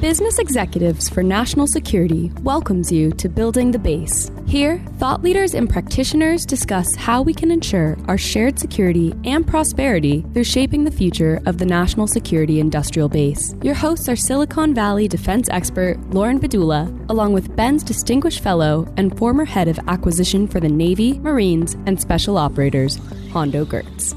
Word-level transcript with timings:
Business 0.00 0.38
Executives 0.38 1.08
for 1.08 1.24
National 1.24 1.66
Security 1.66 2.30
welcomes 2.42 2.92
you 2.92 3.10
to 3.10 3.28
Building 3.28 3.72
the 3.72 3.80
Base. 3.80 4.30
Here, 4.46 4.78
thought 4.98 5.24
leaders 5.24 5.54
and 5.54 5.68
practitioners 5.68 6.46
discuss 6.46 6.94
how 6.94 7.20
we 7.20 7.34
can 7.34 7.50
ensure 7.50 7.96
our 8.06 8.16
shared 8.16 8.60
security 8.60 9.12
and 9.24 9.44
prosperity 9.44 10.24
through 10.32 10.44
shaping 10.44 10.84
the 10.84 10.92
future 10.92 11.40
of 11.46 11.58
the 11.58 11.66
national 11.66 12.06
security 12.06 12.60
industrial 12.60 13.08
base. 13.08 13.56
Your 13.60 13.74
hosts 13.74 14.08
are 14.08 14.14
Silicon 14.14 14.72
Valley 14.72 15.08
defense 15.08 15.48
expert 15.50 15.98
Lauren 16.10 16.38
Bedula, 16.38 16.86
along 17.08 17.32
with 17.32 17.56
BENS 17.56 17.82
Distinguished 17.82 18.40
Fellow 18.40 18.86
and 18.96 19.18
former 19.18 19.44
head 19.44 19.66
of 19.66 19.80
acquisition 19.88 20.46
for 20.46 20.60
the 20.60 20.68
Navy, 20.68 21.18
Marines, 21.18 21.74
and 21.86 22.00
Special 22.00 22.38
Operators, 22.38 23.00
Hondo 23.32 23.64
Geurts. 23.64 24.14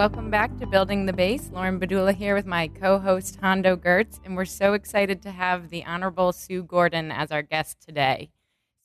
Welcome 0.00 0.30
back 0.30 0.56
to 0.56 0.66
Building 0.66 1.04
the 1.04 1.12
Base. 1.12 1.50
Lauren 1.52 1.78
Bedula 1.78 2.14
here 2.14 2.34
with 2.34 2.46
my 2.46 2.68
co 2.68 2.98
host, 2.98 3.36
Hondo 3.42 3.76
Geurts, 3.76 4.18
and 4.24 4.34
we're 4.34 4.46
so 4.46 4.72
excited 4.72 5.20
to 5.20 5.30
have 5.30 5.68
the 5.68 5.84
Honorable 5.84 6.32
Sue 6.32 6.62
Gordon 6.62 7.12
as 7.12 7.30
our 7.30 7.42
guest 7.42 7.82
today. 7.86 8.30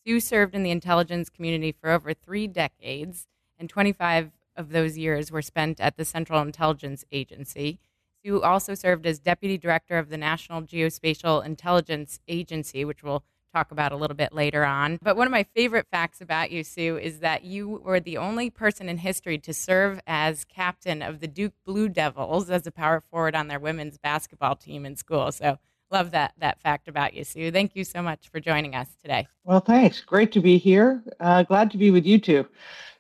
Sue 0.06 0.20
served 0.20 0.54
in 0.54 0.64
the 0.64 0.72
intelligence 0.72 1.30
community 1.30 1.72
for 1.72 1.90
over 1.90 2.14
three 2.14 2.48
decades, 2.48 3.28
and 3.58 3.70
25 3.70 4.32
of 4.58 4.72
those 4.72 4.98
years 4.98 5.32
were 5.32 5.42
spent 5.42 5.80
at 5.80 5.96
the 5.96 6.04
Central 6.04 6.42
Intelligence 6.42 7.06
Agency. 7.14 7.80
Sue 8.22 8.42
also 8.42 8.76
served 8.76 9.06
as 9.06 9.18
Deputy 9.18 9.58
Director 9.58 9.98
of 9.98 10.10
the 10.10 10.18
National 10.18 10.62
Geospatial 10.64 11.46
Intelligence 11.46 12.20
Agency, 12.28 12.84
which 12.84 13.04
we'll 13.04 13.24
talk 13.56 13.72
about 13.72 13.92
a 13.94 13.96
little 13.96 14.16
bit 14.16 14.34
later 14.34 14.66
on. 14.66 15.00
But 15.02 15.16
one 15.16 15.28
of 15.28 15.32
my 15.32 15.44
favorite 15.56 15.88
facts 15.90 16.20
about 16.20 16.52
you, 16.52 16.64
Sue, 16.64 16.98
is 16.98 17.20
that 17.20 17.46
you 17.46 17.82
were 17.86 18.02
the 18.02 18.18
only 18.18 18.50
person 18.50 18.90
in 18.90 18.98
history 18.98 19.38
to 19.40 19.54
serve 19.54 20.02
as 20.06 20.44
captain 20.44 21.02
of 21.02 21.22
the 21.22 21.28
Duke 21.28 21.54
Blue 21.66 21.88
Devils 21.88 22.50
as 22.50 22.68
a 22.68 22.72
power 22.72 23.00
forward 23.00 23.34
on 23.34 23.48
their 23.48 23.60
women's 23.60 23.98
basketball 23.98 24.56
team 24.58 24.86
in 24.86 24.98
school. 24.98 25.32
So 25.32 25.58
love 25.90 26.12
that 26.12 26.34
that 26.40 26.60
fact 26.60 26.90
about 26.90 27.14
you, 27.14 27.24
Sue. 27.24 27.50
Thank 27.52 27.76
you 27.76 27.86
so 27.86 28.02
much 28.02 28.28
for 28.30 28.42
joining 28.42 28.76
us 28.76 28.90
today. 29.02 29.28
Well, 29.46 29.62
thanks. 29.62 30.02
Great 30.02 30.34
to 30.34 30.42
be 30.42 30.58
here. 30.58 31.02
Uh, 31.22 31.44
glad 31.44 31.72
to 31.72 31.78
be 31.78 31.92
with 31.92 32.06
you 32.06 32.20
two. 32.20 32.46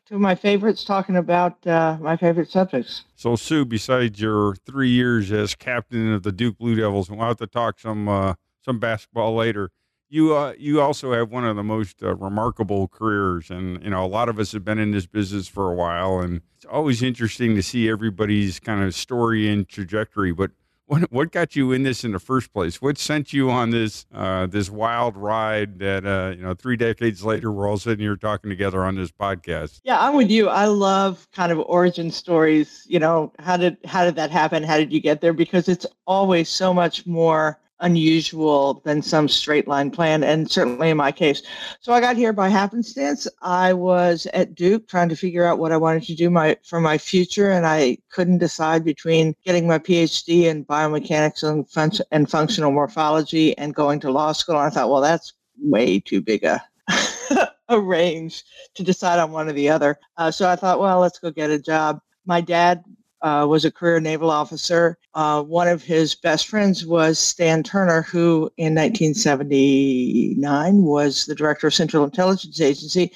Two 0.07 0.15
of 0.15 0.21
my 0.21 0.35
favorites 0.35 0.85
talking 0.85 1.17
about 1.17 1.65
uh, 1.65 1.97
my 1.99 2.15
favorite 2.15 2.49
subjects. 2.49 3.03
So, 3.15 3.35
Sue, 3.35 3.65
besides 3.65 4.21
your 4.21 4.55
three 4.65 4.89
years 4.89 5.31
as 5.31 5.55
captain 5.55 6.13
of 6.13 6.21
the 6.21 6.31
Duke 6.31 6.59
Blue 6.59 6.75
Devils, 6.75 7.09
and 7.09 7.17
we'll 7.17 7.27
have 7.27 7.37
to 7.37 7.47
talk 7.47 7.79
some 7.79 8.07
uh, 8.07 8.35
some 8.61 8.79
basketball 8.79 9.35
later 9.35 9.71
you 10.09 10.35
uh, 10.35 10.53
you 10.57 10.81
also 10.81 11.13
have 11.13 11.31
one 11.31 11.45
of 11.45 11.55
the 11.55 11.63
most 11.63 12.03
uh, 12.03 12.15
remarkable 12.15 12.87
careers, 12.87 13.49
and 13.49 13.83
you 13.83 13.89
know 13.89 14.05
a 14.05 14.07
lot 14.07 14.29
of 14.29 14.39
us 14.39 14.51
have 14.51 14.63
been 14.63 14.79
in 14.79 14.91
this 14.91 15.05
business 15.05 15.47
for 15.47 15.71
a 15.71 15.75
while, 15.75 16.19
and 16.19 16.41
it's 16.57 16.65
always 16.65 17.01
interesting 17.01 17.55
to 17.55 17.63
see 17.63 17.89
everybody's 17.89 18.59
kind 18.59 18.83
of 18.83 18.93
story 18.93 19.49
and 19.49 19.67
trajectory. 19.67 20.31
But 20.31 20.51
what 20.87 21.11
what 21.11 21.31
got 21.31 21.55
you 21.55 21.71
in 21.71 21.83
this 21.83 22.03
in 22.03 22.11
the 22.11 22.19
first 22.19 22.53
place? 22.53 22.81
What 22.81 22.97
sent 22.97 23.33
you 23.33 23.49
on 23.49 23.71
this 23.71 24.05
uh, 24.13 24.45
this 24.45 24.69
wild 24.69 25.17
ride 25.17 25.79
that 25.79 26.05
uh, 26.05 26.35
you 26.35 26.43
know 26.43 26.53
three 26.53 26.77
decades 26.77 27.23
later 27.23 27.51
we're 27.51 27.67
all 27.67 27.77
sitting 27.77 28.03
here 28.03 28.15
talking 28.15 28.49
together 28.49 28.83
on 28.83 28.95
this 28.95 29.11
podcast? 29.11 29.81
Yeah, 29.83 29.99
I'm 29.99 30.15
with 30.15 30.29
you. 30.29 30.47
I 30.49 30.65
love 30.65 31.27
kind 31.31 31.51
of 31.51 31.59
origin 31.59 32.11
stories. 32.11 32.85
You 32.87 32.99
know, 32.99 33.33
how 33.39 33.57
did 33.57 33.77
how 33.85 34.05
did 34.05 34.15
that 34.15 34.29
happen? 34.29 34.63
How 34.63 34.77
did 34.77 34.93
you 34.93 34.99
get 34.99 35.21
there? 35.21 35.33
Because 35.33 35.67
it's 35.67 35.87
always 36.05 36.49
so 36.49 36.73
much 36.73 37.05
more 37.07 37.59
unusual 37.79 38.81
than 38.85 39.01
some 39.01 39.27
straight 39.27 39.67
line 39.67 39.91
plan, 39.91 40.23
and 40.23 40.49
certainly 40.49 40.89
in 40.89 40.97
my 40.97 41.11
case. 41.11 41.43
So 41.81 41.93
I 41.93 42.01
got 42.01 42.15
here 42.15 42.33
by 42.33 42.49
happenstance. 42.49 43.27
I 43.41 43.73
was 43.73 44.27
at 44.33 44.55
Duke 44.55 44.87
trying 44.87 45.09
to 45.09 45.15
figure 45.15 45.45
out 45.45 45.59
what 45.59 45.71
I 45.71 45.77
wanted 45.77 46.03
to 46.03 46.15
do 46.15 46.29
my 46.29 46.57
for 46.63 46.79
my 46.79 46.97
future, 46.97 47.51
and 47.51 47.65
I 47.65 47.97
couldn't 48.11 48.39
decide 48.39 48.83
between 48.83 49.35
getting 49.43 49.67
my 49.67 49.79
PhD 49.79 50.43
in 50.43 50.65
biomechanics 50.65 51.43
and, 51.43 51.69
fun- 51.69 52.05
and 52.11 52.29
functional 52.29 52.71
morphology 52.71 53.57
and 53.57 53.75
going 53.75 53.99
to 54.01 54.11
law 54.11 54.31
school. 54.31 54.55
And 54.55 54.67
I 54.67 54.69
thought, 54.69 54.89
well, 54.89 55.01
that's 55.01 55.33
way 55.59 55.99
too 55.99 56.21
big 56.21 56.43
a 56.43 56.61
a 57.69 57.79
range 57.79 58.43
to 58.75 58.83
decide 58.83 59.19
on 59.19 59.31
one 59.31 59.49
or 59.49 59.53
the 59.53 59.69
other. 59.69 59.97
Uh, 60.17 60.31
so 60.31 60.49
I 60.49 60.55
thought, 60.55 60.79
well, 60.79 60.99
let's 60.99 61.19
go 61.19 61.31
get 61.31 61.49
a 61.49 61.59
job. 61.59 61.99
My 62.25 62.41
dad 62.41 62.83
uh, 63.25 63.45
was 63.47 63.65
a 63.65 63.71
career 63.71 63.99
naval 63.99 64.29
officer. 64.29 64.99
Uh, 65.15 65.41
one 65.41 65.67
of 65.67 65.81
his 65.81 66.13
best 66.13 66.47
friends 66.47 66.85
was 66.85 67.17
Stan 67.17 67.63
Turner, 67.63 68.03
who 68.03 68.51
in 68.57 68.75
1979 68.75 70.83
was 70.83 71.25
the 71.25 71.33
director 71.33 71.65
of 71.65 71.73
Central 71.73 72.03
Intelligence 72.03 72.61
Agency. 72.61 73.11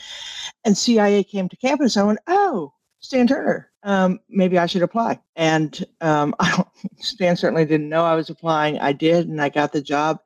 And 0.66 0.76
CIA 0.76 1.24
came 1.24 1.48
to 1.48 1.56
campus. 1.58 1.96
I 1.96 2.02
went, 2.02 2.18
oh, 2.26 2.74
Stan 3.02 3.28
Turner. 3.28 3.70
Um, 3.84 4.20
maybe 4.30 4.58
I 4.58 4.66
should 4.66 4.82
apply. 4.82 5.20
And 5.36 5.86
um, 6.02 6.34
Stan 6.98 7.38
certainly 7.38 7.66
didn't 7.66 7.90
know 7.90 8.04
I 8.04 8.16
was 8.16 8.32
applying. 8.32 8.80
I 8.80 8.94
did, 8.94 9.28
and 9.28 9.40
I 9.40 9.50
got 9.50 9.74
the 9.74 9.82
job. 9.82 10.22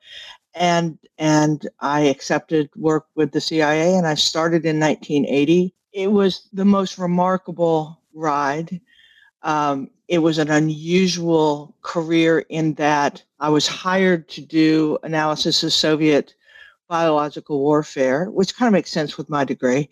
And 0.56 0.98
and 1.18 1.68
I 1.82 2.02
accepted 2.02 2.70
work 2.78 3.08
with 3.16 3.34
the 3.34 3.42
CIA, 3.42 3.96
and 3.96 4.08
I 4.08 4.14
started 4.14 4.66
in 4.66 4.80
1980. 4.80 5.76
It 5.92 6.12
was 6.12 6.48
the 6.54 6.64
most 6.64 6.98
remarkable 6.98 8.00
ride 8.14 8.80
um, 9.44 9.90
it 10.08 10.20
was 10.20 10.38
an 10.38 10.50
unusual 10.50 11.76
career 11.82 12.40
in 12.50 12.74
that 12.76 13.24
I 13.40 13.50
was 13.50 13.68
hired 13.68 14.28
to 14.30 14.42
do 14.42 14.98
analysis 15.04 15.64
of 15.64 15.74
Soviet 15.74 16.34
biological 16.88 17.60
warfare, 17.60 18.30
which 18.30 18.56
kind 18.56 18.68
of 18.68 18.74
makes 18.74 18.92
sense 18.92 19.18
with 19.18 19.30
my 19.30 19.44
degree. 19.44 19.90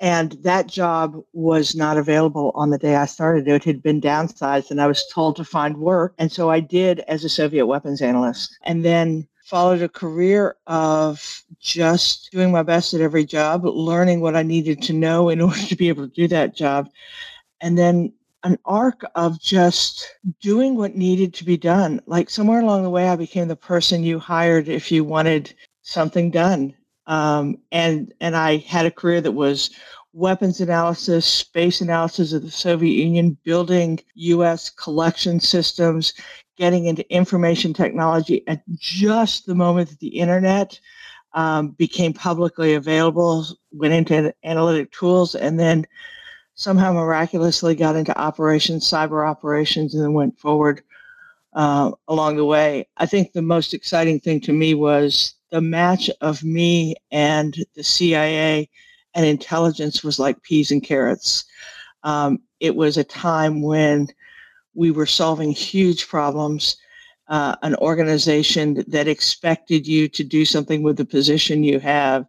And 0.00 0.32
that 0.42 0.66
job 0.66 1.16
was 1.32 1.74
not 1.74 1.96
available 1.96 2.52
on 2.54 2.70
the 2.70 2.78
day 2.78 2.96
I 2.96 3.06
started. 3.06 3.48
It 3.48 3.64
had 3.64 3.82
been 3.82 4.00
downsized, 4.00 4.70
and 4.70 4.80
I 4.80 4.86
was 4.86 5.06
told 5.12 5.36
to 5.36 5.44
find 5.44 5.78
work. 5.78 6.14
And 6.18 6.30
so 6.30 6.50
I 6.50 6.60
did 6.60 7.00
as 7.00 7.24
a 7.24 7.28
Soviet 7.28 7.66
weapons 7.66 8.02
analyst. 8.02 8.58
And 8.62 8.84
then 8.84 9.26
followed 9.44 9.82
a 9.82 9.88
career 9.88 10.56
of 10.66 11.44
just 11.60 12.30
doing 12.32 12.52
my 12.52 12.62
best 12.62 12.94
at 12.94 13.00
every 13.00 13.24
job, 13.24 13.64
learning 13.64 14.20
what 14.20 14.36
I 14.36 14.42
needed 14.42 14.82
to 14.82 14.92
know 14.92 15.28
in 15.28 15.40
order 15.46 15.60
to 15.60 15.76
be 15.76 15.88
able 15.88 16.06
to 16.06 16.14
do 16.14 16.28
that 16.28 16.54
job. 16.54 16.88
And 17.60 17.78
then 17.78 18.12
an 18.44 18.58
arc 18.64 19.02
of 19.14 19.40
just 19.40 20.16
doing 20.40 20.76
what 20.76 20.96
needed 20.96 21.32
to 21.34 21.44
be 21.44 21.56
done. 21.56 22.00
Like 22.06 22.30
somewhere 22.30 22.60
along 22.60 22.82
the 22.82 22.90
way, 22.90 23.08
I 23.08 23.16
became 23.16 23.48
the 23.48 23.56
person 23.56 24.04
you 24.04 24.18
hired 24.18 24.68
if 24.68 24.90
you 24.90 25.04
wanted 25.04 25.54
something 25.82 26.30
done. 26.30 26.74
Um, 27.06 27.58
and 27.72 28.12
and 28.20 28.36
I 28.36 28.58
had 28.58 28.86
a 28.86 28.90
career 28.90 29.20
that 29.20 29.32
was 29.32 29.70
weapons 30.12 30.60
analysis, 30.60 31.26
space 31.26 31.80
analysis 31.80 32.32
of 32.32 32.42
the 32.42 32.50
Soviet 32.50 32.94
Union, 32.94 33.36
building 33.44 33.98
U.S. 34.14 34.70
collection 34.70 35.40
systems, 35.40 36.12
getting 36.56 36.86
into 36.86 37.10
information 37.12 37.72
technology 37.72 38.46
at 38.46 38.62
just 38.70 39.46
the 39.46 39.54
moment 39.54 39.88
that 39.88 40.00
the 40.00 40.18
internet 40.18 40.78
um, 41.34 41.70
became 41.70 42.12
publicly 42.12 42.74
available, 42.74 43.46
went 43.72 43.94
into 43.94 44.34
analytic 44.44 44.92
tools, 44.92 45.34
and 45.34 45.58
then 45.58 45.86
somehow 46.62 46.92
miraculously 46.92 47.74
got 47.74 47.96
into 47.96 48.16
operations, 48.16 48.88
cyber 48.88 49.28
operations, 49.28 49.94
and 49.94 50.02
then 50.02 50.12
went 50.12 50.38
forward 50.38 50.80
uh, 51.54 51.90
along 52.06 52.36
the 52.36 52.44
way. 52.44 52.86
I 52.98 53.06
think 53.06 53.32
the 53.32 53.42
most 53.42 53.74
exciting 53.74 54.20
thing 54.20 54.40
to 54.42 54.52
me 54.52 54.74
was 54.74 55.34
the 55.50 55.60
match 55.60 56.08
of 56.20 56.44
me 56.44 56.94
and 57.10 57.56
the 57.74 57.82
CIA 57.82 58.70
and 59.14 59.26
intelligence 59.26 60.04
was 60.04 60.20
like 60.20 60.42
peas 60.42 60.70
and 60.70 60.82
carrots. 60.82 61.44
Um, 62.04 62.38
it 62.60 62.76
was 62.76 62.96
a 62.96 63.04
time 63.04 63.60
when 63.60 64.06
we 64.74 64.92
were 64.92 65.06
solving 65.06 65.50
huge 65.50 66.06
problems. 66.06 66.76
Uh, 67.28 67.56
an 67.62 67.74
organization 67.76 68.84
that 68.86 69.08
expected 69.08 69.86
you 69.86 70.06
to 70.06 70.22
do 70.22 70.44
something 70.44 70.82
with 70.82 70.96
the 70.96 71.04
position 71.04 71.64
you 71.64 71.80
have 71.80 72.26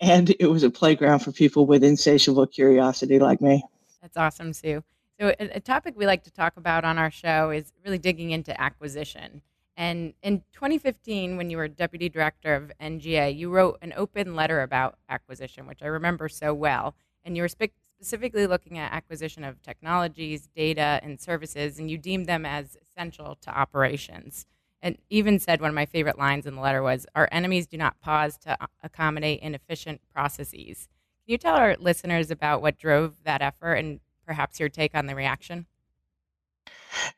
and 0.00 0.34
it 0.38 0.46
was 0.46 0.62
a 0.62 0.70
playground 0.70 1.20
for 1.20 1.32
people 1.32 1.66
with 1.66 1.82
insatiable 1.82 2.46
curiosity 2.46 3.18
like 3.18 3.40
me. 3.40 3.64
That's 4.00 4.16
awesome, 4.16 4.52
Sue. 4.52 4.82
So, 5.20 5.34
a, 5.40 5.58
topic 5.58 5.94
we 5.96 6.06
like 6.06 6.22
to 6.24 6.30
talk 6.30 6.56
about 6.56 6.84
on 6.84 6.96
our 6.96 7.10
show 7.10 7.50
is 7.50 7.72
really 7.84 7.98
digging 7.98 8.30
into 8.30 8.58
acquisition. 8.60 9.42
And 9.76 10.14
in 10.22 10.42
2015, 10.52 11.36
when 11.36 11.50
you 11.50 11.56
were 11.56 11.66
deputy 11.66 12.08
director 12.08 12.54
of 12.54 12.70
NGA, 12.80 13.36
you 13.36 13.50
wrote 13.50 13.78
an 13.82 13.92
open 13.96 14.36
letter 14.36 14.62
about 14.62 14.96
acquisition, 15.08 15.66
which 15.66 15.82
I 15.82 15.86
remember 15.86 16.28
so 16.28 16.54
well. 16.54 16.94
And 17.24 17.36
you 17.36 17.42
were 17.42 17.48
spe- 17.48 17.74
specifically 17.96 18.46
looking 18.46 18.78
at 18.78 18.92
acquisition 18.92 19.42
of 19.42 19.60
technologies, 19.62 20.48
data, 20.54 21.00
and 21.02 21.20
services, 21.20 21.80
and 21.80 21.90
you 21.90 21.98
deemed 21.98 22.26
them 22.26 22.46
as 22.46 22.76
essential 22.82 23.36
to 23.40 23.50
operations 23.50 24.46
and 24.82 24.96
even 25.10 25.38
said 25.38 25.60
one 25.60 25.70
of 25.70 25.74
my 25.74 25.86
favorite 25.86 26.18
lines 26.18 26.46
in 26.46 26.54
the 26.54 26.60
letter 26.60 26.82
was 26.82 27.06
our 27.14 27.28
enemies 27.32 27.66
do 27.66 27.76
not 27.76 28.00
pause 28.00 28.36
to 28.38 28.56
accommodate 28.82 29.40
inefficient 29.40 30.00
processes. 30.12 30.88
Can 31.24 31.32
you 31.32 31.38
tell 31.38 31.56
our 31.56 31.76
listeners 31.78 32.30
about 32.30 32.62
what 32.62 32.78
drove 32.78 33.14
that 33.24 33.42
effort 33.42 33.74
and 33.74 34.00
perhaps 34.26 34.60
your 34.60 34.68
take 34.68 34.94
on 34.94 35.06
the 35.06 35.14
reaction? 35.14 35.66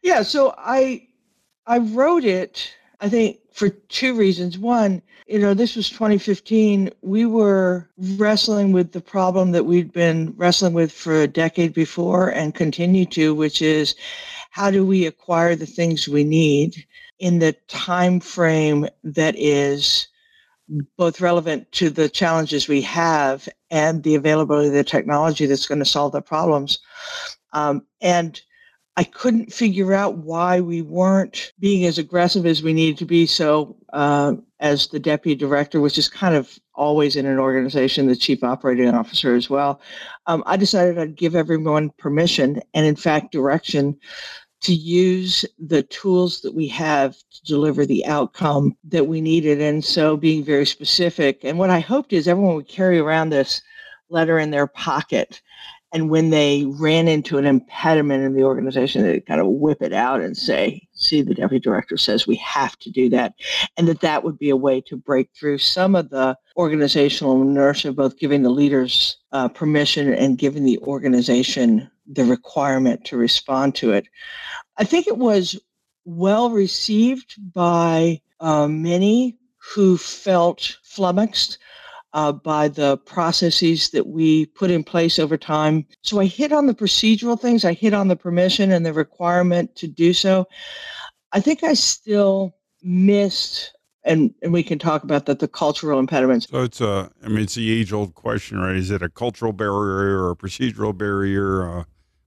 Yeah 0.02 0.22
so 0.22 0.54
i 0.58 1.06
i 1.66 1.78
wrote 1.78 2.24
it 2.24 2.74
i 3.00 3.08
think 3.08 3.38
for 3.52 3.68
two 3.68 4.14
reasons. 4.14 4.58
One 4.58 5.02
you 5.26 5.38
know 5.38 5.54
this 5.54 5.76
was 5.76 5.88
2015 5.90 6.90
we 7.02 7.26
were 7.26 7.88
wrestling 8.16 8.72
with 8.72 8.92
the 8.92 9.00
problem 9.00 9.52
that 9.52 9.66
we'd 9.66 9.92
been 9.92 10.34
wrestling 10.36 10.72
with 10.72 10.92
for 10.92 11.22
a 11.22 11.28
decade 11.28 11.72
before 11.72 12.30
and 12.30 12.54
continue 12.54 13.06
to 13.06 13.34
which 13.34 13.62
is 13.62 13.94
how 14.50 14.70
do 14.70 14.84
we 14.84 15.06
acquire 15.06 15.54
the 15.54 15.66
things 15.66 16.08
we 16.08 16.24
need 16.24 16.84
in 17.20 17.38
the 17.38 17.52
time 17.68 18.18
frame 18.18 18.88
that 19.04 19.34
is 19.38 20.08
both 20.96 21.20
relevant 21.20 21.70
to 21.72 21.90
the 21.90 22.08
challenges 22.08 22.68
we 22.68 22.80
have 22.80 23.48
and 23.70 24.02
the 24.02 24.14
availability 24.14 24.68
of 24.68 24.74
the 24.74 24.84
technology 24.84 25.46
that's 25.46 25.66
going 25.66 25.80
to 25.80 25.84
solve 25.84 26.12
the 26.12 26.22
problems. 26.22 26.78
Um, 27.52 27.86
and 28.00 28.40
I 28.96 29.04
couldn't 29.04 29.52
figure 29.52 29.94
out 29.94 30.18
why 30.18 30.60
we 30.60 30.82
weren't 30.82 31.52
being 31.58 31.86
as 31.86 31.98
aggressive 31.98 32.46
as 32.46 32.62
we 32.62 32.72
needed 32.72 32.98
to 32.98 33.04
be. 33.04 33.26
So, 33.26 33.76
uh, 33.92 34.34
as 34.58 34.88
the 34.88 35.00
deputy 35.00 35.34
director, 35.34 35.80
which 35.80 35.96
is 35.96 36.08
kind 36.08 36.34
of 36.34 36.58
always 36.74 37.16
in 37.16 37.24
an 37.24 37.38
organization, 37.38 38.06
the 38.06 38.16
chief 38.16 38.44
operating 38.44 38.88
officer 38.88 39.34
as 39.34 39.48
well, 39.48 39.80
um, 40.26 40.42
I 40.46 40.56
decided 40.56 40.98
I'd 40.98 41.16
give 41.16 41.34
everyone 41.34 41.90
permission 41.98 42.60
and, 42.74 42.84
in 42.84 42.96
fact, 42.96 43.32
direction 43.32 43.98
to 44.62 44.74
use 44.74 45.44
the 45.58 45.82
tools 45.84 46.42
that 46.42 46.54
we 46.54 46.68
have 46.68 47.16
to 47.16 47.42
deliver 47.44 47.86
the 47.86 48.04
outcome 48.06 48.76
that 48.84 49.06
we 49.06 49.20
needed. 49.20 49.60
And 49.60 49.84
so 49.84 50.16
being 50.16 50.44
very 50.44 50.66
specific. 50.66 51.40
And 51.44 51.58
what 51.58 51.70
I 51.70 51.80
hoped 51.80 52.12
is 52.12 52.28
everyone 52.28 52.56
would 52.56 52.68
carry 52.68 52.98
around 52.98 53.30
this 53.30 53.62
letter 54.10 54.38
in 54.38 54.50
their 54.50 54.66
pocket. 54.66 55.40
And 55.92 56.08
when 56.08 56.30
they 56.30 56.66
ran 56.78 57.08
into 57.08 57.36
an 57.36 57.46
impediment 57.46 58.22
in 58.22 58.34
the 58.34 58.44
organization, 58.44 59.02
they 59.02 59.20
kind 59.20 59.40
of 59.40 59.48
whip 59.48 59.82
it 59.82 59.92
out 59.92 60.20
and 60.20 60.36
say, 60.36 60.86
see, 60.92 61.20
the 61.20 61.34
deputy 61.34 61.58
director 61.58 61.96
says 61.96 62.26
we 62.26 62.36
have 62.36 62.78
to 62.78 62.90
do 62.90 63.08
that. 63.08 63.34
And 63.76 63.88
that 63.88 64.00
that 64.00 64.22
would 64.22 64.38
be 64.38 64.50
a 64.50 64.56
way 64.56 64.80
to 64.82 64.96
break 64.96 65.30
through 65.34 65.58
some 65.58 65.96
of 65.96 66.10
the 66.10 66.36
organizational 66.56 67.42
inertia, 67.42 67.92
both 67.92 68.18
giving 68.18 68.42
the 68.42 68.50
leaders 68.50 69.16
uh, 69.32 69.48
permission 69.48 70.12
and 70.14 70.38
giving 70.38 70.64
the 70.64 70.78
organization 70.80 71.90
the 72.10 72.24
requirement 72.24 73.04
to 73.06 73.16
respond 73.16 73.74
to 73.76 73.92
it. 73.92 74.06
I 74.76 74.84
think 74.84 75.06
it 75.06 75.18
was 75.18 75.58
well 76.04 76.50
received 76.50 77.36
by 77.52 78.20
uh, 78.40 78.66
many 78.66 79.36
who 79.58 79.96
felt 79.96 80.78
flummoxed 80.82 81.58
uh, 82.12 82.32
by 82.32 82.66
the 82.66 82.96
processes 82.98 83.90
that 83.90 84.08
we 84.08 84.46
put 84.46 84.70
in 84.70 84.82
place 84.82 85.18
over 85.18 85.36
time. 85.36 85.86
So 86.02 86.18
I 86.20 86.24
hit 86.24 86.52
on 86.52 86.66
the 86.66 86.74
procedural 86.74 87.38
things, 87.38 87.64
I 87.64 87.72
hit 87.72 87.94
on 87.94 88.08
the 88.08 88.16
permission 88.16 88.72
and 88.72 88.84
the 88.84 88.92
requirement 88.92 89.76
to 89.76 89.86
do 89.86 90.12
so. 90.12 90.46
I 91.32 91.40
think 91.40 91.62
I 91.62 91.74
still 91.74 92.56
missed 92.82 93.72
and 94.04 94.34
and 94.42 94.52
we 94.52 94.62
can 94.62 94.78
talk 94.78 95.04
about 95.04 95.26
that 95.26 95.38
the 95.38 95.48
cultural 95.48 95.98
impediments 95.98 96.48
so 96.48 96.62
it's 96.62 96.80
a 96.80 97.10
i 97.22 97.28
mean 97.28 97.40
it's 97.40 97.54
the 97.54 97.70
age 97.70 97.92
old 97.92 98.14
question 98.14 98.58
right 98.58 98.76
is 98.76 98.90
it 98.90 99.02
a 99.02 99.08
cultural 99.10 99.52
barrier 99.52 100.22
or 100.22 100.30
a 100.30 100.36
procedural 100.36 100.96
barrier 100.96 101.60
a 101.60 101.86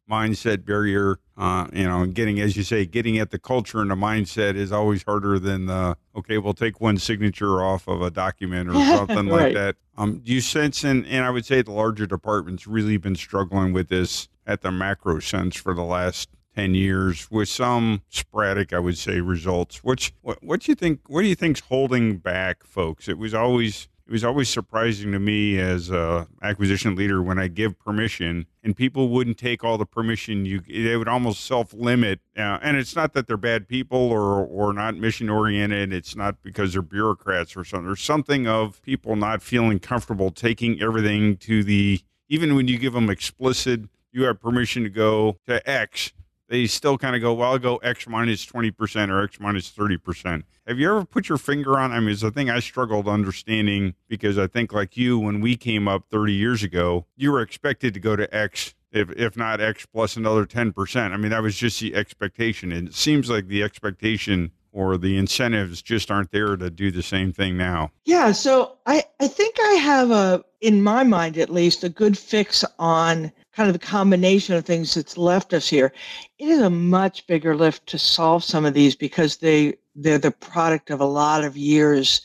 mindset 0.09 0.65
barrier 0.65 1.17
uh, 1.37 1.67
you 1.73 1.85
know 1.85 2.05
getting 2.05 2.39
as 2.39 2.57
you 2.57 2.63
say 2.63 2.85
getting 2.85 3.17
at 3.17 3.31
the 3.31 3.39
culture 3.39 3.81
and 3.81 3.89
the 3.89 3.95
mindset 3.95 4.55
is 4.55 4.71
always 4.71 5.03
harder 5.03 5.39
than 5.39 5.65
the 5.65 5.95
okay 6.15 6.37
we'll 6.37 6.53
take 6.53 6.81
one 6.81 6.97
signature 6.97 7.63
off 7.63 7.87
of 7.87 8.01
a 8.01 8.11
document 8.11 8.69
or 8.69 8.73
something 8.95 9.29
right. 9.29 9.45
like 9.45 9.53
that 9.53 9.75
um, 9.97 10.19
do 10.19 10.33
you 10.33 10.41
sense 10.41 10.83
and, 10.83 11.05
and 11.07 11.25
i 11.25 11.29
would 11.29 11.45
say 11.45 11.61
the 11.61 11.71
larger 11.71 12.05
departments 12.05 12.67
really 12.67 12.97
been 12.97 13.15
struggling 13.15 13.71
with 13.71 13.87
this 13.89 14.27
at 14.45 14.61
the 14.61 14.71
macro 14.71 15.19
sense 15.19 15.55
for 15.55 15.73
the 15.73 15.83
last 15.83 16.29
10 16.55 16.75
years 16.75 17.29
with 17.31 17.49
some 17.49 18.01
sporadic, 18.09 18.73
I 18.73 18.79
would 18.79 18.97
say, 18.97 19.21
results. 19.21 19.83
Which, 19.83 20.13
what, 20.21 20.43
what 20.43 20.61
do 20.61 20.71
you 20.71 20.75
think, 20.75 21.01
what 21.07 21.21
do 21.21 21.27
you 21.27 21.35
think's 21.35 21.61
holding 21.61 22.17
back 22.17 22.63
folks? 22.63 23.07
It 23.07 23.17
was 23.17 23.33
always, 23.33 23.87
it 24.07 24.11
was 24.11 24.23
always 24.23 24.49
surprising 24.49 25.11
to 25.11 25.19
me 25.19 25.59
as 25.59 25.89
a 25.89 26.27
acquisition 26.41 26.95
leader 26.95 27.21
when 27.21 27.39
I 27.39 27.47
give 27.47 27.79
permission 27.79 28.45
and 28.63 28.75
people 28.75 29.09
wouldn't 29.09 29.37
take 29.37 29.63
all 29.63 29.77
the 29.77 29.85
permission 29.85 30.45
you 30.45 30.61
they 30.61 30.97
would 30.97 31.07
almost 31.07 31.45
self-limit 31.45 32.19
uh, 32.37 32.59
and 32.61 32.77
it's 32.77 32.95
not 32.95 33.13
that 33.13 33.27
they're 33.27 33.37
bad 33.37 33.67
people 33.67 33.97
or 33.97 34.45
or 34.45 34.73
not 34.73 34.95
mission 34.95 35.29
oriented 35.29 35.93
it's 35.93 36.15
not 36.15 36.41
because 36.43 36.73
they're 36.73 36.81
bureaucrats 36.81 37.55
or 37.55 37.63
something 37.63 37.87
there's 37.87 38.01
something 38.01 38.47
of 38.47 38.81
people 38.81 39.15
not 39.15 39.41
feeling 39.41 39.79
comfortable 39.79 40.31
taking 40.31 40.81
everything 40.81 41.37
to 41.37 41.63
the 41.63 42.01
even 42.29 42.55
when 42.55 42.67
you 42.67 42.77
give 42.77 42.93
them 42.93 43.09
explicit 43.09 43.81
you 44.11 44.23
have 44.23 44.39
permission 44.39 44.83
to 44.83 44.89
go 44.89 45.37
to 45.47 45.69
x 45.69 46.13
they 46.49 46.67
still 46.67 46.97
kind 46.97 47.15
of 47.15 47.21
go, 47.21 47.33
well, 47.33 47.51
I'll 47.51 47.59
go 47.59 47.77
X 47.77 48.07
minus 48.07 48.45
20% 48.45 49.09
or 49.09 49.23
X 49.23 49.39
minus 49.39 49.71
30%. 49.71 50.43
Have 50.67 50.79
you 50.79 50.89
ever 50.89 51.05
put 51.05 51.29
your 51.29 51.37
finger 51.37 51.77
on? 51.79 51.91
I 51.91 51.99
mean, 51.99 52.09
it's 52.09 52.23
a 52.23 52.31
thing 52.31 52.49
I 52.49 52.59
struggled 52.59 53.07
understanding 53.07 53.95
because 54.07 54.37
I 54.37 54.47
think, 54.47 54.73
like 54.73 54.95
you, 54.97 55.19
when 55.19 55.41
we 55.41 55.55
came 55.55 55.87
up 55.87 56.05
30 56.09 56.33
years 56.33 56.63
ago, 56.63 57.05
you 57.15 57.31
were 57.31 57.41
expected 57.41 57.93
to 57.93 57.99
go 57.99 58.15
to 58.15 58.33
X, 58.35 58.75
if, 58.91 59.09
if 59.11 59.35
not 59.35 59.61
X 59.61 59.85
plus 59.85 60.15
another 60.15 60.45
10%. 60.45 61.11
I 61.11 61.17
mean, 61.17 61.31
that 61.31 61.41
was 61.41 61.57
just 61.57 61.79
the 61.79 61.95
expectation. 61.95 62.71
And 62.71 62.89
it 62.89 62.93
seems 62.93 63.29
like 63.29 63.47
the 63.47 63.63
expectation 63.63 64.51
or 64.73 64.97
the 64.97 65.17
incentives 65.17 65.81
just 65.81 66.11
aren't 66.11 66.31
there 66.31 66.55
to 66.57 66.69
do 66.69 66.91
the 66.91 67.03
same 67.03 67.31
thing 67.31 67.55
now. 67.55 67.91
Yeah. 68.05 68.31
So 68.31 68.77
I, 68.85 69.03
I 69.19 69.27
think 69.27 69.55
I 69.61 69.73
have 69.75 70.11
a, 70.11 70.43
in 70.61 70.81
my 70.81 71.03
mind 71.03 71.37
at 71.37 71.49
least, 71.49 71.83
a 71.83 71.89
good 71.89 72.17
fix 72.17 72.65
on 72.79 73.31
kind 73.55 73.69
of 73.69 73.73
the 73.73 73.79
combination 73.79 74.55
of 74.55 74.65
things 74.65 74.95
that's 74.95 75.17
left 75.17 75.53
us 75.53 75.69
here. 75.69 75.93
It 76.39 76.49
is 76.49 76.59
a 76.59 76.69
much 76.69 77.27
bigger 77.27 77.55
lift 77.55 77.85
to 77.87 77.99
solve 77.99 78.43
some 78.43 78.65
of 78.65 78.73
these 78.73 78.95
because 78.95 79.37
they 79.37 79.75
they're 79.95 80.17
the 80.17 80.31
product 80.31 80.89
of 80.89 80.99
a 80.99 81.05
lot 81.05 81.43
of 81.43 81.55
years 81.55 82.21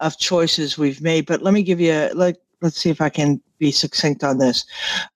of 0.00 0.18
choices 0.18 0.78
we've 0.78 1.02
made. 1.02 1.26
But 1.26 1.42
let 1.42 1.52
me 1.52 1.62
give 1.62 1.78
you 1.80 1.92
a, 1.92 2.12
like 2.14 2.36
let's 2.62 2.78
see 2.78 2.88
if 2.90 3.02
I 3.02 3.10
can 3.10 3.40
be 3.58 3.70
succinct 3.70 4.24
on 4.24 4.38
this. 4.38 4.64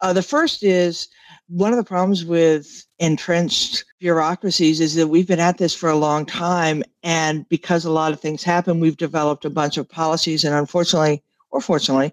Uh, 0.02 0.12
the 0.12 0.22
first 0.22 0.62
is 0.62 1.08
one 1.48 1.72
of 1.72 1.76
the 1.76 1.84
problems 1.84 2.24
with 2.24 2.86
entrenched 2.98 3.84
bureaucracies 4.00 4.80
is 4.80 4.94
that 4.94 5.08
we've 5.08 5.28
been 5.28 5.40
at 5.40 5.58
this 5.58 5.74
for 5.74 5.88
a 5.88 5.96
long 5.96 6.26
time 6.26 6.82
and 7.02 7.48
because 7.48 7.84
a 7.84 7.90
lot 7.90 8.12
of 8.12 8.20
things 8.20 8.42
happen 8.42 8.80
we've 8.80 8.96
developed 8.96 9.44
a 9.44 9.50
bunch 9.50 9.76
of 9.76 9.88
policies 9.88 10.44
and 10.44 10.54
unfortunately 10.54 11.22
or 11.56 11.60
fortunately, 11.60 12.12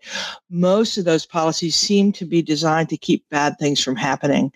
most 0.50 0.98
of 0.98 1.06
those 1.06 1.26
policies 1.26 1.76
seem 1.76 2.12
to 2.14 2.26
be 2.26 2.42
designed 2.42 2.90
to 2.90 2.98
keep 2.98 3.28
bad 3.30 3.58
things 3.60 3.84
from 3.84 3.96
happening. 3.96 4.52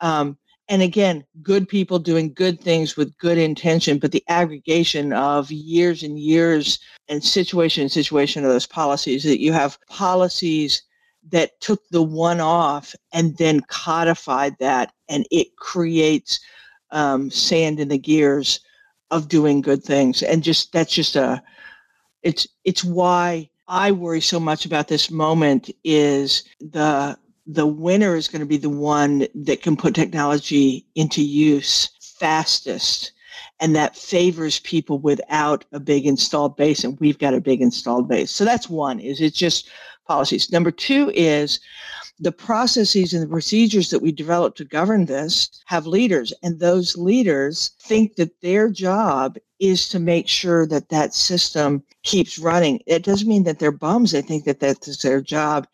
Um, 0.00 0.38
and 0.68 0.80
again, 0.80 1.24
good 1.42 1.68
people 1.68 1.98
doing 1.98 2.32
good 2.32 2.58
things 2.58 2.96
with 2.96 3.16
good 3.18 3.36
intention, 3.36 3.98
but 3.98 4.12
the 4.12 4.24
aggregation 4.28 5.12
of 5.12 5.50
years 5.50 6.02
and 6.02 6.18
years 6.18 6.78
and 7.08 7.22
situation 7.22 7.82
and 7.82 7.92
situation 7.92 8.44
of 8.44 8.50
those 8.50 8.66
policies 8.66 9.22
that 9.24 9.40
you 9.40 9.52
have 9.52 9.78
policies 9.88 10.82
that 11.30 11.60
took 11.60 11.88
the 11.90 12.02
one 12.02 12.40
off 12.40 12.94
and 13.12 13.36
then 13.38 13.60
codified 13.60 14.56
that, 14.58 14.92
and 15.08 15.26
it 15.30 15.56
creates 15.56 16.40
um, 16.90 17.30
sand 17.30 17.80
in 17.80 17.88
the 17.88 17.98
gears 17.98 18.60
of 19.10 19.28
doing 19.28 19.60
good 19.60 19.84
things. 19.84 20.22
And 20.22 20.42
just 20.42 20.72
that's 20.72 20.92
just 20.92 21.16
a 21.16 21.42
it's 22.22 22.46
it's 22.64 22.84
why 22.84 23.50
I 23.68 23.92
worry 23.92 24.20
so 24.20 24.40
much 24.40 24.64
about 24.64 24.88
this 24.88 25.10
moment 25.10 25.70
is 25.84 26.44
the 26.60 27.16
the 27.46 27.66
winner 27.66 28.14
is 28.14 28.28
going 28.28 28.40
to 28.40 28.46
be 28.46 28.56
the 28.56 28.70
one 28.70 29.26
that 29.34 29.62
can 29.62 29.76
put 29.76 29.94
technology 29.94 30.86
into 30.94 31.22
use 31.22 31.90
fastest 32.00 33.12
and 33.58 33.74
that 33.74 33.96
favors 33.96 34.60
people 34.60 34.98
without 34.98 35.64
a 35.72 35.80
big 35.80 36.06
installed 36.06 36.56
base 36.56 36.84
and 36.84 36.98
we've 37.00 37.18
got 37.18 37.34
a 37.34 37.40
big 37.40 37.60
installed 37.60 38.08
base 38.08 38.30
so 38.30 38.44
that's 38.44 38.68
one 38.68 39.00
is 39.00 39.20
it's 39.20 39.36
just 39.36 39.68
policies. 40.06 40.50
Number 40.50 40.70
two 40.70 41.10
is 41.14 41.60
the 42.18 42.32
processes 42.32 43.12
and 43.12 43.22
the 43.22 43.28
procedures 43.28 43.90
that 43.90 44.02
we 44.02 44.12
develop 44.12 44.54
to 44.56 44.64
govern 44.64 45.06
this 45.06 45.50
have 45.66 45.86
leaders 45.86 46.32
and 46.42 46.58
those 46.58 46.96
leaders 46.96 47.72
think 47.80 48.16
that 48.16 48.40
their 48.40 48.68
job 48.68 49.36
is 49.62 49.88
to 49.88 50.00
make 50.00 50.26
sure 50.26 50.66
that 50.66 50.88
that 50.88 51.14
system 51.14 51.84
keeps 52.02 52.36
running. 52.36 52.82
It 52.86 53.04
doesn't 53.04 53.28
mean 53.28 53.44
that 53.44 53.60
they're 53.60 53.70
bums. 53.70 54.10
They 54.10 54.22
think 54.22 54.44
that 54.44 54.58
that's 54.58 55.00
their 55.02 55.20
job. 55.20 55.68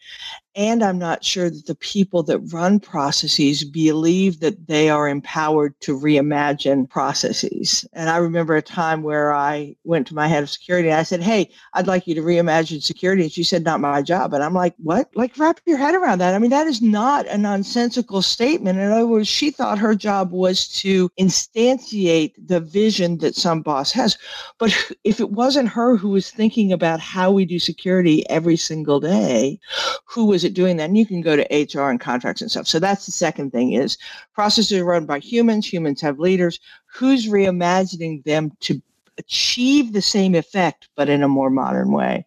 And 0.59 0.83
I'm 0.83 0.99
not 0.99 1.23
sure 1.23 1.49
that 1.49 1.67
the 1.67 1.77
people 1.77 2.25
that 2.25 2.41
run 2.53 2.81
processes 2.81 3.63
believe 3.63 4.41
that 4.41 4.67
they 4.67 4.91
are 4.91 5.09
empowered 5.09 5.79
to 5.83 5.97
reimagine 5.97 6.91
processes. 6.91 7.87
And 7.93 8.11
I 8.11 8.17
remember 8.17 8.57
a 8.57 8.63
time 8.63 9.05
where 9.05 9.33
I 9.33 9.77
went 9.85 10.09
to 10.09 10.17
my 10.17 10.27
head 10.27 10.43
of 10.43 10.51
security 10.51 10.89
and 10.89 10.99
I 10.99 11.05
said, 11.05 11.23
Hey, 11.23 11.51
I'd 11.75 11.87
like 11.87 12.09
you 12.09 12.15
to 12.17 12.23
reimagine 12.23 12.83
security. 12.83 13.23
And 13.23 13.31
she 13.31 13.45
said, 13.45 13.63
Not 13.63 13.81
my 13.81 14.03
job. 14.03 14.35
And 14.35 14.43
I'm 14.43 14.55
like, 14.55 14.75
What? 14.79 15.11
Like, 15.15 15.39
wrap 15.39 15.61
your 15.65 15.79
head 15.79 15.95
around 15.95 16.19
that. 16.19 16.35
I 16.35 16.39
mean, 16.39 16.51
that 16.51 16.67
is 16.67 16.83
not 16.83 17.29
a 17.29 17.39
nonsensical 17.39 18.21
statement. 18.21 18.81
In 18.81 18.91
other 18.91 19.07
words, 19.07 19.29
she 19.29 19.53
thought 19.53 19.79
her 19.79 19.95
job 19.95 20.33
was 20.33 20.67
to 20.81 21.09
instantiate 21.21 22.33
the 22.37 22.59
vision 22.59 23.19
that 23.19 23.37
some 23.37 23.63
boss 23.79 23.93
has. 23.93 24.19
But 24.59 24.75
if 25.05 25.21
it 25.21 25.31
wasn't 25.31 25.69
her 25.69 25.97
who 25.97 26.11
was 26.11 26.31
thinking 26.31 26.73
about 26.73 27.01
how 27.01 27.31
we 27.31 27.45
do 27.45 27.59
security 27.59 28.29
every 28.29 28.57
single 28.57 28.99
day, 28.99 29.61
who 30.05 30.27
was 30.27 30.43
it 30.45 30.55
doing 30.55 30.77
that? 30.77 30.89
And 30.89 30.99
you 30.99 31.07
can 31.07 31.21
go 31.21 31.37
to 31.37 31.43
HR 31.53 31.91
and 31.91 32.01
contracts 32.01 32.43
and 32.43 32.51
stuff. 32.51 32.67
So 32.67 32.79
that's 32.79 33.07
the 33.07 33.13
second 33.13 33.53
thing 33.53 33.73
is 33.73 33.97
processes 34.35 34.79
are 34.79 34.85
run 34.85 35.07
by 35.07 35.21
humans. 35.21 35.73
Humans 35.73 36.01
have 36.01 36.19
leaders. 36.19 36.59
Who's 36.93 37.29
reimagining 37.29 38.25
them 38.25 38.51
to 38.61 38.83
achieve 39.17 39.93
the 39.93 40.03
same 40.03 40.35
effect, 40.35 40.89
but 40.97 41.09
in 41.09 41.23
a 41.23 41.29
more 41.29 41.51
modern 41.51 41.93
way? 41.93 42.27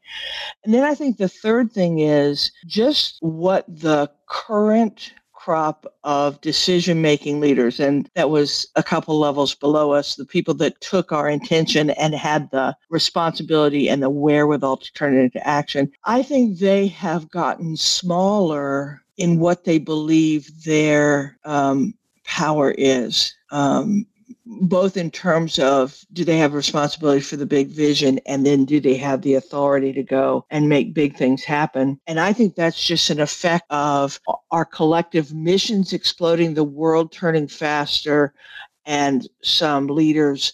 And 0.63 0.73
then 0.73 0.83
I 0.83 0.95
think 0.95 1.17
the 1.17 1.29
third 1.29 1.71
thing 1.71 1.99
is 1.99 2.51
just 2.65 3.17
what 3.19 3.65
the 3.67 4.09
current 4.27 5.13
crop 5.43 5.91
of 6.03 6.39
decision 6.41 7.01
making 7.01 7.39
leaders. 7.39 7.79
And 7.79 8.07
that 8.13 8.29
was 8.29 8.67
a 8.75 8.83
couple 8.83 9.17
levels 9.17 9.55
below 9.55 9.91
us, 9.91 10.15
the 10.15 10.25
people 10.25 10.53
that 10.55 10.79
took 10.81 11.11
our 11.11 11.27
intention 11.27 11.89
and 11.91 12.13
had 12.13 12.51
the 12.51 12.75
responsibility 12.91 13.89
and 13.89 14.03
the 14.03 14.09
wherewithal 14.09 14.77
to 14.77 14.93
turn 14.93 15.17
it 15.17 15.21
into 15.23 15.47
action. 15.47 15.91
I 16.05 16.21
think 16.21 16.59
they 16.59 16.87
have 16.87 17.31
gotten 17.31 17.75
smaller 17.75 19.01
in 19.17 19.39
what 19.39 19.63
they 19.63 19.79
believe 19.79 20.63
their 20.63 21.39
um, 21.43 21.95
power 22.23 22.75
is. 22.77 23.33
Um, 23.49 24.05
both 24.59 24.97
in 24.97 25.09
terms 25.09 25.57
of 25.59 26.03
do 26.11 26.25
they 26.25 26.37
have 26.37 26.53
responsibility 26.53 27.21
for 27.21 27.37
the 27.37 27.45
big 27.45 27.69
vision 27.69 28.19
and 28.25 28.45
then 28.45 28.65
do 28.65 28.81
they 28.81 28.95
have 28.97 29.21
the 29.21 29.35
authority 29.35 29.93
to 29.93 30.03
go 30.03 30.45
and 30.49 30.67
make 30.67 30.93
big 30.93 31.15
things 31.15 31.43
happen? 31.43 31.99
And 32.05 32.19
i 32.19 32.33
think 32.33 32.55
that's 32.55 32.83
just 32.83 33.09
an 33.09 33.21
effect 33.21 33.65
of 33.69 34.19
our 34.51 34.65
collective 34.65 35.33
missions 35.33 35.93
exploding 35.93 36.53
the 36.53 36.65
world 36.65 37.11
turning 37.13 37.47
faster 37.47 38.33
and 38.85 39.27
some 39.41 39.87
leaders 39.87 40.53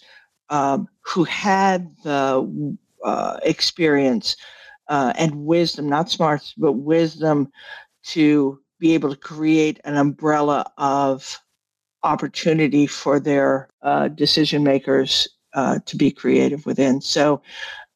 um, 0.50 0.88
who 1.01 1.24
had 1.24 1.96
the 2.04 2.77
uh, 3.04 3.38
experience 3.44 4.36
uh, 4.89 5.12
and 5.18 5.34
wisdom 5.36 5.89
not 5.89 6.10
smarts 6.10 6.54
but 6.58 6.74
wisdom 6.74 7.51
to 8.04 8.60
be 8.80 8.94
able 8.94 9.10
to 9.10 9.20
create 9.20 9.80
an 9.86 9.98
umbrella 9.98 10.72
of 10.77 11.39
opportunity 12.07 12.87
for 12.87 13.19
their 13.19 13.67
uh, 13.81 14.07
decision 14.07 14.63
makers 14.63 15.27
uh, 15.53 15.79
to 15.85 15.97
be 15.97 16.09
creative 16.09 16.65
within. 16.65 17.01
So 17.01 17.41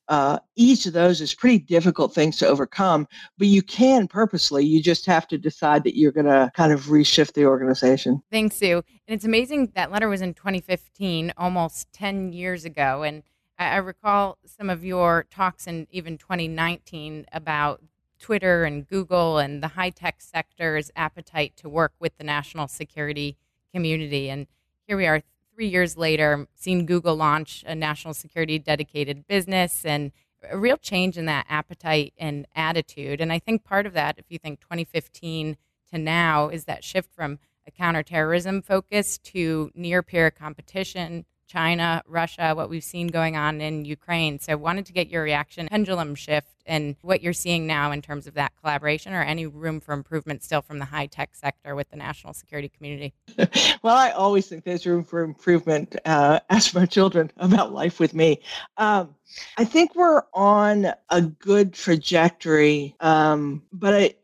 uh, 0.10 0.40
each 0.58 0.86
of 0.86 0.92
those 0.92 1.22
is 1.22 1.34
pretty 1.34 1.60
difficult 1.60 2.14
things 2.14 2.36
to 2.38 2.48
overcome, 2.48 3.08
but 3.38 3.48
you 3.48 3.62
can 3.62 4.10
purposely. 4.10 4.66
You 4.66 4.84
just 4.84 5.06
have 5.06 5.26
to 5.30 5.38
decide 5.38 5.86
that 5.86 5.98
you're 5.98 6.12
going 6.12 6.26
to 6.26 6.52
kind 6.54 6.74
of 6.74 6.88
reshift 6.88 7.34
the 7.34 7.46
organization. 7.46 8.22
Thanks, 8.30 8.58
Sue. 8.58 8.84
And 9.08 9.16
it's 9.16 9.24
amazing 9.24 9.72
that 9.76 9.90
letter 9.90 10.10
was 10.10 10.22
in 10.22 10.34
2015, 10.34 11.32
almost 11.38 11.94
10 11.94 12.34
years 12.34 12.66
ago. 12.66 13.04
And 13.04 13.24
I, 13.58 13.68
I 13.68 13.78
recall 13.78 14.38
some 14.46 14.70
of 14.70 14.84
your 14.84 15.26
talks 15.32 15.66
in 15.66 15.88
even 15.92 16.18
2019 16.18 17.28
about 17.32 17.82
Twitter 18.20 18.66
and 18.66 18.86
Google 18.86 19.38
and 19.38 19.64
the 19.64 19.70
high 19.70 19.92
tech 19.92 20.20
sector's 20.20 20.92
appetite 20.98 21.54
to 21.58 21.70
work 21.70 21.94
with 22.00 22.18
the 22.18 22.26
national 22.26 22.68
security 22.68 23.38
community. 23.74 24.30
And 24.30 24.48
here 24.88 24.98
we 24.98 25.08
are 25.08 25.22
three 25.54 25.68
years 25.68 25.98
later, 25.98 26.48
seeing 26.56 26.86
Google 26.86 27.16
launch 27.16 27.64
a 27.68 27.76
national 27.76 28.14
security 28.14 28.58
dedicated 28.60 29.28
business 29.28 29.86
and 29.86 30.12
a 30.50 30.58
real 30.58 30.78
change 30.78 31.18
in 31.18 31.26
that 31.26 31.46
appetite 31.50 32.14
and 32.18 32.48
attitude. 32.56 33.22
And 33.22 33.32
I 33.32 33.40
think 33.40 33.64
part 33.64 33.86
of 33.86 33.94
that, 33.94 34.18
if 34.18 34.26
you 34.30 34.40
think 34.40 34.60
2015 34.62 35.58
to 35.92 35.98
now, 35.98 36.50
is 36.50 36.66
that 36.66 36.84
shift 36.84 37.14
from 37.14 37.40
a 37.68 37.72
counterterrorism 37.72 38.62
focus 38.62 39.18
to 39.20 39.72
near 39.76 40.02
peer 40.02 40.32
competition, 40.32 41.26
China, 41.52 42.02
Russia, 42.08 42.54
what 42.56 42.70
we've 42.70 42.84
seen 42.84 43.08
going 43.08 43.36
on 43.36 43.60
in 43.60 43.84
Ukraine. 43.84 44.40
So 44.40 44.54
I 44.54 44.56
wanted 44.56 44.86
to 44.86 44.94
get 44.94 45.10
your 45.10 45.22
reaction, 45.22 45.68
pendulum 45.68 46.16
shift, 46.16 46.48
and 46.66 46.96
what 47.02 47.22
you're 47.22 47.34
seeing 47.34 47.68
now 47.68 47.92
in 47.92 48.02
terms 48.02 48.26
of 48.26 48.36
that 48.36 48.54
collaboration 48.62 49.14
or 49.14 49.22
any 49.22 49.46
room 49.48 49.82
for 49.82 49.94
improvement 49.94 50.44
still 50.44 50.62
from 50.62 50.80
the 50.80 50.86
high 50.86 51.08
tech 51.08 51.36
sector 51.36 51.76
with 51.76 51.90
the 51.90 51.98
national 51.98 52.34
security 52.34 52.70
community. 52.70 53.14
well, 53.84 53.98
I 53.98 54.12
always 54.12 54.48
think 54.48 54.64
there's 54.64 54.88
room 54.88 55.04
for 55.04 55.24
improvement. 55.24 55.98
Uh, 56.06 56.40
ask 56.50 56.74
my 56.74 56.86
children 56.86 57.30
about 57.36 57.74
life 57.74 58.00
with 58.00 58.14
me. 58.14 58.40
Um, 58.78 59.14
I 59.58 59.66
think 59.66 59.94
we're 59.94 60.24
on 60.34 60.94
a 61.10 61.22
good 61.22 61.74
trajectory, 61.74 62.96
um, 63.02 63.62
but 63.74 63.94
I, 63.94 64.16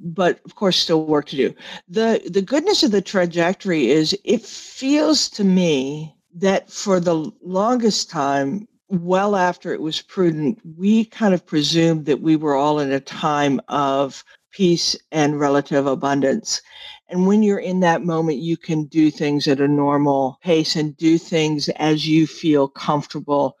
but 0.00 0.38
of 0.44 0.54
course 0.54 0.76
still 0.76 1.04
work 1.04 1.26
to 1.26 1.36
do. 1.36 1.54
The 1.88 2.22
the 2.30 2.42
goodness 2.42 2.84
of 2.84 2.92
the 2.92 3.02
trajectory 3.02 3.90
is 3.90 4.16
it 4.22 4.42
feels 4.42 5.28
to 5.30 5.42
me 5.42 6.15
that 6.36 6.70
for 6.70 7.00
the 7.00 7.32
longest 7.42 8.10
time, 8.10 8.68
well 8.88 9.34
after 9.34 9.72
it 9.72 9.80
was 9.80 10.02
prudent, 10.02 10.60
we 10.76 11.04
kind 11.06 11.32
of 11.32 11.46
presumed 11.46 12.04
that 12.06 12.20
we 12.20 12.36
were 12.36 12.54
all 12.54 12.78
in 12.78 12.92
a 12.92 13.00
time 13.00 13.60
of 13.68 14.22
peace 14.52 14.96
and 15.10 15.40
relative 15.40 15.86
abundance. 15.86 16.60
And 17.08 17.26
when 17.26 17.42
you're 17.42 17.58
in 17.58 17.80
that 17.80 18.04
moment, 18.04 18.38
you 18.38 18.56
can 18.56 18.84
do 18.84 19.10
things 19.10 19.48
at 19.48 19.60
a 19.60 19.68
normal 19.68 20.38
pace 20.42 20.76
and 20.76 20.96
do 20.96 21.18
things 21.18 21.68
as 21.76 22.06
you 22.06 22.26
feel 22.26 22.68
comfortable 22.68 23.56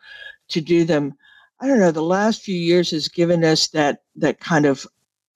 to 0.48 0.60
do 0.60 0.84
them. 0.84 1.14
I 1.60 1.66
don't 1.66 1.80
know, 1.80 1.92
the 1.92 2.02
last 2.02 2.42
few 2.42 2.56
years 2.56 2.90
has 2.90 3.08
given 3.08 3.42
us 3.42 3.68
that 3.68 4.02
that 4.16 4.40
kind 4.40 4.66
of 4.66 4.86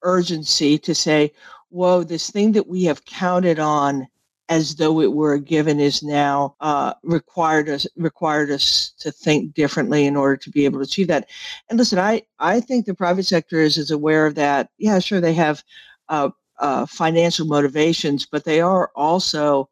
urgency 0.03 0.77
to 0.77 0.93
say, 0.93 1.33
whoa, 1.69 2.03
this 2.03 2.29
thing 2.29 2.51
that 2.51 2.67
we 2.67 2.83
have 2.83 3.05
counted 3.05 3.57
on 3.57 4.07
as 4.51 4.75
though 4.75 4.99
it 4.99 5.13
were 5.13 5.33
a 5.33 5.39
given 5.39 5.79
is 5.79 6.03
now 6.03 6.53
uh, 6.59 6.93
required 7.03 7.69
us 7.69 7.87
required 7.95 8.51
us 8.51 8.91
to 8.99 9.09
think 9.09 9.53
differently 9.53 10.05
in 10.05 10.17
order 10.17 10.35
to 10.35 10.51
be 10.51 10.65
able 10.65 10.77
to 10.79 10.83
achieve 10.83 11.07
that. 11.07 11.29
And 11.69 11.79
listen, 11.79 11.97
I 11.97 12.23
I 12.37 12.59
think 12.59 12.85
the 12.85 12.93
private 12.93 13.25
sector 13.25 13.59
is 13.59 13.77
is 13.77 13.91
aware 13.91 14.25
of 14.25 14.35
that. 14.35 14.69
Yeah, 14.77 14.99
sure, 14.99 15.21
they 15.21 15.33
have 15.35 15.63
uh, 16.09 16.31
uh, 16.59 16.85
financial 16.85 17.47
motivations, 17.47 18.25
but 18.25 18.43
they 18.43 18.59
are 18.59 18.91
also 18.93 19.69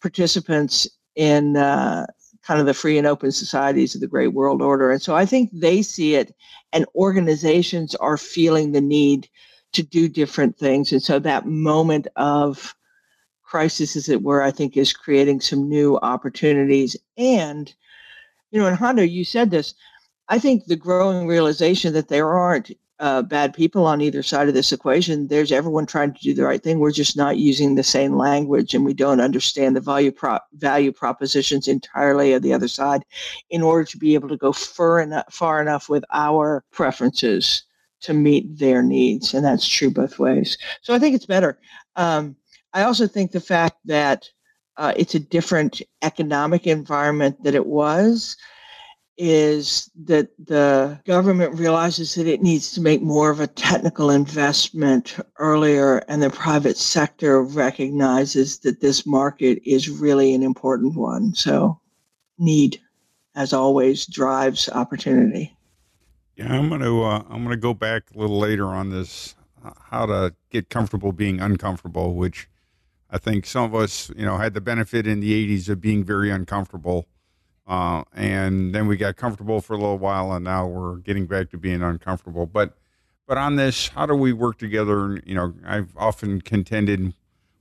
participants 0.00 0.88
in 1.16 1.56
uh, 1.56 2.06
kind 2.44 2.60
of 2.60 2.66
the 2.66 2.74
free 2.74 2.98
and 2.98 3.08
open 3.08 3.32
societies 3.32 3.96
of 3.96 4.00
the 4.00 4.06
great 4.06 4.34
world 4.34 4.62
order. 4.62 4.92
And 4.92 5.02
so 5.02 5.16
I 5.16 5.26
think 5.26 5.50
they 5.52 5.82
see 5.82 6.14
it, 6.14 6.32
and 6.72 6.86
organizations 6.94 7.96
are 7.96 8.16
feeling 8.16 8.70
the 8.70 8.80
need 8.80 9.28
to 9.72 9.82
do 9.82 10.08
different 10.08 10.56
things. 10.56 10.92
And 10.92 11.02
so 11.02 11.18
that 11.18 11.46
moment 11.46 12.06
of 12.14 12.76
crisis, 13.52 13.96
as 13.96 14.08
it 14.08 14.22
were, 14.22 14.42
I 14.42 14.50
think 14.50 14.76
is 14.76 14.94
creating 14.94 15.42
some 15.42 15.68
new 15.68 15.98
opportunities. 15.98 16.96
And, 17.18 17.72
you 18.50 18.58
know, 18.58 18.66
and 18.66 18.76
Hondo, 18.76 19.02
you 19.02 19.24
said 19.24 19.50
this. 19.50 19.74
I 20.28 20.38
think 20.38 20.64
the 20.64 20.76
growing 20.86 21.26
realization 21.26 21.92
that 21.92 22.08
there 22.08 22.30
aren't 22.30 22.70
uh, 22.98 23.20
bad 23.20 23.52
people 23.52 23.84
on 23.84 24.00
either 24.00 24.22
side 24.22 24.48
of 24.48 24.54
this 24.54 24.72
equation. 24.72 25.28
There's 25.28 25.52
everyone 25.52 25.84
trying 25.84 26.14
to 26.14 26.20
do 26.22 26.32
the 26.32 26.44
right 26.44 26.62
thing. 26.62 26.78
We're 26.78 26.92
just 26.92 27.14
not 27.14 27.36
using 27.36 27.74
the 27.74 27.82
same 27.82 28.16
language, 28.16 28.72
and 28.72 28.86
we 28.86 28.94
don't 28.94 29.20
understand 29.20 29.76
the 29.76 29.80
value 29.80 30.12
prop 30.12 30.46
value 30.54 30.92
propositions 30.92 31.68
entirely 31.68 32.32
of 32.32 32.42
the 32.42 32.54
other 32.54 32.68
side, 32.68 33.02
in 33.50 33.60
order 33.60 33.84
to 33.84 33.98
be 33.98 34.14
able 34.14 34.30
to 34.30 34.36
go 34.38 34.52
far 34.52 35.00
enough 35.00 35.26
far 35.30 35.60
enough 35.60 35.90
with 35.90 36.04
our 36.10 36.64
preferences 36.70 37.64
to 38.00 38.14
meet 38.14 38.58
their 38.58 38.82
needs, 38.82 39.34
and 39.34 39.44
that's 39.44 39.68
true 39.68 39.90
both 39.90 40.18
ways. 40.18 40.56
So 40.80 40.94
I 40.94 40.98
think 40.98 41.14
it's 41.14 41.26
better. 41.26 41.58
Um, 41.96 42.36
I 42.74 42.82
also 42.82 43.06
think 43.06 43.32
the 43.32 43.40
fact 43.40 43.76
that 43.84 44.28
uh, 44.76 44.92
it's 44.96 45.14
a 45.14 45.20
different 45.20 45.82
economic 46.02 46.66
environment 46.66 47.42
than 47.44 47.54
it 47.54 47.66
was 47.66 48.36
is 49.18 49.90
that 50.04 50.30
the 50.46 50.98
government 51.04 51.58
realizes 51.58 52.14
that 52.14 52.26
it 52.26 52.42
needs 52.42 52.72
to 52.72 52.80
make 52.80 53.02
more 53.02 53.30
of 53.30 53.40
a 53.40 53.46
technical 53.46 54.10
investment 54.10 55.16
earlier 55.38 55.98
and 56.08 56.22
the 56.22 56.30
private 56.30 56.78
sector 56.78 57.42
recognizes 57.42 58.60
that 58.60 58.80
this 58.80 59.04
market 59.04 59.60
is 59.66 59.90
really 59.90 60.34
an 60.34 60.42
important 60.42 60.96
one. 60.96 61.34
So 61.34 61.78
need 62.38 62.80
as 63.34 63.52
always 63.52 64.06
drives 64.06 64.68
opportunity. 64.70 65.56
Yeah 66.36 66.52
i'm 66.54 66.68
going 66.68 66.80
to 66.80 67.02
uh, 67.02 67.22
i'm 67.28 67.44
going 67.44 67.50
to 67.50 67.56
go 67.56 67.74
back 67.74 68.04
a 68.14 68.18
little 68.18 68.38
later 68.38 68.66
on 68.66 68.88
this 68.88 69.34
uh, 69.64 69.70
how 69.90 70.06
to 70.06 70.34
get 70.50 70.70
comfortable 70.70 71.12
being 71.12 71.40
uncomfortable 71.40 72.14
which 72.14 72.48
I 73.12 73.18
think 73.18 73.46
some 73.46 73.64
of 73.64 73.74
us, 73.74 74.10
you 74.16 74.24
know, 74.24 74.38
had 74.38 74.54
the 74.54 74.60
benefit 74.60 75.06
in 75.06 75.20
the 75.20 75.58
80s 75.58 75.68
of 75.68 75.80
being 75.80 76.02
very 76.02 76.30
uncomfortable. 76.30 77.06
Uh, 77.66 78.02
and 78.14 78.74
then 78.74 78.88
we 78.88 78.96
got 78.96 79.16
comfortable 79.16 79.60
for 79.60 79.74
a 79.74 79.76
little 79.76 79.98
while, 79.98 80.32
and 80.32 80.44
now 80.44 80.66
we're 80.66 80.96
getting 80.96 81.26
back 81.26 81.50
to 81.50 81.58
being 81.58 81.82
uncomfortable. 81.82 82.46
But, 82.46 82.76
but 83.26 83.38
on 83.38 83.56
this, 83.56 83.88
how 83.88 84.06
do 84.06 84.14
we 84.14 84.32
work 84.32 84.58
together? 84.58 85.04
And 85.04 85.22
you 85.26 85.34
know, 85.34 85.54
I've 85.64 85.94
often 85.96 86.40
contended 86.40 87.12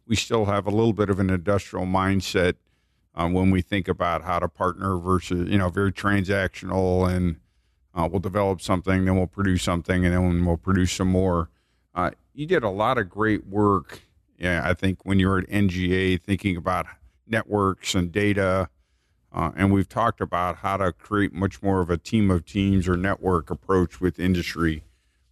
we 0.08 0.18
still 0.18 0.44
have 0.44 0.68
a 0.68 0.70
little 0.70 0.92
bit 0.92 1.10
of 1.10 1.22
an 1.22 1.30
industrial 1.30 1.86
mindset 1.86 2.56
uh, 3.16 3.30
when 3.30 3.50
we 3.50 3.62
think 3.62 3.88
about 3.88 4.24
how 4.24 4.40
to 4.40 4.50
partner 4.50 4.98
versus, 4.98 5.50
you 5.50 5.58
know, 5.58 5.70
very 5.70 5.94
transactional 5.94 7.10
and 7.10 7.38
uh, 7.94 8.10
we'll 8.12 8.20
develop 8.20 8.62
something, 8.62 9.06
then 9.06 9.16
we'll 9.16 9.28
produce 9.28 9.64
something, 9.64 10.06
and 10.06 10.14
then 10.14 10.46
we'll 10.46 10.58
produce 10.58 10.92
some 10.92 11.08
more. 11.08 11.50
Uh, 11.96 12.12
you 12.34 12.46
did 12.46 12.62
a 12.62 12.70
lot 12.70 12.98
of 12.98 13.10
great 13.10 13.48
work 13.48 14.02
yeah, 14.42 14.64
I 14.66 14.74
think 14.74 15.06
when 15.06 15.20
you're 15.20 15.38
at 15.38 15.48
NGA 15.50 16.20
thinking 16.20 16.58
about 16.58 16.88
networks 17.28 17.94
and 17.94 18.12
data, 18.12 18.70
uh, 19.32 19.52
and 19.56 19.72
we've 19.72 19.88
talked 19.88 20.20
about 20.20 20.58
how 20.58 20.78
to 20.78 20.92
create 20.92 21.32
much 21.32 21.62
more 21.62 21.80
of 21.80 21.92
a 21.92 21.98
team 21.98 22.32
of 22.32 22.44
teams 22.44 22.88
or 22.88 22.98
network 22.98 23.52
approach 23.52 24.02
with 24.02 24.20
industry. 24.20 24.84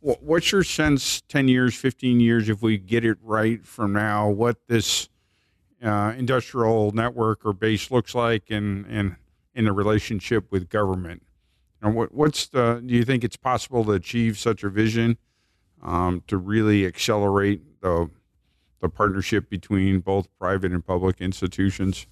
What's 0.01 0.51
your 0.51 0.63
sense 0.63 1.21
10 1.27 1.47
years, 1.47 1.75
15 1.75 2.19
years, 2.19 2.49
if 2.49 2.61
we 2.61 2.77
get 2.77 3.03
it 3.03 3.17
right 3.23 3.65
from 3.65 3.93
now, 3.93 4.29
what 4.29 4.67
this 4.67 5.09
uh, 5.83 6.13
industrial 6.15 6.91
network 6.91 7.43
or 7.43 7.51
base 7.51 7.89
looks 7.89 8.13
like 8.13 8.51
and, 8.51 8.85
and 8.85 9.15
in 9.55 9.65
the 9.65 9.73
relationship 9.73 10.51
with 10.51 10.69
government? 10.69 11.23
And 11.81 11.95
what, 11.95 12.13
what's 12.13 12.47
the, 12.47 12.81
do 12.85 12.93
you 12.93 13.03
think 13.03 13.23
it's 13.23 13.37
possible 13.37 13.83
to 13.85 13.93
achieve 13.93 14.37
such 14.37 14.63
a 14.63 14.69
vision 14.69 15.17
um, 15.81 16.23
to 16.27 16.37
really 16.37 16.85
accelerate 16.85 17.81
the 17.81 18.09
the 18.79 18.89
partnership 18.89 19.49
between 19.49 19.99
both 19.99 20.27
private 20.39 20.71
and 20.71 20.85
public 20.85 21.21
institutions? 21.21 22.05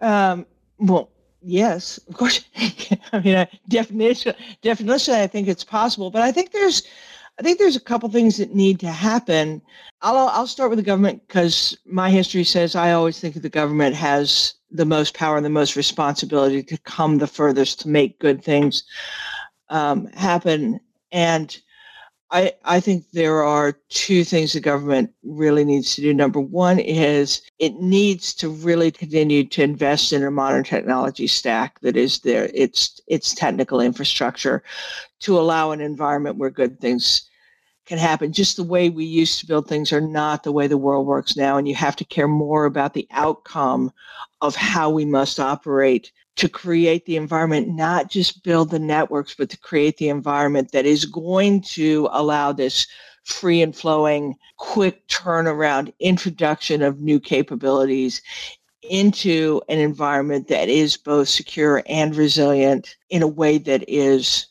Um, 0.00 0.46
well, 0.78 1.10
yes, 1.42 1.98
of 2.08 2.16
course. 2.16 2.44
I 3.12 3.20
mean, 3.20 3.34
uh, 3.34 3.46
definition, 3.68 4.34
definition, 4.62 5.14
I 5.14 5.26
think 5.26 5.48
it's 5.48 5.64
possible, 5.64 6.10
but 6.10 6.22
I 6.22 6.32
think 6.32 6.52
there's, 6.52 6.82
I 7.38 7.42
think 7.42 7.58
there's 7.58 7.76
a 7.76 7.80
couple 7.80 8.08
things 8.08 8.36
that 8.38 8.54
need 8.54 8.80
to 8.80 8.90
happen. 8.90 9.62
I'll 10.02 10.28
I'll 10.28 10.46
start 10.46 10.70
with 10.70 10.78
the 10.78 10.84
government 10.84 11.26
because 11.26 11.76
my 11.86 12.10
history 12.10 12.44
says 12.44 12.74
I 12.74 12.92
always 12.92 13.20
think 13.20 13.40
the 13.40 13.48
government 13.48 13.94
has 13.94 14.54
the 14.70 14.84
most 14.84 15.14
power 15.14 15.36
and 15.36 15.44
the 15.44 15.50
most 15.50 15.76
responsibility 15.76 16.62
to 16.62 16.78
come 16.78 17.18
the 17.18 17.26
furthest 17.26 17.80
to 17.80 17.88
make 17.88 18.18
good 18.18 18.42
things 18.42 18.84
um, 19.68 20.06
happen. 20.08 20.80
And 21.12 21.56
I, 22.32 22.54
I 22.64 22.80
think 22.80 23.04
there 23.12 23.42
are 23.42 23.78
two 23.90 24.24
things 24.24 24.54
the 24.54 24.60
government 24.60 25.12
really 25.22 25.66
needs 25.66 25.94
to 25.94 26.00
do. 26.00 26.14
Number 26.14 26.40
one 26.40 26.78
is 26.78 27.42
it 27.58 27.74
needs 27.74 28.32
to 28.36 28.48
really 28.48 28.90
continue 28.90 29.44
to 29.44 29.62
invest 29.62 30.14
in 30.14 30.24
a 30.24 30.30
modern 30.30 30.64
technology 30.64 31.26
stack 31.26 31.78
that 31.80 31.94
is 31.94 32.20
there, 32.20 32.50
its 32.54 33.00
its 33.06 33.34
technical 33.34 33.82
infrastructure 33.82 34.62
to 35.20 35.38
allow 35.38 35.72
an 35.72 35.82
environment 35.82 36.38
where 36.38 36.48
good 36.48 36.80
things 36.80 37.28
can 37.84 37.98
happen. 37.98 38.32
Just 38.32 38.56
the 38.56 38.64
way 38.64 38.88
we 38.88 39.04
used 39.04 39.40
to 39.40 39.46
build 39.46 39.68
things 39.68 39.92
are 39.92 40.00
not 40.00 40.42
the 40.42 40.52
way 40.52 40.66
the 40.66 40.78
world 40.78 41.06
works 41.06 41.36
now. 41.36 41.58
And 41.58 41.68
you 41.68 41.74
have 41.74 41.96
to 41.96 42.04
care 42.04 42.28
more 42.28 42.64
about 42.64 42.94
the 42.94 43.06
outcome 43.10 43.92
of 44.40 44.56
how 44.56 44.88
we 44.88 45.04
must 45.04 45.38
operate 45.38 46.12
to 46.36 46.48
create 46.48 47.04
the 47.06 47.16
environment, 47.16 47.68
not 47.68 48.10
just 48.10 48.42
build 48.42 48.70
the 48.70 48.78
networks, 48.78 49.34
but 49.34 49.50
to 49.50 49.58
create 49.58 49.98
the 49.98 50.08
environment 50.08 50.72
that 50.72 50.86
is 50.86 51.04
going 51.04 51.60
to 51.60 52.08
allow 52.12 52.52
this 52.52 52.86
free 53.24 53.62
and 53.62 53.76
flowing, 53.76 54.34
quick 54.58 55.06
turnaround 55.08 55.92
introduction 56.00 56.82
of 56.82 57.00
new 57.00 57.20
capabilities 57.20 58.22
into 58.82 59.60
an 59.68 59.78
environment 59.78 60.48
that 60.48 60.68
is 60.68 60.96
both 60.96 61.28
secure 61.28 61.82
and 61.86 62.16
resilient 62.16 62.96
in 63.10 63.22
a 63.22 63.28
way 63.28 63.58
that 63.58 63.84
is 63.88 64.46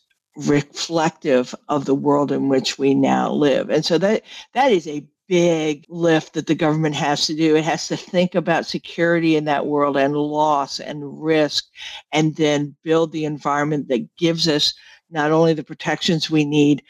reflective 0.48 1.54
of 1.68 1.86
the 1.86 1.96
world 1.96 2.32
in 2.32 2.48
which 2.48 2.78
we 2.80 2.94
now 2.94 3.30
live. 3.30 3.70
And 3.70 3.84
so 3.84 3.98
that 3.98 4.24
that 4.54 4.72
is 4.72 4.88
a 4.88 5.06
big 5.32 5.86
lift 5.88 6.34
that 6.34 6.46
the 6.46 6.54
government 6.54 6.94
has 6.94 7.26
to 7.26 7.34
do. 7.34 7.56
It 7.56 7.64
has 7.64 7.88
to 7.88 7.96
think 7.96 8.36
about 8.36 8.66
security 8.66 9.38
in 9.38 9.46
that 9.46 9.66
world 9.66 9.96
and 9.96 10.14
loss 10.14 10.82
and 10.82 11.24
risk, 11.24 11.68
and 12.12 12.36
then 12.36 12.76
build 12.84 13.14
the 13.14 13.24
environment 13.24 13.88
that 13.88 14.14
gives 14.18 14.50
us 14.50 14.74
not 15.10 15.32
only 15.32 15.54
the 15.54 15.64
protections 15.64 16.30
we 16.30 16.44
need, 16.44 16.84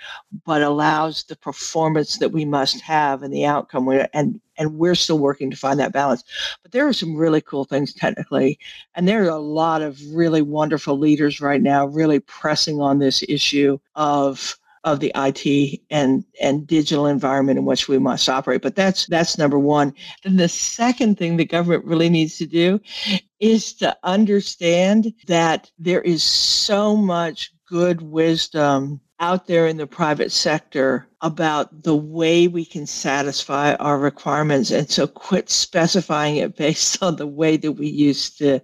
but 0.44 0.64
allows 0.64 1.24
the 1.26 1.36
performance 1.36 2.18
that 2.18 2.32
we 2.32 2.44
must 2.44 2.82
have 2.82 3.22
and 3.22 3.32
the 3.32 3.46
outcome. 3.46 3.88
And 4.12 4.42
and 4.58 4.74
we're 4.76 4.96
still 4.96 5.20
working 5.20 5.52
to 5.52 5.58
find 5.58 5.80
that 5.80 5.94
balance. 5.94 6.24
But 6.64 6.72
there 6.72 6.88
are 6.88 6.94
some 6.94 7.16
really 7.16 7.42
cool 7.42 7.66
things 7.66 7.94
technically, 7.94 8.58
and 8.96 9.08
there 9.08 9.24
are 9.24 9.30
a 9.30 9.38
lot 9.38 9.84
of 9.84 10.02
really 10.16 10.42
wonderful 10.42 10.98
leaders 10.98 11.42
right 11.42 11.62
now, 11.62 11.86
really 11.86 12.20
pressing 12.20 12.82
on 12.82 12.98
this 12.98 13.24
issue 13.30 13.78
of 13.94 14.58
of 14.84 15.00
the 15.00 15.12
IT 15.16 15.82
and 15.90 16.24
and 16.42 16.66
digital 16.66 17.06
environment 17.06 17.60
in 17.60 17.66
which 17.66 17.88
we 17.88 18.00
must 18.00 18.28
operate. 18.28 18.62
But 18.62 18.76
that's 18.76 19.06
that's 19.08 19.38
number 19.38 19.60
one. 19.60 19.94
Then 20.24 20.38
the 20.38 20.50
second 20.50 21.18
thing 21.18 21.38
the 21.38 21.46
government 21.46 21.86
really 21.86 22.10
needs 22.10 22.38
to 22.38 22.46
do 22.46 22.80
is 23.40 23.74
to 23.74 23.96
understand 24.04 25.14
that 25.28 25.72
there 25.78 26.02
is 26.02 26.24
so 26.24 26.96
much 26.96 27.52
good 27.68 28.02
wisdom 28.02 29.00
out 29.20 29.46
there 29.46 29.68
in 29.68 29.78
the 29.78 29.88
private 29.88 30.32
sector 30.32 31.08
about 31.22 31.84
the 31.84 31.96
way 31.96 32.48
we 32.48 32.66
can 32.66 32.88
satisfy 32.88 33.76
our 33.76 34.00
requirements 34.00 34.72
and 34.72 34.90
so 34.90 35.06
quit 35.06 35.50
specifying 35.50 36.38
it 36.38 36.58
based 36.58 37.02
on 37.04 37.16
the 37.16 37.28
way 37.28 37.56
that 37.56 37.74
we 37.74 37.88
used 37.88 38.40
to 38.40 38.60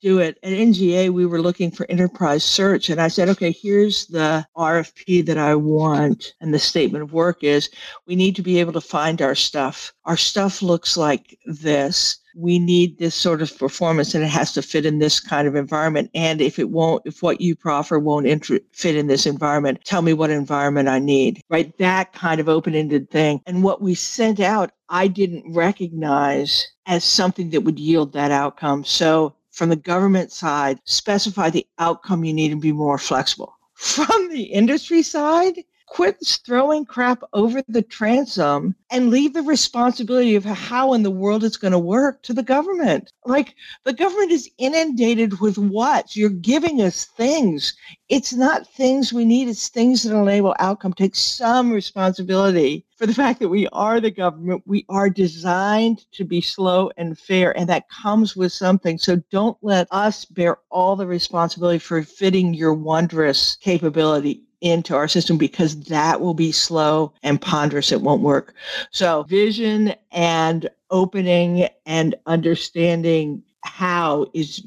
do 0.00 0.18
it. 0.18 0.38
At 0.42 0.52
NGA, 0.52 1.10
we 1.10 1.26
were 1.26 1.40
looking 1.40 1.70
for 1.70 1.86
enterprise 1.90 2.44
search. 2.44 2.90
And 2.90 3.00
I 3.00 3.08
said, 3.08 3.28
okay, 3.30 3.52
here's 3.52 4.06
the 4.06 4.46
RFP 4.56 5.24
that 5.26 5.38
I 5.38 5.54
want. 5.54 6.34
And 6.40 6.52
the 6.52 6.58
statement 6.58 7.02
of 7.02 7.12
work 7.12 7.42
is 7.42 7.70
we 8.06 8.16
need 8.16 8.36
to 8.36 8.42
be 8.42 8.60
able 8.60 8.72
to 8.74 8.80
find 8.80 9.22
our 9.22 9.34
stuff. 9.34 9.92
Our 10.04 10.16
stuff 10.16 10.62
looks 10.62 10.96
like 10.96 11.38
this. 11.46 12.18
We 12.38 12.58
need 12.58 12.98
this 12.98 13.14
sort 13.14 13.40
of 13.40 13.58
performance 13.58 14.14
and 14.14 14.22
it 14.22 14.28
has 14.28 14.52
to 14.52 14.62
fit 14.62 14.84
in 14.84 14.98
this 14.98 15.20
kind 15.20 15.48
of 15.48 15.56
environment. 15.56 16.10
And 16.14 16.42
if 16.42 16.58
it 16.58 16.68
won't, 16.68 17.02
if 17.06 17.22
what 17.22 17.40
you 17.40 17.56
proffer 17.56 17.98
won't 17.98 18.26
int- 18.26 18.62
fit 18.72 18.94
in 18.94 19.06
this 19.06 19.24
environment, 19.24 19.80
tell 19.84 20.02
me 20.02 20.12
what 20.12 20.28
environment 20.28 20.88
I 20.88 20.98
need, 20.98 21.40
right? 21.48 21.76
That 21.78 22.12
kind 22.12 22.38
of 22.38 22.48
open 22.48 22.74
ended 22.74 23.10
thing. 23.10 23.40
And 23.46 23.62
what 23.62 23.80
we 23.80 23.94
sent 23.94 24.38
out, 24.40 24.72
I 24.90 25.08
didn't 25.08 25.54
recognize 25.54 26.66
as 26.86 27.04
something 27.04 27.50
that 27.50 27.62
would 27.62 27.78
yield 27.78 28.12
that 28.12 28.30
outcome. 28.30 28.84
So 28.84 29.35
from 29.56 29.70
the 29.70 29.76
government 29.76 30.30
side, 30.30 30.78
specify 30.84 31.48
the 31.48 31.66
outcome 31.78 32.24
you 32.24 32.34
need 32.34 32.52
and 32.52 32.60
be 32.60 32.72
more 32.72 32.98
flexible. 32.98 33.56
From 33.72 34.28
the 34.28 34.42
industry 34.42 35.02
side, 35.02 35.64
quit 35.86 36.16
throwing 36.44 36.84
crap 36.84 37.22
over 37.32 37.62
the 37.68 37.82
transom 37.82 38.74
and 38.90 39.10
leave 39.10 39.32
the 39.32 39.42
responsibility 39.42 40.34
of 40.34 40.44
how 40.44 40.92
in 40.92 41.02
the 41.02 41.10
world 41.10 41.44
it's 41.44 41.56
going 41.56 41.72
to 41.72 41.78
work 41.78 42.22
to 42.22 42.32
the 42.32 42.42
government. 42.42 43.12
Like 43.24 43.54
the 43.84 43.92
government 43.92 44.30
is 44.30 44.50
inundated 44.58 45.40
with 45.40 45.58
what? 45.58 46.14
You're 46.14 46.30
giving 46.30 46.82
us 46.82 47.04
things. 47.04 47.74
It's 48.08 48.32
not 48.32 48.66
things 48.66 49.12
we 49.12 49.24
need, 49.24 49.48
it's 49.48 49.68
things 49.68 50.02
that 50.02 50.16
enable 50.16 50.54
outcome. 50.58 50.92
Take 50.92 51.14
some 51.14 51.72
responsibility 51.72 52.84
for 52.96 53.06
the 53.06 53.14
fact 53.14 53.40
that 53.40 53.48
we 53.48 53.68
are 53.68 54.00
the 54.00 54.10
government. 54.10 54.62
We 54.66 54.84
are 54.88 55.10
designed 55.10 56.04
to 56.12 56.24
be 56.24 56.40
slow 56.40 56.90
and 56.96 57.18
fair, 57.18 57.56
and 57.56 57.68
that 57.68 57.88
comes 57.88 58.36
with 58.36 58.52
something. 58.52 58.98
So 58.98 59.22
don't 59.30 59.58
let 59.62 59.88
us 59.90 60.24
bear 60.24 60.58
all 60.70 60.96
the 60.96 61.06
responsibility 61.06 61.78
for 61.78 62.02
fitting 62.02 62.54
your 62.54 62.74
wondrous 62.74 63.56
capability 63.56 64.45
into 64.60 64.94
our 64.94 65.08
system 65.08 65.38
because 65.38 65.78
that 65.84 66.20
will 66.20 66.34
be 66.34 66.52
slow 66.52 67.12
and 67.22 67.40
ponderous. 67.40 67.92
It 67.92 68.00
won't 68.00 68.22
work. 68.22 68.54
So 68.90 69.24
vision 69.24 69.94
and 70.12 70.68
opening 70.90 71.68
and 71.84 72.14
understanding 72.26 73.42
how 73.62 74.26
is 74.32 74.62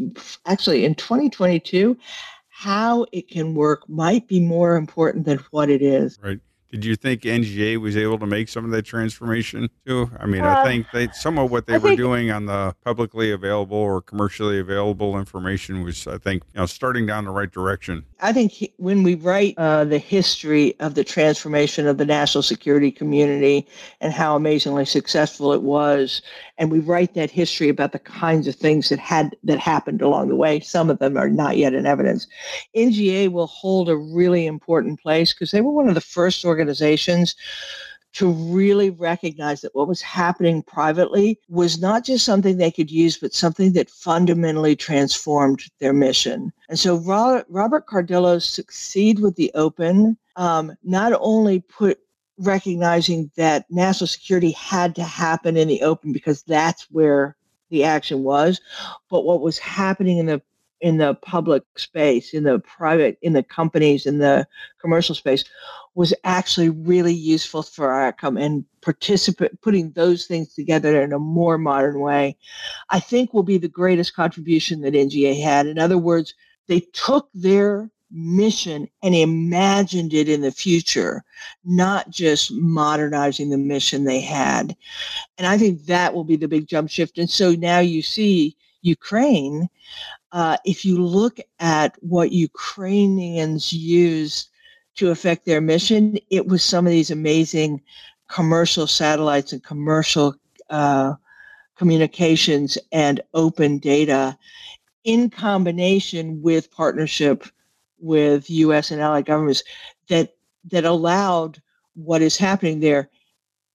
actually 0.45 0.85
in 0.85 0.95
2022 0.95 1.97
how 2.49 3.05
it 3.13 3.29
can 3.29 3.55
work 3.55 3.87
might 3.87 4.27
be 4.27 4.37
more 4.37 4.75
important 4.75 5.23
than 5.23 5.39
what 5.51 5.69
it 5.69 5.81
is. 5.81 6.19
Right. 6.21 6.39
Did 6.71 6.85
you 6.85 6.95
think 6.95 7.23
NGA 7.23 7.77
was 7.77 7.97
able 7.97 8.19
to 8.19 8.27
make 8.27 8.47
some 8.47 8.63
of 8.63 8.69
that 8.71 8.83
transformation 8.83 9.71
too? 9.87 10.11
I 10.19 10.27
mean, 10.27 10.41
uh, 10.41 10.57
I 10.57 10.63
think 10.63 10.85
they, 10.93 11.07
some 11.13 11.39
of 11.39 11.49
what 11.49 11.65
they 11.65 11.73
I 11.73 11.77
were 11.79 11.95
doing 11.95 12.29
on 12.29 12.45
the 12.45 12.75
publicly 12.85 13.31
available 13.31 13.77
or 13.77 14.01
commercially 14.01 14.59
available 14.59 15.17
information 15.17 15.83
was, 15.83 16.05
I 16.05 16.19
think, 16.19 16.43
you 16.53 16.59
know, 16.59 16.67
starting 16.67 17.07
down 17.07 17.25
the 17.25 17.31
right 17.31 17.51
direction. 17.51 18.05
I 18.21 18.33
think 18.33 18.51
he, 18.51 18.71
when 18.77 19.01
we 19.01 19.15
write 19.15 19.55
uh, 19.57 19.83
the 19.83 19.97
history 19.97 20.79
of 20.79 20.93
the 20.93 21.03
transformation 21.03 21.87
of 21.87 21.97
the 21.97 22.05
national 22.05 22.43
security 22.43 22.91
community 22.91 23.67
and 23.99 24.13
how 24.13 24.35
amazingly 24.35 24.85
successful 24.85 25.53
it 25.53 25.63
was, 25.63 26.21
and 26.59 26.69
we 26.69 26.79
write 26.79 27.15
that 27.15 27.31
history 27.31 27.69
about 27.69 27.93
the 27.93 27.99
kinds 27.99 28.47
of 28.47 28.53
things 28.53 28.89
that 28.89 28.99
had 28.99 29.35
that 29.43 29.57
happened 29.57 30.03
along 30.03 30.27
the 30.27 30.35
way, 30.35 30.59
some 30.59 30.91
of 30.91 30.99
them 30.99 31.17
are 31.17 31.29
not 31.29 31.57
yet 31.57 31.73
in 31.73 31.87
evidence. 31.87 32.27
NGA 32.75 33.31
will 33.31 33.47
hold 33.47 33.89
a 33.89 33.97
really 33.97 34.45
important 34.45 35.01
place 35.01 35.33
because 35.33 35.49
they 35.49 35.61
were 35.61 35.71
one 35.71 35.87
of 35.87 35.95
the 35.95 36.01
first 36.01 36.45
organizations 36.45 36.58
to 38.13 38.31
really 38.31 38.89
recognize 38.89 39.61
that 39.61 39.75
what 39.75 39.87
was 39.87 40.01
happening 40.01 40.63
privately 40.63 41.39
was 41.47 41.79
not 41.79 42.03
just 42.03 42.25
something 42.25 42.57
they 42.57 42.71
could 42.71 42.89
use, 42.89 43.17
but 43.17 43.33
something 43.33 43.73
that 43.73 43.89
fundamentally 43.89 44.75
transformed 44.75 45.63
their 45.79 45.93
mission. 45.93 46.51
And 46.69 46.79
so 46.79 46.97
Robert 46.97 47.87
Cardillo's 47.87 48.49
Succeed 48.49 49.19
with 49.19 49.35
the 49.35 49.51
Open 49.53 50.17
um, 50.35 50.75
not 50.83 51.13
only 51.19 51.59
put 51.59 51.99
recognizing 52.39 53.29
that 53.35 53.65
national 53.69 54.07
security 54.07 54.51
had 54.51 54.95
to 54.95 55.03
happen 55.03 55.57
in 55.57 55.67
the 55.67 55.81
open 55.81 56.13
because 56.13 56.41
that's 56.43 56.87
where 56.89 57.35
the 57.69 57.83
action 57.83 58.23
was, 58.23 58.61
but 59.09 59.25
what 59.25 59.41
was 59.41 59.59
happening 59.59 60.17
in 60.17 60.25
the 60.27 60.41
in 60.81 60.97
the 60.97 61.15
public 61.15 61.63
space, 61.75 62.33
in 62.33 62.43
the 62.43 62.59
private, 62.59 63.17
in 63.21 63.33
the 63.33 63.43
companies, 63.43 64.05
in 64.05 64.19
the 64.19 64.47
commercial 64.79 65.15
space, 65.15 65.43
was 65.95 66.13
actually 66.23 66.69
really 66.69 67.13
useful 67.13 67.63
for 67.63 67.91
our 67.91 68.07
outcome 68.07 68.37
and 68.37 68.63
participate 68.81 69.59
putting 69.61 69.91
those 69.91 70.25
things 70.25 70.53
together 70.53 71.01
in 71.01 71.11
a 71.11 71.19
more 71.19 71.57
modern 71.57 71.99
way, 71.99 72.37
I 72.89 72.99
think 72.99 73.33
will 73.33 73.43
be 73.43 73.57
the 73.57 73.67
greatest 73.67 74.15
contribution 74.15 74.81
that 74.81 74.93
NGA 74.93 75.41
had. 75.41 75.67
In 75.67 75.77
other 75.77 75.97
words, 75.97 76.33
they 76.67 76.81
took 76.93 77.29
their 77.33 77.89
mission 78.11 78.87
and 79.03 79.13
imagined 79.13 80.13
it 80.13 80.29
in 80.29 80.41
the 80.41 80.51
future, 80.51 81.23
not 81.63 82.09
just 82.09 82.51
modernizing 82.53 83.49
the 83.49 83.57
mission 83.57 84.03
they 84.03 84.19
had. 84.19 84.75
And 85.37 85.45
I 85.45 85.57
think 85.57 85.85
that 85.85 86.13
will 86.13 86.23
be 86.23 86.35
the 86.35 86.47
big 86.47 86.67
jump 86.67 86.89
shift. 86.89 87.17
And 87.17 87.29
so 87.29 87.51
now 87.51 87.79
you 87.79 88.01
see 88.01 88.55
Ukraine 88.81 89.69
uh, 90.31 90.57
if 90.65 90.85
you 90.85 91.03
look 91.03 91.39
at 91.59 91.97
what 92.01 92.31
Ukrainians 92.31 93.73
used 93.73 94.49
to 94.95 95.11
affect 95.11 95.45
their 95.45 95.61
mission, 95.61 96.17
it 96.29 96.47
was 96.47 96.63
some 96.63 96.85
of 96.85 96.91
these 96.91 97.11
amazing 97.11 97.81
commercial 98.29 98.85
satellites 98.85 99.53
and 99.53 99.63
commercial 99.63 100.35
uh, 100.69 101.13
communications 101.75 102.77
and 102.91 103.21
open 103.33 103.79
data 103.79 104.37
in 105.03 105.29
combination 105.29 106.41
with 106.41 106.71
partnership 106.71 107.45
with 107.99 108.49
US 108.49 108.91
and 108.91 109.01
allied 109.01 109.25
governments 109.25 109.63
that 110.09 110.35
that 110.71 110.85
allowed 110.85 111.61
what 111.95 112.21
is 112.21 112.37
happening 112.37 112.79
there. 112.79 113.09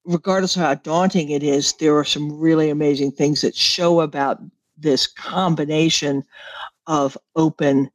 Regardless 0.05 0.55
of 0.55 0.63
how 0.63 0.75
daunting 0.75 1.31
it 1.31 1.43
is 1.43 1.73
there 1.75 1.97
are 1.97 2.05
some 2.05 2.39
really 2.39 2.71
amazing 2.71 3.11
things 3.11 3.41
that 3.41 3.57
show 3.57 4.03
about 4.03 4.39
this 4.77 5.07
combination 5.07 6.25
of 6.87 7.17
open 7.37 7.91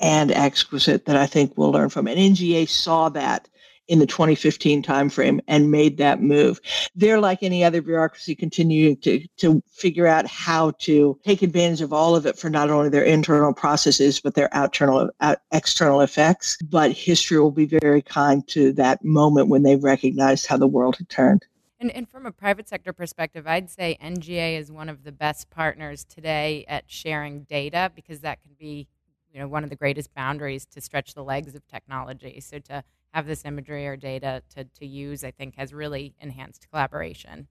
and 0.00 0.30
exquisite 0.32 1.06
that 1.06 1.16
I 1.16 1.26
think 1.26 1.56
we'll 1.56 1.72
learn 1.72 1.88
from. 1.88 2.08
And 2.08 2.18
NGA 2.18 2.68
saw 2.68 3.08
that 3.10 3.48
in 3.88 3.98
the 3.98 4.06
2015 4.06 4.82
timeframe 4.82 5.40
and 5.46 5.70
made 5.70 5.98
that 5.98 6.22
move. 6.22 6.60
They're 6.94 7.20
like 7.20 7.42
any 7.42 7.62
other 7.62 7.82
bureaucracy 7.82 8.34
continuing 8.34 8.96
to, 8.98 9.26
to 9.38 9.62
figure 9.70 10.06
out 10.06 10.26
how 10.26 10.72
to 10.80 11.18
take 11.24 11.42
advantage 11.42 11.82
of 11.82 11.92
all 11.92 12.16
of 12.16 12.26
it 12.26 12.38
for 12.38 12.48
not 12.48 12.70
only 12.70 12.88
their 12.88 13.04
internal 13.04 13.52
processes, 13.52 14.20
but 14.20 14.34
their 14.34 14.48
external, 14.54 15.10
uh, 15.20 15.36
external 15.52 16.00
effects. 16.00 16.56
But 16.62 16.92
history 16.92 17.38
will 17.38 17.50
be 17.50 17.66
very 17.66 18.02
kind 18.02 18.46
to 18.48 18.72
that 18.74 19.04
moment 19.04 19.48
when 19.48 19.62
they 19.62 19.76
recognized 19.76 20.46
how 20.46 20.56
the 20.56 20.66
world 20.66 20.96
had 20.96 21.08
turned. 21.08 21.44
And, 21.84 21.94
and 21.94 22.08
from 22.08 22.24
a 22.24 22.32
private 22.32 22.66
sector 22.66 22.94
perspective, 22.94 23.46
I'd 23.46 23.68
say 23.68 23.98
NGA 24.02 24.58
is 24.58 24.72
one 24.72 24.88
of 24.88 25.04
the 25.04 25.12
best 25.12 25.50
partners 25.50 26.02
today 26.02 26.64
at 26.66 26.84
sharing 26.86 27.42
data 27.42 27.92
because 27.94 28.20
that 28.20 28.40
can 28.40 28.52
be 28.58 28.88
you 29.30 29.38
know 29.38 29.46
one 29.46 29.64
of 29.64 29.68
the 29.68 29.76
greatest 29.76 30.14
boundaries 30.14 30.64
to 30.64 30.80
stretch 30.80 31.12
the 31.12 31.22
legs 31.22 31.54
of 31.54 31.66
technology. 31.66 32.40
So 32.40 32.58
to 32.60 32.84
have 33.12 33.26
this 33.26 33.44
imagery 33.44 33.86
or 33.86 33.96
data 33.96 34.42
to, 34.54 34.64
to 34.64 34.86
use, 34.86 35.24
I 35.24 35.30
think 35.30 35.56
has 35.56 35.74
really 35.74 36.14
enhanced 36.18 36.68
collaboration. 36.70 37.48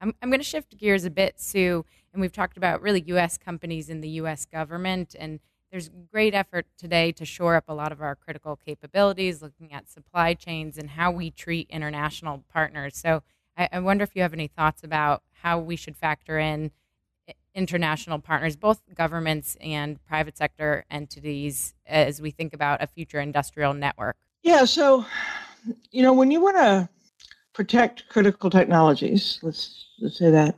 I'm, 0.00 0.12
I'm 0.20 0.28
going 0.28 0.40
to 0.40 0.44
shift 0.44 0.76
gears 0.76 1.04
a 1.04 1.10
bit, 1.10 1.38
Sue, 1.38 1.84
and 2.12 2.20
we've 2.20 2.32
talked 2.32 2.56
about 2.56 2.82
really 2.82 3.04
U.S. 3.06 3.38
companies 3.38 3.88
in 3.88 4.00
the 4.00 4.08
U.S. 4.08 4.44
government, 4.44 5.14
and 5.16 5.38
there's 5.70 5.88
great 6.10 6.34
effort 6.34 6.66
today 6.76 7.12
to 7.12 7.24
shore 7.24 7.54
up 7.54 7.68
a 7.68 7.74
lot 7.74 7.92
of 7.92 8.02
our 8.02 8.16
critical 8.16 8.56
capabilities, 8.56 9.40
looking 9.40 9.72
at 9.72 9.88
supply 9.88 10.34
chains 10.34 10.78
and 10.78 10.90
how 10.90 11.12
we 11.12 11.30
treat 11.30 11.70
international 11.70 12.42
partners. 12.52 12.96
So 12.96 13.22
I, 13.58 13.68
I 13.72 13.80
wonder 13.80 14.04
if 14.04 14.14
you 14.14 14.22
have 14.22 14.32
any 14.32 14.46
thoughts 14.46 14.84
about 14.84 15.22
how 15.42 15.58
we 15.58 15.76
should 15.76 15.96
factor 15.96 16.38
in 16.38 16.70
eh, 17.26 17.32
international 17.54 18.20
partners, 18.20 18.56
both 18.56 18.80
governments 18.94 19.56
and 19.60 19.98
private 20.06 20.38
sector 20.38 20.84
entities, 20.90 21.74
as 21.86 22.22
we 22.22 22.30
think 22.30 22.54
about 22.54 22.82
a 22.82 22.86
future 22.86 23.20
industrial 23.20 23.74
network? 23.74 24.16
Yeah, 24.42 24.64
so, 24.64 25.04
you 25.90 26.02
know, 26.02 26.12
when 26.12 26.30
you 26.30 26.40
want 26.40 26.56
to 26.56 26.88
protect 27.52 28.08
critical 28.08 28.48
technologies, 28.48 29.40
let's, 29.42 29.86
let's 30.00 30.16
say 30.16 30.30
that, 30.30 30.56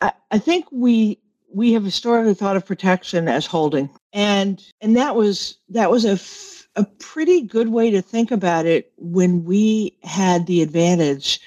I, 0.00 0.12
I 0.30 0.38
think 0.38 0.66
we 0.72 1.20
we 1.52 1.72
have 1.74 1.84
historically 1.84 2.34
thought 2.34 2.56
of 2.56 2.66
protection 2.66 3.28
as 3.28 3.46
holding, 3.46 3.88
and 4.12 4.60
and 4.80 4.96
that 4.96 5.14
was 5.14 5.58
that 5.68 5.88
was 5.88 6.04
a 6.04 6.18
a 6.76 6.84
pretty 6.98 7.42
good 7.42 7.68
way 7.68 7.92
to 7.92 8.02
think 8.02 8.32
about 8.32 8.66
it 8.66 8.92
when 8.96 9.44
we 9.44 9.96
had 10.02 10.46
the 10.46 10.62
advantage 10.62 11.40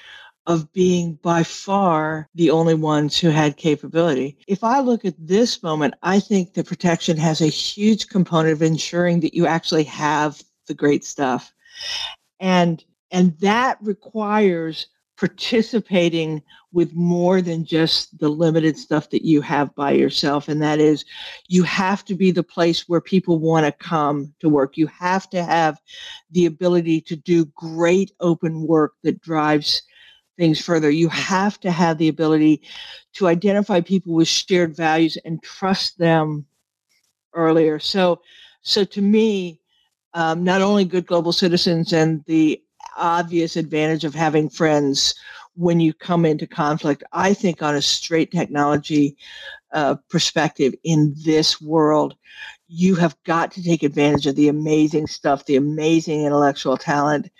of 0.48 0.72
being 0.72 1.12
by 1.22 1.42
far 1.42 2.26
the 2.34 2.50
only 2.50 2.74
ones 2.74 3.18
who 3.18 3.28
had 3.28 3.58
capability. 3.58 4.38
If 4.48 4.64
I 4.64 4.80
look 4.80 5.04
at 5.04 5.14
this 5.18 5.62
moment, 5.62 5.94
I 6.02 6.18
think 6.18 6.54
the 6.54 6.64
protection 6.64 7.18
has 7.18 7.42
a 7.42 7.46
huge 7.46 8.08
component 8.08 8.54
of 8.54 8.62
ensuring 8.62 9.20
that 9.20 9.34
you 9.34 9.46
actually 9.46 9.84
have 9.84 10.42
the 10.66 10.74
great 10.74 11.04
stuff. 11.04 11.52
And 12.40 12.82
and 13.10 13.38
that 13.40 13.78
requires 13.82 14.86
participating 15.18 16.42
with 16.72 16.94
more 16.94 17.42
than 17.42 17.64
just 17.64 18.16
the 18.18 18.28
limited 18.28 18.78
stuff 18.78 19.10
that 19.10 19.24
you 19.24 19.40
have 19.40 19.74
by 19.74 19.90
yourself. 19.90 20.48
And 20.48 20.62
that 20.62 20.78
is, 20.78 21.04
you 21.48 21.62
have 21.64 22.04
to 22.04 22.14
be 22.14 22.30
the 22.30 22.42
place 22.42 22.88
where 22.88 23.00
people 23.00 23.38
want 23.38 23.66
to 23.66 23.72
come 23.72 24.32
to 24.40 24.48
work. 24.48 24.76
You 24.76 24.86
have 24.86 25.28
to 25.30 25.42
have 25.42 25.80
the 26.30 26.46
ability 26.46 27.00
to 27.02 27.16
do 27.16 27.46
great 27.56 28.12
open 28.20 28.66
work 28.66 28.92
that 29.02 29.20
drives 29.20 29.82
things 30.38 30.60
further. 30.60 30.90
You 30.90 31.08
have 31.10 31.60
to 31.60 31.70
have 31.70 31.98
the 31.98 32.08
ability 32.08 32.62
to 33.14 33.26
identify 33.26 33.80
people 33.80 34.14
with 34.14 34.28
shared 34.28 34.74
values 34.74 35.18
and 35.24 35.42
trust 35.42 35.98
them 35.98 36.46
earlier. 37.34 37.78
So, 37.78 38.22
so 38.62 38.84
to 38.84 39.02
me, 39.02 39.60
um, 40.14 40.44
not 40.44 40.62
only 40.62 40.84
good 40.84 41.06
global 41.06 41.32
citizens 41.32 41.92
and 41.92 42.24
the 42.24 42.62
obvious 42.96 43.56
advantage 43.56 44.04
of 44.04 44.14
having 44.14 44.48
friends 44.48 45.14
when 45.54 45.80
you 45.80 45.92
come 45.92 46.24
into 46.24 46.46
conflict, 46.46 47.02
I 47.12 47.34
think 47.34 47.62
on 47.62 47.74
a 47.74 47.82
straight 47.82 48.30
technology 48.30 49.16
uh, 49.72 49.96
perspective 50.08 50.74
in 50.84 51.14
this 51.24 51.60
world, 51.60 52.14
you 52.68 52.94
have 52.94 53.16
got 53.24 53.50
to 53.52 53.62
take 53.62 53.82
advantage 53.82 54.26
of 54.26 54.36
the 54.36 54.48
amazing 54.48 55.06
stuff, 55.06 55.46
the 55.46 55.56
amazing 55.56 56.24
intellectual 56.24 56.76
talent, 56.76 57.30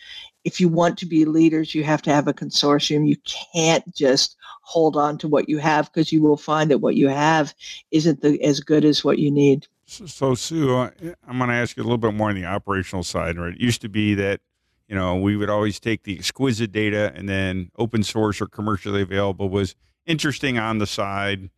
if 0.44 0.60
you 0.60 0.68
want 0.68 0.96
to 0.98 1.06
be 1.06 1.26
leaders, 1.26 1.74
you 1.74 1.84
have 1.84 2.00
to 2.02 2.12
have 2.12 2.26
a 2.26 2.32
consortium. 2.32 3.06
You 3.06 3.16
can't 3.52 3.84
just 3.94 4.36
hold 4.62 4.96
on 4.96 5.18
to 5.18 5.28
what 5.28 5.46
you 5.46 5.58
have 5.58 5.92
because 5.92 6.10
you 6.10 6.22
will 6.22 6.38
find 6.38 6.70
that 6.70 6.78
what 6.78 6.94
you 6.94 7.08
have 7.08 7.54
isn't 7.90 8.22
the, 8.22 8.42
as 8.42 8.60
good 8.60 8.84
as 8.84 9.04
what 9.04 9.18
you 9.18 9.30
need. 9.30 9.66
So, 9.84 10.06
so 10.06 10.34
Sue, 10.34 10.74
uh, 10.74 10.90
I'm 11.26 11.36
going 11.36 11.50
to 11.50 11.56
ask 11.56 11.76
you 11.76 11.82
a 11.82 11.84
little 11.84 11.98
bit 11.98 12.14
more 12.14 12.30
on 12.30 12.34
the 12.34 12.46
operational 12.46 13.02
side. 13.02 13.36
Right? 13.36 13.54
It 13.54 13.60
used 13.60 13.82
to 13.82 13.90
be 13.90 14.14
that 14.14 14.40
you 14.88 14.94
know 14.94 15.16
we 15.16 15.36
would 15.36 15.50
always 15.50 15.78
take 15.78 16.04
the 16.04 16.18
exquisite 16.18 16.72
data 16.72 17.12
and 17.14 17.28
then 17.28 17.70
open 17.76 18.02
source 18.02 18.40
or 18.40 18.46
commercially 18.46 19.02
available 19.02 19.50
was 19.50 19.74
interesting 20.06 20.58
on 20.58 20.78
the 20.78 20.86
side 20.86 21.50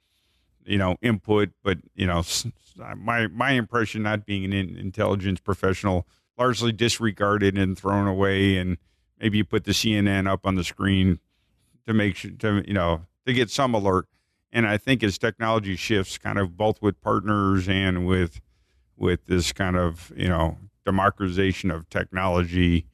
you 0.64 0.78
know 0.78 0.96
input 1.02 1.50
but 1.62 1.78
you 1.94 2.06
know 2.06 2.22
uh, 2.82 2.94
my 2.94 3.26
my 3.28 3.52
impression 3.52 4.02
not 4.02 4.26
being 4.26 4.44
an 4.44 4.52
intelligence 4.52 5.40
professional 5.40 6.06
largely 6.40 6.72
disregarded 6.72 7.58
and 7.58 7.78
thrown 7.78 8.06
away. 8.06 8.56
And 8.56 8.78
maybe 9.20 9.38
you 9.38 9.44
put 9.44 9.64
the 9.64 9.72
CNN 9.72 10.26
up 10.26 10.46
on 10.46 10.54
the 10.54 10.64
screen 10.64 11.20
to 11.86 11.92
make 11.92 12.16
sure 12.16 12.30
to 12.30 12.64
you 12.66 12.74
know 12.74 13.02
to 13.26 13.32
get 13.32 13.50
some 13.50 13.74
alert. 13.74 14.06
And 14.52 14.66
I 14.66 14.78
think 14.78 15.04
as 15.04 15.18
technology 15.18 15.76
shifts, 15.76 16.18
kind 16.18 16.38
of 16.38 16.56
both 16.56 16.82
with 16.82 17.00
partners 17.00 17.68
and 17.68 18.06
with 18.06 18.40
with 18.96 19.26
this 19.26 19.52
kind 19.52 19.76
of 19.76 20.10
you 20.16 20.28
know 20.28 20.56
democratization 20.84 21.70
of 21.70 21.88
technology, 21.90 22.86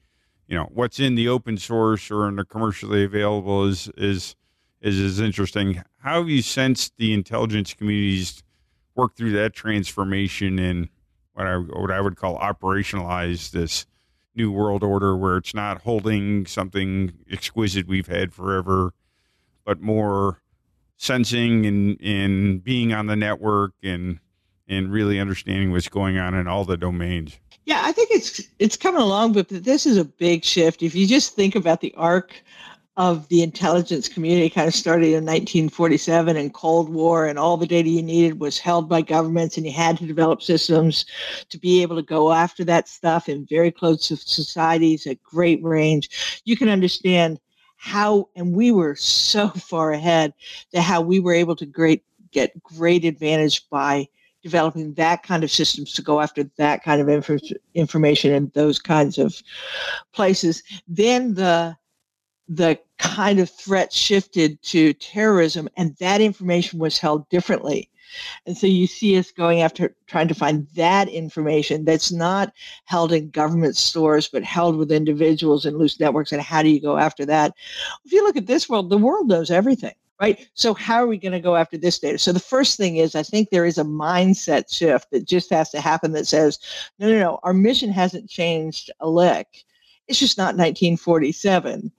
you 0.47 0.57
know 0.57 0.69
what's 0.73 0.99
in 0.99 1.15
the 1.15 1.29
open 1.29 1.57
source 1.57 2.11
or 2.11 2.27
in 2.27 2.35
the 2.35 2.45
commercially 2.45 3.05
available 3.05 3.65
is 3.65 3.89
is 3.97 4.35
is 4.81 4.99
is 4.99 5.19
interesting. 5.21 5.81
How 6.07 6.19
have 6.19 6.29
you 6.29 6.41
sensed 6.41 6.93
the 6.95 7.11
intelligence 7.11 7.73
communities 7.73 8.41
work 8.95 9.17
through 9.17 9.33
that 9.33 9.53
transformation 9.53 10.57
and 10.57 10.87
what 11.33 11.47
I 11.47 11.57
what 11.57 11.91
I 11.91 11.99
would 11.99 12.15
call 12.15 12.39
operationalize 12.39 13.51
this 13.51 13.85
new 14.33 14.49
world 14.49 14.83
order, 14.83 15.17
where 15.17 15.35
it's 15.35 15.53
not 15.53 15.81
holding 15.81 16.45
something 16.45 17.11
exquisite 17.29 17.89
we've 17.89 18.07
had 18.07 18.33
forever, 18.33 18.93
but 19.65 19.81
more 19.81 20.41
sensing 20.95 21.65
and 21.65 21.99
and 22.01 22.63
being 22.63 22.93
on 22.93 23.07
the 23.07 23.17
network 23.17 23.73
and 23.83 24.19
and 24.65 24.89
really 24.89 25.19
understanding 25.19 25.73
what's 25.73 25.89
going 25.89 26.17
on 26.17 26.33
in 26.33 26.47
all 26.47 26.63
the 26.63 26.77
domains. 26.77 27.37
Yeah, 27.65 27.81
I 27.83 27.91
think 27.91 28.11
it's 28.11 28.41
it's 28.59 28.77
coming 28.77 29.01
along, 29.01 29.33
but 29.33 29.49
this 29.49 29.85
is 29.85 29.97
a 29.97 30.05
big 30.05 30.45
shift. 30.45 30.81
If 30.81 30.95
you 30.95 31.05
just 31.05 31.35
think 31.35 31.53
about 31.53 31.81
the 31.81 31.93
arc 31.97 32.41
of 32.97 33.27
the 33.29 33.43
intelligence 33.43 34.09
community 34.09 34.49
kind 34.49 34.67
of 34.67 34.73
started 34.73 35.09
in 35.09 35.23
1947 35.23 36.35
and 36.35 36.53
Cold 36.53 36.89
War, 36.89 37.27
and 37.27 37.37
all 37.37 37.55
the 37.55 37.67
data 37.67 37.87
you 37.87 38.01
needed 38.01 38.39
was 38.39 38.57
held 38.57 38.89
by 38.89 39.01
governments, 39.03 39.55
and 39.55 39.67
you 39.67 39.71
had 39.71 39.99
to 39.99 40.07
develop 40.07 40.41
systems 40.41 41.05
to 41.49 41.59
be 41.59 41.83
able 41.83 41.95
to 41.95 42.01
go 42.01 42.33
after 42.33 42.63
that 42.65 42.89
stuff 42.89 43.29
in 43.29 43.45
very 43.45 43.71
close 43.71 44.07
societies 44.07 45.05
at 45.05 45.21
great 45.21 45.63
range. 45.63 46.41
You 46.43 46.57
can 46.57 46.69
understand 46.69 47.39
how, 47.75 48.29
and 48.35 48.53
we 48.53 48.71
were 48.71 48.95
so 48.95 49.49
far 49.69 49.91
ahead 49.91 50.33
to 50.73 50.81
how 50.81 50.99
we 51.01 51.19
were 51.19 51.33
able 51.33 51.55
to 51.55 51.65
great 51.65 52.03
get 52.31 52.61
great 52.61 53.05
advantage 53.05 53.69
by 53.69 54.07
developing 54.43 54.93
that 54.95 55.23
kind 55.23 55.43
of 55.43 55.51
systems 55.51 55.93
to 55.93 56.01
go 56.01 56.19
after 56.19 56.43
that 56.57 56.83
kind 56.83 57.01
of 57.01 57.07
inf- 57.07 57.53
information 57.73 58.33
in 58.33 58.51
those 58.53 58.79
kinds 58.79 59.17
of 59.17 59.41
places. 60.13 60.63
Then 60.87 61.35
the 61.35 61.77
the 62.47 62.79
kind 62.97 63.39
of 63.39 63.49
threat 63.49 63.93
shifted 63.93 64.61
to 64.63 64.93
terrorism 64.93 65.69
and 65.77 65.95
that 65.97 66.21
information 66.21 66.79
was 66.79 66.97
held 66.97 67.27
differently. 67.29 67.89
And 68.45 68.57
so 68.57 68.67
you 68.67 68.87
see 68.87 69.17
us 69.17 69.31
going 69.31 69.61
after 69.61 69.95
trying 70.07 70.27
to 70.29 70.33
find 70.33 70.67
that 70.75 71.09
information 71.09 71.85
that's 71.85 72.11
not 72.11 72.53
held 72.85 73.11
in 73.11 73.29
government 73.29 73.75
stores, 73.75 74.27
but 74.27 74.43
held 74.43 74.77
with 74.77 74.91
individuals 74.91 75.65
and 75.65 75.77
loose 75.77 75.99
networks. 75.99 76.31
And 76.31 76.41
how 76.41 76.63
do 76.63 76.69
you 76.69 76.81
go 76.81 76.97
after 76.97 77.25
that? 77.25 77.53
If 78.05 78.11
you 78.11 78.23
look 78.23 78.37
at 78.37 78.47
this 78.47 78.69
world, 78.69 78.89
the 78.89 78.97
world 78.97 79.27
knows 79.27 79.51
everything, 79.51 79.93
right? 80.21 80.47
So 80.53 80.73
how 80.73 81.03
are 81.03 81.07
we 81.07 81.17
going 81.17 81.33
to 81.33 81.39
go 81.39 81.55
after 81.55 81.77
this 81.77 81.99
data? 81.99 82.17
So 82.17 82.31
the 82.31 82.39
first 82.39 82.77
thing 82.77 82.97
is, 82.97 83.15
I 83.15 83.23
think 83.23 83.49
there 83.49 83.65
is 83.65 83.77
a 83.77 83.83
mindset 83.83 84.73
shift 84.73 85.11
that 85.11 85.27
just 85.27 85.49
has 85.51 85.69
to 85.71 85.81
happen 85.81 86.13
that 86.13 86.27
says, 86.27 86.59
no, 86.99 87.09
no, 87.09 87.19
no, 87.19 87.39
our 87.43 87.53
mission 87.53 87.91
hasn't 87.91 88.29
changed 88.29 88.89
a 88.99 89.09
lick. 89.09 89.65
It's 90.07 90.19
just 90.19 90.37
not 90.37 90.55
1947 90.55 91.91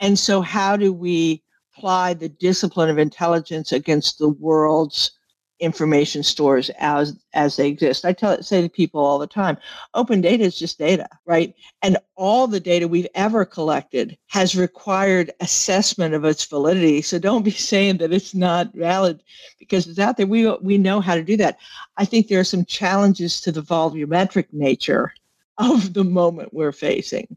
And 0.00 0.18
so, 0.18 0.40
how 0.40 0.76
do 0.76 0.92
we 0.92 1.42
apply 1.76 2.14
the 2.14 2.28
discipline 2.28 2.90
of 2.90 2.98
intelligence 2.98 3.72
against 3.72 4.18
the 4.18 4.28
world's 4.28 5.10
information 5.60 6.22
stores 6.22 6.70
as 6.78 7.18
as 7.32 7.56
they 7.56 7.68
exist. 7.68 8.04
I 8.04 8.12
tell 8.12 8.42
say 8.42 8.62
to 8.62 8.68
people 8.68 9.00
all 9.00 9.18
the 9.18 9.26
time, 9.26 9.56
open 9.94 10.20
data 10.20 10.44
is 10.44 10.58
just 10.58 10.78
data, 10.78 11.08
right? 11.26 11.54
And 11.82 11.96
all 12.16 12.46
the 12.46 12.60
data 12.60 12.88
we've 12.88 13.08
ever 13.14 13.44
collected 13.44 14.18
has 14.26 14.56
required 14.56 15.32
assessment 15.40 16.14
of 16.14 16.24
its 16.24 16.44
validity. 16.44 17.02
So 17.02 17.18
don't 17.18 17.44
be 17.44 17.50
saying 17.72 17.98
that 17.98 18.12
it's 18.12 18.34
not 18.34 18.74
valid 18.74 19.22
because 19.58 19.86
it's 19.86 19.98
out 19.98 20.16
there. 20.16 20.26
We 20.26 20.50
we 20.56 20.76
know 20.76 21.00
how 21.00 21.14
to 21.14 21.24
do 21.24 21.36
that. 21.38 21.58
I 21.96 22.04
think 22.04 22.28
there 22.28 22.40
are 22.40 22.44
some 22.44 22.64
challenges 22.64 23.40
to 23.42 23.52
the 23.52 23.62
volumetric 23.62 24.46
nature 24.52 25.14
of 25.58 25.94
the 25.94 26.04
moment 26.04 26.52
we're 26.52 26.72
facing. 26.72 27.36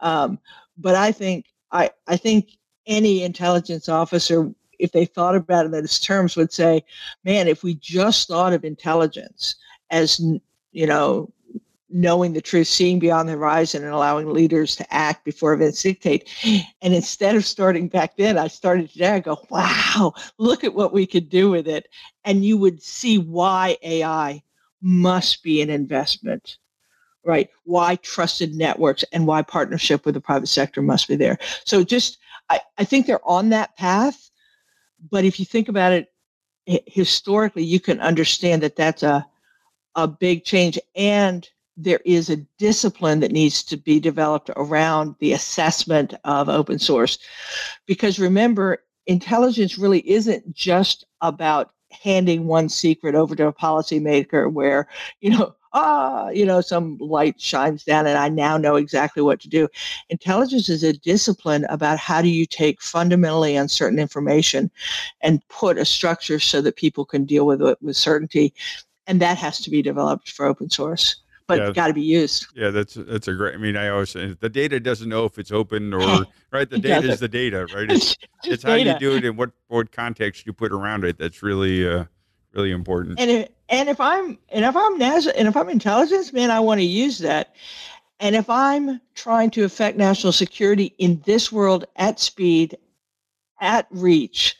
Um, 0.00 0.38
but 0.78 0.94
I 0.94 1.12
think 1.12 1.44
I 1.72 1.90
I 2.06 2.16
think 2.16 2.58
any 2.86 3.22
intelligence 3.22 3.88
officer 3.88 4.52
if 4.80 4.92
they 4.92 5.04
thought 5.04 5.36
about 5.36 5.64
it 5.64 5.66
in 5.66 5.72
those 5.72 6.00
terms, 6.00 6.36
would 6.36 6.52
say, 6.52 6.82
man, 7.24 7.46
if 7.46 7.62
we 7.62 7.74
just 7.74 8.28
thought 8.28 8.52
of 8.52 8.64
intelligence 8.64 9.56
as, 9.90 10.20
you 10.72 10.86
know, 10.86 11.32
knowing 11.92 12.32
the 12.32 12.40
truth, 12.40 12.68
seeing 12.68 12.98
beyond 12.98 13.28
the 13.28 13.32
horizon, 13.32 13.82
and 13.82 13.92
allowing 13.92 14.32
leaders 14.32 14.76
to 14.76 14.94
act 14.94 15.24
before 15.24 15.52
events 15.52 15.82
dictate. 15.82 16.28
And 16.82 16.94
instead 16.94 17.34
of 17.34 17.44
starting 17.44 17.88
back 17.88 18.16
then, 18.16 18.38
I 18.38 18.46
started 18.46 18.90
today. 18.90 19.10
I 19.10 19.20
go, 19.20 19.44
wow, 19.50 20.14
look 20.38 20.62
at 20.62 20.74
what 20.74 20.92
we 20.92 21.06
could 21.06 21.28
do 21.28 21.50
with 21.50 21.66
it. 21.66 21.88
And 22.24 22.44
you 22.44 22.56
would 22.58 22.80
see 22.80 23.18
why 23.18 23.76
AI 23.82 24.42
must 24.80 25.42
be 25.42 25.60
an 25.62 25.70
investment, 25.70 26.58
right? 27.24 27.48
Why 27.64 27.96
trusted 27.96 28.54
networks 28.54 29.04
and 29.12 29.26
why 29.26 29.42
partnership 29.42 30.04
with 30.04 30.14
the 30.14 30.20
private 30.20 30.48
sector 30.48 30.82
must 30.82 31.08
be 31.08 31.16
there. 31.16 31.38
So 31.64 31.84
just, 31.84 32.18
I, 32.48 32.60
I 32.78 32.84
think 32.84 33.06
they're 33.06 33.26
on 33.28 33.50
that 33.50 33.76
path 33.76 34.30
but 35.08 35.24
if 35.24 35.38
you 35.38 35.46
think 35.46 35.68
about 35.68 35.92
it 35.92 36.12
historically, 36.66 37.64
you 37.64 37.80
can 37.80 38.00
understand 38.00 38.62
that 38.62 38.76
that's 38.76 39.02
a 39.02 39.26
a 39.96 40.06
big 40.06 40.44
change, 40.44 40.78
and 40.94 41.48
there 41.76 42.00
is 42.04 42.30
a 42.30 42.36
discipline 42.58 43.18
that 43.20 43.32
needs 43.32 43.64
to 43.64 43.76
be 43.76 43.98
developed 43.98 44.48
around 44.54 45.16
the 45.18 45.32
assessment 45.32 46.14
of 46.24 46.48
open 46.48 46.78
source, 46.78 47.18
because 47.86 48.18
remember, 48.18 48.84
intelligence 49.06 49.78
really 49.78 50.08
isn't 50.08 50.54
just 50.54 51.04
about 51.22 51.72
handing 51.90 52.46
one 52.46 52.68
secret 52.68 53.16
over 53.16 53.34
to 53.34 53.48
a 53.48 53.52
policymaker 53.52 54.52
where 54.52 54.86
you 55.20 55.30
know 55.30 55.54
ah, 55.72 56.28
you 56.30 56.44
know, 56.44 56.60
some 56.60 56.96
light 56.98 57.40
shines 57.40 57.84
down 57.84 58.06
and 58.06 58.18
I 58.18 58.28
now 58.28 58.56
know 58.56 58.76
exactly 58.76 59.22
what 59.22 59.40
to 59.40 59.48
do. 59.48 59.68
Intelligence 60.08 60.68
is 60.68 60.82
a 60.82 60.92
discipline 60.92 61.64
about 61.68 61.98
how 61.98 62.22
do 62.22 62.28
you 62.28 62.46
take 62.46 62.82
fundamentally 62.82 63.56
uncertain 63.56 63.98
information 63.98 64.70
and 65.20 65.46
put 65.48 65.78
a 65.78 65.84
structure 65.84 66.40
so 66.40 66.60
that 66.62 66.76
people 66.76 67.04
can 67.04 67.24
deal 67.24 67.46
with 67.46 67.62
it 67.62 67.78
with 67.82 67.96
certainty. 67.96 68.52
And 69.06 69.20
that 69.20 69.38
has 69.38 69.60
to 69.60 69.70
be 69.70 69.82
developed 69.82 70.30
for 70.30 70.46
open 70.46 70.70
source. 70.70 71.16
But 71.46 71.58
yeah, 71.58 71.72
got 71.72 71.88
to 71.88 71.94
be 71.94 72.02
used. 72.02 72.46
Yeah, 72.54 72.70
that's 72.70 72.94
that's 72.94 73.26
a 73.26 73.34
great. 73.34 73.54
I 73.54 73.56
mean, 73.56 73.76
I 73.76 73.88
always 73.88 74.10
say 74.10 74.36
the 74.38 74.48
data 74.48 74.78
doesn't 74.78 75.08
know 75.08 75.24
if 75.24 75.36
it's 75.36 75.50
open 75.50 75.92
or 75.92 76.24
right. 76.52 76.70
The 76.70 76.78
data 76.78 77.10
is 77.10 77.18
the 77.18 77.26
data, 77.26 77.66
right? 77.74 77.90
It's, 77.90 78.16
it's 78.44 78.62
how 78.62 78.76
data. 78.76 78.92
you 78.92 78.98
do 79.00 79.16
it 79.16 79.24
and 79.24 79.36
what 79.36 79.50
what 79.66 79.90
context 79.90 80.46
you 80.46 80.52
put 80.52 80.70
around 80.70 81.04
it. 81.04 81.18
That's 81.18 81.42
really 81.42 81.88
uh, 81.88 82.04
really 82.52 82.70
important. 82.70 83.20
And 83.20 83.30
if, 83.30 83.48
and 83.68 83.88
if 83.88 84.00
I'm 84.00 84.38
and 84.48 84.64
if 84.64 84.76
I'm 84.76 84.98
national 84.98 85.34
and 85.36 85.48
if 85.48 85.56
I'm 85.56 85.68
intelligence, 85.68 86.32
man, 86.32 86.50
I 86.50 86.60
want 86.60 86.80
to 86.80 86.86
use 86.86 87.18
that. 87.18 87.54
And 88.18 88.36
if 88.36 88.50
I'm 88.50 89.00
trying 89.14 89.50
to 89.50 89.64
affect 89.64 89.96
national 89.96 90.32
security 90.32 90.94
in 90.98 91.22
this 91.24 91.50
world 91.50 91.86
at 91.96 92.20
speed, 92.20 92.76
at 93.60 93.86
reach, 93.90 94.56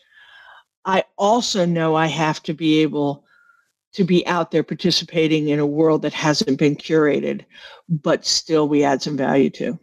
I 0.84 1.04
also 1.18 1.66
know 1.66 1.94
I 1.94 2.06
have 2.06 2.42
to 2.44 2.54
be 2.54 2.80
able 2.80 3.24
to 3.92 4.04
be 4.04 4.26
out 4.26 4.50
there 4.50 4.62
participating 4.62 5.48
in 5.48 5.58
a 5.58 5.66
world 5.66 6.02
that 6.02 6.14
hasn't 6.14 6.58
been 6.58 6.76
curated, 6.76 7.44
but 7.88 8.24
still 8.24 8.68
we 8.68 8.84
add 8.84 9.02
some 9.02 9.16
value 9.16 9.50
to. 9.50 9.78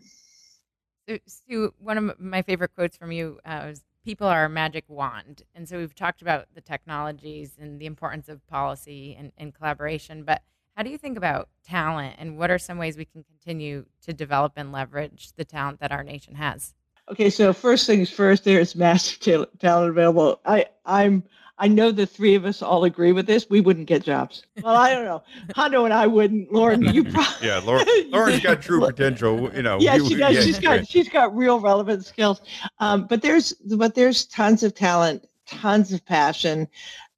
Sue, 1.28 1.74
one 1.80 1.98
of 1.98 2.20
my 2.20 2.42
favorite 2.42 2.74
quotes 2.74 2.98
from 2.98 3.12
you 3.12 3.40
uh, 3.46 3.66
was 3.68 3.82
people 4.08 4.26
are 4.26 4.46
a 4.46 4.50
magic 4.50 4.86
wand. 4.88 5.44
And 5.54 5.68
so 5.68 5.80
we've 5.80 5.94
talked 5.94 6.22
about 6.22 6.46
the 6.56 6.62
technologies 6.62 7.58
and 7.60 7.78
the 7.78 7.86
importance 7.86 8.30
of 8.30 8.48
policy 8.48 9.18
and, 9.20 9.34
and, 9.38 9.54
collaboration. 9.54 10.24
But 10.24 10.44
how 10.78 10.84
do 10.84 10.90
you 10.90 10.98
think 10.98 11.18
about 11.18 11.50
talent 11.66 12.16
and 12.18 12.38
what 12.38 12.50
are 12.50 12.58
some 12.58 12.78
ways 12.78 12.96
we 12.96 13.04
can 13.04 13.26
continue 13.26 13.86
to 14.04 14.14
develop 14.14 14.54
and 14.56 14.72
leverage 14.72 15.34
the 15.36 15.44
talent 15.44 15.82
that 15.82 15.92
our 15.92 16.06
nation 16.06 16.36
has? 16.36 16.74
Okay, 17.12 17.30
so 17.30 17.52
first 17.52 17.86
things 17.86 18.10
first, 18.10 18.46
there's 18.46 18.78
massive 18.78 19.20
talent 19.60 19.90
available. 19.90 20.40
I, 20.46 20.68
I'm 20.86 21.26
I 21.60 21.68
know 21.68 21.92
the 21.92 22.06
three 22.06 22.36
of 22.36 22.46
us 22.46 22.62
all 22.62 22.84
agree 22.84 23.12
with 23.12 23.26
this. 23.26 23.50
We 23.50 23.62
wouldn't 23.62 23.88
get 23.88 24.04
jobs. 24.04 24.44
Well, 24.62 24.76
I 24.76 24.94
don't 24.94 25.06
know. 25.06 25.24
Hondo 25.56 25.86
and 25.86 25.94
I 25.94 26.06
wouldn't. 26.06 26.54
Lauren, 26.54 26.84
you 26.94 27.04
probably. 27.12 27.48
yeah, 27.48 27.60
Lauren, 27.60 27.86
Lauren's 28.10 28.42
got 28.42 28.62
true 28.62 28.80
potential. 28.80 29.52
You 29.56 29.64
know. 29.64 29.80
Yeah, 29.80 29.98
she 29.98 30.16
does. 30.16 30.36
Yeah, 30.36 30.42
she's 30.42 30.60
got 30.60 30.88
she's 30.88 31.10
got 31.10 31.36
real 31.36 31.60
relevant 31.60 32.06
skills. 32.06 32.42
Um, 32.80 33.08
but 33.08 33.22
there's 33.22 33.54
but 33.54 33.96
there's 33.96 34.26
tons 34.26 34.62
of 34.62 34.76
talent, 34.76 35.26
tons 35.48 35.92
of 35.92 36.06
passion. 36.06 36.68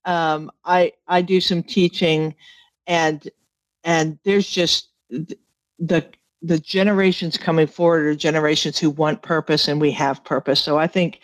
Um, 0.06 0.52
I 0.64 0.94
I 1.08 1.22
do 1.22 1.42
some 1.42 1.62
teaching, 1.62 2.34
and 2.88 3.30
and 3.84 4.18
there's 4.24 4.50
just 4.50 4.90
the 5.80 6.06
the 6.42 6.60
generations 6.60 7.38
coming 7.38 7.68
forward 7.68 8.06
are 8.06 8.16
generations 8.16 8.80
who 8.80 8.90
want 8.90 9.22
purpose, 9.22 9.68
and 9.68 9.82
we 9.82 9.92
have 9.92 10.24
purpose. 10.24 10.62
So 10.62 10.78
I 10.78 10.88
think 10.88 11.20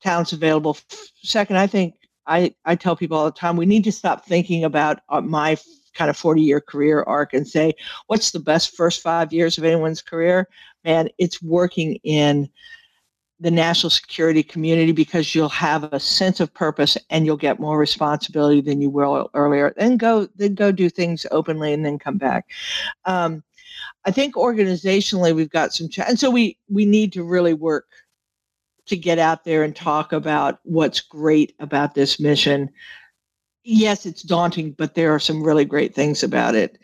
talent's 0.00 0.32
available. 0.32 0.78
Second, 1.22 1.58
I 1.58 1.66
think 1.66 1.94
I, 2.28 2.54
I 2.64 2.76
tell 2.76 2.94
people 2.94 3.16
all 3.16 3.24
the 3.24 3.32
time 3.32 3.56
we 3.56 3.66
need 3.66 3.84
to 3.84 3.92
stop 3.92 4.24
thinking 4.24 4.64
about 4.64 5.00
uh, 5.08 5.20
my 5.20 5.56
kind 5.94 6.10
of 6.10 6.16
40 6.16 6.42
year 6.42 6.60
career 6.60 7.02
arc 7.02 7.34
and 7.34 7.46
say, 7.46 7.72
what's 8.06 8.30
the 8.30 8.40
best 8.40 8.76
first 8.76 9.02
five 9.02 9.32
years 9.32 9.58
of 9.58 9.64
anyone's 9.64 10.02
career? 10.02 10.48
Man, 10.84 11.08
it's 11.18 11.42
working 11.42 11.96
in 12.04 12.48
the 13.40 13.50
national 13.50 13.90
security 13.90 14.42
community 14.42 14.92
because 14.92 15.34
you'll 15.34 15.48
have 15.48 15.84
a 15.92 16.00
sense 16.00 16.40
of 16.40 16.52
purpose 16.52 16.96
and 17.10 17.24
you'll 17.24 17.36
get 17.36 17.60
more 17.60 17.78
responsibility 17.78 18.60
than 18.60 18.80
you 18.80 18.90
will 18.90 19.30
earlier. 19.34 19.72
Then 19.76 19.96
go, 19.96 20.28
then 20.36 20.54
go 20.54 20.72
do 20.72 20.88
things 20.90 21.24
openly 21.30 21.72
and 21.72 21.84
then 21.84 21.98
come 21.98 22.18
back. 22.18 22.50
Um, 23.04 23.42
I 24.04 24.10
think 24.10 24.34
organizationally 24.34 25.34
we've 25.34 25.50
got 25.50 25.72
some, 25.72 25.88
ch- 25.88 26.00
and 26.00 26.18
so 26.18 26.30
we 26.30 26.58
we 26.68 26.84
need 26.84 27.12
to 27.12 27.22
really 27.22 27.54
work 27.54 27.86
to 28.88 28.96
get 28.96 29.18
out 29.18 29.44
there 29.44 29.62
and 29.62 29.74
talk 29.74 30.12
about 30.12 30.60
what's 30.64 31.00
great 31.00 31.54
about 31.60 31.94
this 31.94 32.18
mission. 32.18 32.70
Yes, 33.64 34.06
it's 34.06 34.22
daunting, 34.22 34.72
but 34.72 34.94
there 34.94 35.14
are 35.14 35.20
some 35.20 35.42
really 35.42 35.64
great 35.64 35.94
things 35.94 36.22
about 36.22 36.54
it. 36.54 36.78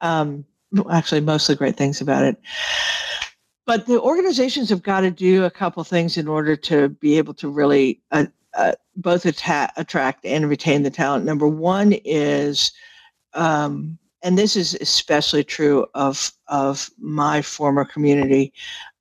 Um, 0.00 0.44
actually, 0.90 1.20
mostly 1.20 1.54
great 1.54 1.76
things 1.76 2.00
about 2.00 2.24
it. 2.24 2.36
But 3.66 3.86
the 3.86 4.00
organizations 4.00 4.68
have 4.70 4.82
got 4.82 5.02
to 5.02 5.10
do 5.10 5.44
a 5.44 5.50
couple 5.50 5.84
things 5.84 6.16
in 6.16 6.26
order 6.26 6.56
to 6.56 6.88
be 6.88 7.18
able 7.18 7.34
to 7.34 7.48
really 7.48 8.00
uh, 8.10 8.26
uh, 8.54 8.72
both 8.96 9.26
atta- 9.26 9.72
attract 9.76 10.24
and 10.24 10.48
retain 10.48 10.82
the 10.82 10.90
talent. 10.90 11.24
Number 11.24 11.46
one 11.46 11.92
is, 12.04 12.72
um, 13.34 13.98
and 14.22 14.36
this 14.36 14.56
is 14.56 14.74
especially 14.80 15.44
true 15.44 15.86
of 15.94 16.32
of 16.48 16.90
my 16.98 17.42
former 17.42 17.84
community. 17.84 18.52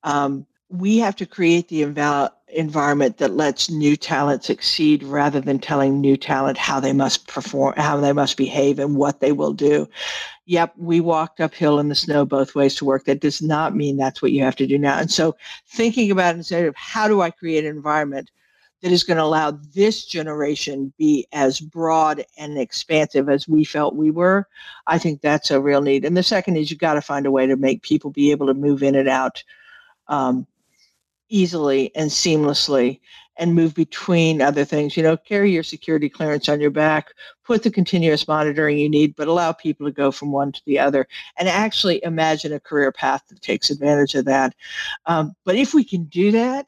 Um, 0.03 0.45
we 0.69 0.97
have 0.99 1.15
to 1.15 1.25
create 1.25 1.67
the 1.69 1.81
inval- 1.81 2.29
environment 2.51 3.17
that 3.17 3.35
lets 3.35 3.69
new 3.69 3.95
talent 3.95 4.43
succeed 4.43 5.03
rather 5.03 5.39
than 5.39 5.59
telling 5.59 6.01
new 6.01 6.17
talent 6.17 6.57
how 6.57 6.79
they 6.79 6.93
must 6.93 7.27
perform, 7.27 7.73
how 7.77 7.97
they 7.97 8.13
must 8.13 8.37
behave, 8.37 8.79
and 8.79 8.95
what 8.95 9.19
they 9.19 9.31
will 9.31 9.53
do. 9.53 9.87
Yep, 10.45 10.73
we 10.77 10.99
walked 10.99 11.39
uphill 11.39 11.79
in 11.79 11.89
the 11.89 11.95
snow 11.95 12.25
both 12.25 12.55
ways 12.55 12.75
to 12.75 12.85
work. 12.85 13.05
That 13.05 13.21
does 13.21 13.41
not 13.41 13.75
mean 13.75 13.97
that's 13.97 14.21
what 14.21 14.31
you 14.31 14.43
have 14.43 14.55
to 14.57 14.67
do 14.67 14.77
now. 14.77 14.97
And 14.97 15.11
so, 15.11 15.35
thinking 15.67 16.09
about 16.11 16.35
instead 16.35 16.65
of 16.65 16.75
how 16.75 17.07
do 17.07 17.21
I 17.21 17.29
create 17.29 17.65
an 17.65 17.75
environment 17.75 18.31
that 18.81 18.91
is 18.91 19.03
going 19.03 19.17
to 19.17 19.23
allow 19.23 19.51
this 19.51 20.05
generation 20.05 20.93
be 20.97 21.27
as 21.33 21.59
broad 21.59 22.25
and 22.37 22.57
expansive 22.57 23.29
as 23.29 23.47
we 23.47 23.63
felt 23.63 23.95
we 23.95 24.09
were, 24.09 24.47
I 24.87 24.97
think 24.97 25.21
that's 25.21 25.51
a 25.51 25.59
real 25.59 25.81
need. 25.81 26.05
And 26.05 26.15
the 26.15 26.23
second 26.23 26.55
is 26.55 26.71
you've 26.71 26.79
got 26.79 26.93
to 26.93 27.01
find 27.01 27.25
a 27.25 27.31
way 27.31 27.45
to 27.45 27.57
make 27.57 27.81
people 27.81 28.09
be 28.09 28.31
able 28.31 28.47
to 28.47 28.53
move 28.53 28.81
in 28.81 28.95
and 28.95 29.09
out. 29.09 29.43
Um, 30.07 30.47
easily 31.29 31.95
and 31.95 32.09
seamlessly 32.09 32.99
and 33.37 33.55
move 33.55 33.73
between 33.73 34.41
other 34.41 34.65
things. 34.65 34.97
You 34.97 35.03
know, 35.03 35.15
carry 35.15 35.51
your 35.51 35.63
security 35.63 36.09
clearance 36.09 36.49
on 36.49 36.59
your 36.59 36.71
back, 36.71 37.13
put 37.45 37.63
the 37.63 37.71
continuous 37.71 38.27
monitoring 38.27 38.77
you 38.77 38.89
need, 38.89 39.15
but 39.15 39.29
allow 39.29 39.53
people 39.53 39.87
to 39.87 39.93
go 39.93 40.11
from 40.11 40.31
one 40.31 40.51
to 40.51 40.61
the 40.65 40.77
other 40.77 41.07
and 41.37 41.47
actually 41.47 42.03
imagine 42.03 42.51
a 42.51 42.59
career 42.59 42.91
path 42.91 43.23
that 43.29 43.41
takes 43.41 43.69
advantage 43.69 44.13
of 44.13 44.25
that. 44.25 44.53
Um, 45.05 45.35
but 45.45 45.55
if 45.55 45.73
we 45.73 45.85
can 45.85 46.03
do 46.05 46.31
that, 46.31 46.67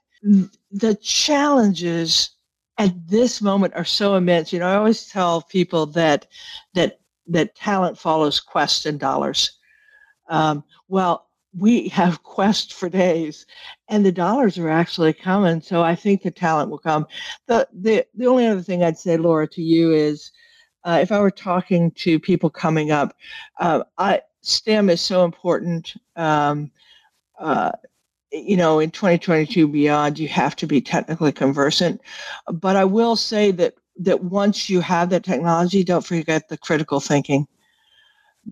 the 0.72 0.96
challenges 1.02 2.32
at 2.78 2.94
this 3.08 3.42
moment 3.42 3.74
are 3.76 3.86
so 3.86 4.16
immense. 4.16 4.54
You 4.54 4.60
know, 4.60 4.68
I 4.68 4.76
always 4.76 5.08
tell 5.08 5.42
people 5.42 5.86
that 5.88 6.28
that 6.74 7.00
that 7.28 7.56
talent 7.56 7.98
follows 7.98 8.40
quest 8.40 8.86
and 8.86 9.00
dollars. 9.00 9.60
Um, 10.30 10.64
well, 10.88 11.28
we 11.58 11.88
have 11.90 12.24
quest 12.24 12.74
for 12.74 12.90
days 12.90 13.46
and 13.90 14.06
the 14.06 14.12
dollars 14.12 14.58
are 14.58 14.70
actually 14.70 15.14
coming 15.14 15.62
so 15.62 15.82
i 15.82 15.96
think 15.96 16.22
the 16.22 16.32
talent 16.32 16.70
will 16.70 16.78
come. 16.78 17.06
The 17.48 17.68
the, 17.74 18.06
the 18.16 18.26
only 18.26 18.48
other 18.48 18.62
thing 18.62 18.84
i'd 18.84 18.98
say 18.98 19.18
laura 19.18 19.48
to 19.50 19.62
you 19.62 19.94
is 19.94 20.32
uh, 20.84 21.00
if 21.02 21.12
i 21.12 21.20
were 21.20 21.32
talking 21.32 21.92
to 21.92 22.20
people 22.20 22.50
coming 22.50 22.92
up 22.92 23.16
uh, 23.60 23.84
I, 23.98 24.22
stem 24.42 24.90
is 24.90 25.02
so 25.02 25.24
important 25.24 25.94
um, 26.16 26.72
uh, 27.40 27.72
you 28.32 28.56
know 28.58 28.80
in 28.80 28.92
2022 28.92 29.68
beyond 29.68 30.18
you 30.18 30.28
have 30.28 30.56
to 30.56 30.68
be 30.68 30.82
technically 30.82 31.32
conversant. 31.32 32.02
But 32.48 32.76
i 32.76 32.86
will 32.86 33.16
say 33.16 33.52
that 33.52 33.76
that 33.98 34.24
once 34.24 34.70
you 34.70 34.80
have 34.82 35.10
that 35.10 35.24
technology 35.24 35.84
don't 35.84 36.06
forget 36.06 36.48
the 36.48 36.58
critical 36.58 37.00
thinking 37.00 37.48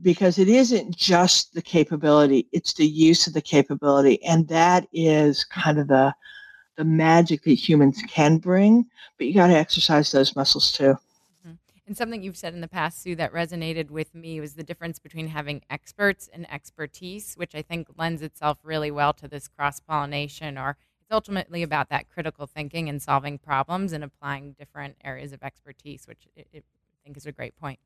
because 0.02 0.38
it 0.38 0.48
isn't 0.48 0.96
just 0.96 1.54
the 1.54 1.62
capability 1.62 2.48
it's 2.52 2.74
the 2.74 2.86
use 2.86 3.28
of 3.28 3.34
the 3.34 3.42
capability 3.42 4.24
and 4.24 4.48
that 4.48 4.88
is 4.94 5.44
kind 5.46 5.80
of 5.80 5.88
the 5.88 6.14
the 6.78 6.84
magic 6.86 7.44
that 7.44 7.54
humans 7.54 8.02
can 8.08 8.38
bring 8.38 8.86
but 9.18 9.28
you 9.28 9.34
got 9.34 9.48
to 9.48 9.58
exercise 9.58 10.12
those 10.12 10.36
muscles 10.36 10.72
too 10.72 10.96
mm-hmm. 11.46 11.54
and 11.88 11.98
something 11.98 12.22
you've 12.22 12.38
said 12.38 12.54
in 12.54 12.62
the 12.62 12.68
past 12.68 13.02
sue 13.02 13.16
that 13.16 13.34
resonated 13.34 13.90
with 13.90 14.14
me 14.14 14.40
was 14.40 14.54
the 14.54 14.64
difference 14.64 15.00
between 15.00 15.28
having 15.28 15.62
experts 15.70 16.30
and 16.32 16.50
expertise 16.52 17.34
which 17.36 17.56
i 17.56 17.62
think 17.62 17.88
lends 17.98 18.22
itself 18.22 18.60
really 18.64 18.92
well 18.92 19.12
to 19.12 19.28
this 19.28 19.48
cross 19.48 19.80
pollination 19.80 20.58
or 20.58 20.78
it's 21.02 21.12
ultimately 21.16 21.64
about 21.64 21.90
that 21.90 22.08
critical 22.08 22.46
thinking 22.46 22.88
and 22.88 23.02
solving 23.02 23.40
problems 23.40 23.92
and 23.92 24.04
applying 24.04 24.52
different 24.52 24.96
areas 25.04 25.34
of 25.34 25.42
expertise 25.42 26.08
which 26.08 26.28
I 26.38 26.62
think 27.04 27.18
is 27.18 27.26
a 27.26 27.32
great 27.32 27.60
point 27.60 27.80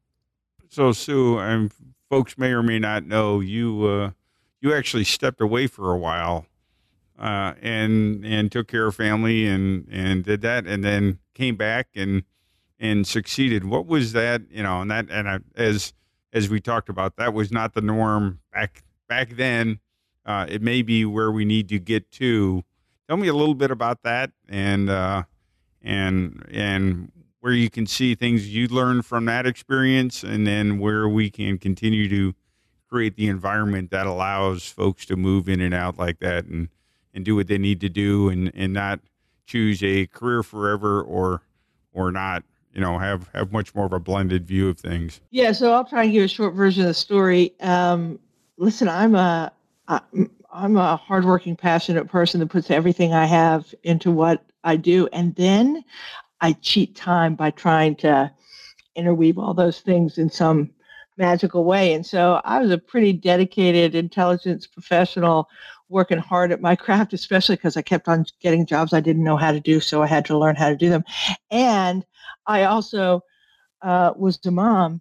so 0.70 0.92
Sue, 0.92 1.38
and 1.40 1.72
folks 2.10 2.38
may 2.38 2.52
or 2.52 2.64
may 2.64 2.80
not 2.80 3.06
know 3.06 3.40
you. 3.40 3.86
Uh, 3.86 4.12
you 4.62 4.74
actually 4.74 5.04
stepped 5.04 5.42
away 5.42 5.68
for 5.68 5.92
a 5.92 5.98
while, 5.98 6.46
uh, 7.20 7.54
and 7.62 8.26
and 8.26 8.52
took 8.52 8.68
care 8.68 8.88
of 8.88 8.96
family 8.96 9.46
and 9.46 9.88
and 9.92 10.24
did 10.24 10.42
that, 10.42 10.66
and 10.66 10.84
then 10.84 11.20
came 11.34 11.56
back 11.56 11.90
and 11.96 12.24
and 12.80 13.08
succeeded. 13.08 13.66
What 13.66 13.88
was 13.88 14.14
that? 14.14 14.42
You 14.50 14.64
know, 14.64 14.82
and 14.82 14.92
that 14.92 15.10
and 15.10 15.30
I, 15.30 15.40
as 15.56 15.94
as 16.32 16.50
we 16.50 16.60
talked 16.60 16.90
about, 16.90 17.16
that 17.18 17.34
was 17.34 17.52
not 17.52 17.74
the 17.74 17.82
norm 17.82 18.40
back 18.52 18.84
back 19.08 19.32
then. 19.36 19.80
Uh, 20.26 20.46
it 20.50 20.62
may 20.62 20.82
be 20.82 21.06
where 21.06 21.32
we 21.32 21.46
need 21.46 21.70
to 21.70 21.80
get 21.80 22.10
to. 22.12 22.64
Tell 23.08 23.18
me 23.18 23.28
a 23.28 23.34
little 23.34 23.56
bit 23.56 23.72
about 23.72 24.04
that, 24.04 24.32
and 24.48 24.90
uh, 24.90 25.24
and 25.82 26.46
and 26.52 27.12
where 27.44 27.52
you 27.52 27.70
can 27.70 27.86
see 27.86 28.16
things 28.16 28.56
you 28.56 28.70
learned 28.70 29.06
from 29.06 29.26
that 29.26 29.46
experience 29.46 30.24
and 30.24 30.48
then 30.48 30.80
where 30.80 31.10
we 31.10 31.30
can 31.30 31.58
continue 31.58 32.08
to 32.08 32.34
create 32.90 33.18
the 33.18 33.28
environment 33.28 33.92
that 33.92 34.08
allows 34.08 34.66
folks 34.70 35.06
to 35.06 35.18
move 35.18 35.50
in 35.50 35.60
and 35.60 35.74
out 35.74 36.00
like 36.00 36.20
that 36.20 36.46
and 36.46 36.70
and 37.14 37.26
do 37.26 37.36
what 37.36 37.48
they 37.48 37.58
need 37.58 37.82
to 37.82 37.90
do 37.90 38.30
and 38.30 38.50
and 38.56 38.72
not 38.72 39.02
choose 39.46 39.84
a 39.84 40.08
career 40.08 40.42
forever 40.42 41.02
or 41.02 41.42
or 41.92 42.14
not 42.14 42.44
you 42.74 42.80
know 42.80 42.98
have 42.98 43.30
have 43.34 43.52
much 43.52 43.76
more 43.76 43.88
of 43.88 43.92
a 43.92 44.00
blended 44.00 44.48
view 44.48 44.70
of 44.70 44.80
things. 44.80 45.20
Yeah 45.30 45.52
so 45.52 45.74
i'll 45.74 45.84
try 45.84 46.04
and 46.04 46.14
give 46.14 46.24
a 46.24 46.30
short 46.30 46.54
version 46.54 46.84
of 46.84 46.88
the 46.88 46.94
story. 46.94 47.54
Um, 47.60 48.20
listen 48.56 48.88
i'm 48.88 49.16
a 49.16 49.52
i'm 49.90 50.78
a 50.78 50.96
hardworking 50.96 51.58
passionate 51.58 52.08
person 52.08 52.40
that 52.40 52.48
puts 52.48 52.72
everything 52.72 53.12
i 53.12 53.26
have 53.26 53.76
into 53.84 54.12
what 54.12 54.46
i 54.64 54.78
do. 54.78 55.10
And 55.12 55.36
then 55.36 55.84
I 56.44 56.52
cheat 56.62 56.94
time 56.94 57.36
by 57.36 57.52
trying 57.52 57.96
to 57.98 58.30
interweave 58.98 59.40
all 59.40 59.54
those 59.54 59.80
things 59.80 60.18
in 60.18 60.30
some 60.30 60.72
magical 61.18 61.64
way. 61.64 61.94
And 61.94 62.06
so 62.06 62.42
I 62.44 62.60
was 62.60 62.70
a 62.70 62.78
pretty 62.78 63.14
dedicated 63.14 63.96
intelligence 63.96 64.68
professional 64.68 65.48
working 65.88 66.18
hard 66.18 66.52
at 66.52 66.60
my 66.60 66.76
craft, 66.84 67.14
especially 67.14 67.56
because 67.56 67.78
I 67.78 67.82
kept 67.82 68.10
on 68.10 68.26
getting 68.42 68.66
jobs 68.66 68.92
I 68.92 69.00
didn't 69.00 69.24
know 69.24 69.38
how 69.38 69.54
to 69.54 69.62
do. 69.62 69.80
So 69.80 70.04
I 70.04 70.08
had 70.08 70.26
to 70.26 70.38
learn 70.38 70.58
how 70.58 70.68
to 70.68 70.76
do 70.76 70.90
them. 70.90 71.06
And 71.50 72.06
I 72.46 72.66
also 72.66 73.22
uh, 73.82 74.12
was 74.18 74.38
a 74.46 74.52
mom, 74.52 75.00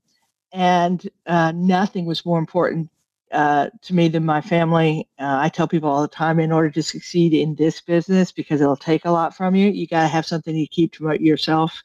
and 0.52 1.11
uh, 1.26 1.52
nothing 1.57 2.05
was 2.07 2.24
more 2.24 2.38
important 2.38 2.88
uh, 3.32 3.70
to 3.80 3.94
me 3.94 4.08
than 4.08 4.24
my 4.24 4.40
family. 4.40 5.08
Uh, 5.18 5.38
I 5.40 5.48
tell 5.48 5.66
people 5.66 5.88
all 5.88 6.02
the 6.02 6.08
time 6.08 6.38
in 6.38 6.52
order 6.52 6.70
to 6.70 6.82
succeed 6.82 7.32
in 7.32 7.54
this 7.54 7.80
business, 7.80 8.30
because 8.30 8.60
it'll 8.60 8.76
take 8.76 9.04
a 9.04 9.10
lot 9.10 9.34
from 9.36 9.54
you, 9.54 9.70
you 9.70 9.86
got 9.86 10.02
to 10.02 10.08
have 10.08 10.26
something 10.26 10.54
you 10.54 10.68
keep 10.68 10.92
to 10.92 11.12
yourself. 11.20 11.82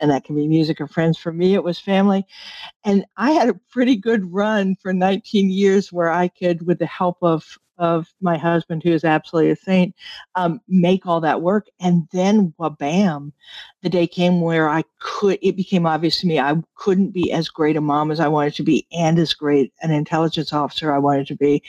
And 0.00 0.10
that 0.10 0.24
can 0.24 0.34
be 0.34 0.48
music 0.48 0.80
or 0.80 0.88
friends. 0.88 1.16
For 1.16 1.32
me, 1.32 1.54
it 1.54 1.62
was 1.62 1.78
family. 1.78 2.26
And 2.84 3.04
I 3.16 3.32
had 3.32 3.48
a 3.48 3.60
pretty 3.70 3.96
good 3.96 4.32
run 4.32 4.76
for 4.76 4.92
19 4.92 5.50
years 5.50 5.92
where 5.92 6.10
I 6.10 6.28
could, 6.28 6.66
with 6.66 6.78
the 6.78 6.86
help 6.86 7.18
of 7.22 7.58
of 7.78 8.12
my 8.20 8.36
husband, 8.36 8.82
who 8.82 8.92
is 8.92 9.04
absolutely 9.04 9.50
a 9.50 9.56
saint, 9.56 9.94
um, 10.34 10.60
make 10.68 11.06
all 11.06 11.20
that 11.20 11.42
work. 11.42 11.68
And 11.80 12.08
then, 12.12 12.54
bam, 12.78 13.32
the 13.82 13.88
day 13.88 14.06
came 14.06 14.40
where 14.40 14.68
I 14.68 14.84
could, 14.98 15.38
it 15.42 15.56
became 15.56 15.86
obvious 15.86 16.20
to 16.20 16.26
me 16.26 16.38
I 16.40 16.56
couldn't 16.74 17.10
be 17.10 17.32
as 17.32 17.48
great 17.48 17.76
a 17.76 17.80
mom 17.80 18.10
as 18.10 18.20
I 18.20 18.28
wanted 18.28 18.54
to 18.54 18.62
be 18.62 18.86
and 18.92 19.18
as 19.18 19.34
great 19.34 19.72
an 19.82 19.90
intelligence 19.90 20.52
officer 20.52 20.92
I 20.92 20.98
wanted 20.98 21.26
to 21.28 21.36
be. 21.36 21.62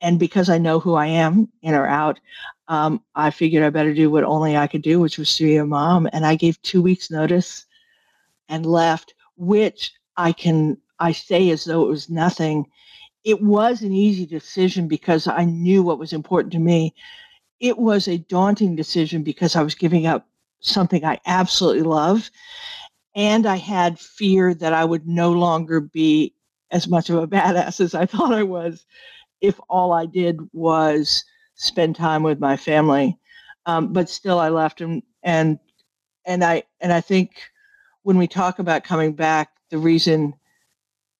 And 0.00 0.18
because 0.18 0.48
I 0.48 0.58
know 0.58 0.80
who 0.80 0.94
I 0.94 1.06
am, 1.06 1.48
in 1.62 1.74
or 1.74 1.86
out, 1.86 2.18
um, 2.68 3.02
I 3.14 3.30
figured 3.30 3.62
I 3.62 3.70
better 3.70 3.92
do 3.92 4.10
what 4.10 4.24
only 4.24 4.56
I 4.56 4.66
could 4.66 4.82
do, 4.82 4.98
which 5.00 5.18
was 5.18 5.34
to 5.36 5.44
be 5.44 5.56
a 5.56 5.66
mom. 5.66 6.08
And 6.12 6.24
I 6.24 6.36
gave 6.36 6.60
two 6.62 6.80
weeks' 6.80 7.10
notice 7.10 7.66
and 8.48 8.64
left, 8.64 9.14
which 9.36 9.92
I 10.16 10.32
can 10.32 10.78
I 10.98 11.12
say 11.12 11.50
as 11.50 11.64
though 11.64 11.82
it 11.82 11.88
was 11.88 12.10
nothing 12.10 12.66
it 13.24 13.42
was 13.42 13.82
an 13.82 13.92
easy 13.92 14.26
decision 14.26 14.88
because 14.88 15.26
I 15.26 15.44
knew 15.44 15.82
what 15.82 15.98
was 15.98 16.12
important 16.12 16.52
to 16.54 16.58
me. 16.58 16.94
It 17.60 17.78
was 17.78 18.08
a 18.08 18.18
daunting 18.18 18.76
decision 18.76 19.22
because 19.22 19.56
I 19.56 19.62
was 19.62 19.74
giving 19.74 20.06
up 20.06 20.26
something 20.60 21.04
I 21.04 21.18
absolutely 21.26 21.82
love. 21.82 22.30
And 23.14 23.46
I 23.46 23.56
had 23.56 23.98
fear 23.98 24.54
that 24.54 24.72
I 24.72 24.84
would 24.84 25.06
no 25.06 25.32
longer 25.32 25.80
be 25.80 26.34
as 26.70 26.88
much 26.88 27.10
of 27.10 27.16
a 27.16 27.26
badass 27.26 27.80
as 27.80 27.94
I 27.94 28.06
thought 28.06 28.32
I 28.32 28.42
was 28.42 28.86
if 29.40 29.58
all 29.68 29.92
I 29.92 30.06
did 30.06 30.38
was 30.52 31.24
spend 31.54 31.96
time 31.96 32.22
with 32.22 32.40
my 32.40 32.56
family. 32.56 33.18
Um, 33.66 33.92
but 33.92 34.08
still, 34.08 34.38
I 34.38 34.48
left, 34.48 34.80
and 34.80 35.02
and 35.22 35.58
and 36.24 36.42
I 36.42 36.62
and 36.80 36.92
I 36.92 37.00
think 37.00 37.32
when 38.02 38.16
we 38.16 38.26
talk 38.26 38.58
about 38.58 38.84
coming 38.84 39.12
back, 39.12 39.50
the 39.70 39.78
reason 39.78 40.34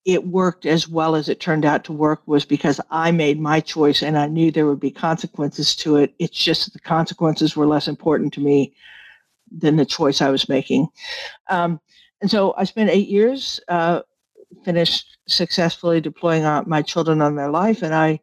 it 0.04 0.26
worked 0.26 0.64
as 0.64 0.88
well 0.88 1.14
as 1.14 1.28
it 1.28 1.40
turned 1.40 1.64
out 1.64 1.84
to 1.84 1.92
work 1.92 2.22
was 2.26 2.44
because 2.44 2.80
I 2.90 3.10
made 3.10 3.38
my 3.38 3.60
choice 3.60 4.02
and 4.02 4.16
I 4.16 4.26
knew 4.26 4.50
there 4.50 4.66
would 4.66 4.80
be 4.80 4.90
consequences 4.90 5.76
to 5.76 5.96
it. 5.96 6.14
It's 6.18 6.36
just 6.36 6.72
the 6.72 6.80
consequences 6.80 7.56
were 7.56 7.66
less 7.66 7.86
important 7.86 8.32
to 8.34 8.40
me 8.40 8.74
than 9.50 9.76
the 9.76 9.84
choice 9.84 10.22
I 10.22 10.30
was 10.30 10.48
making. 10.48 10.88
Um, 11.48 11.80
and 12.22 12.30
so 12.30 12.54
I 12.56 12.64
spent 12.64 12.90
eight 12.90 13.08
years, 13.08 13.60
uh, 13.68 14.00
finished 14.64 15.18
successfully 15.26 16.00
deploying 16.00 16.44
my 16.66 16.82
children 16.82 17.20
on 17.22 17.36
their 17.36 17.50
life, 17.50 17.82
and 17.82 17.94
I 17.94 18.20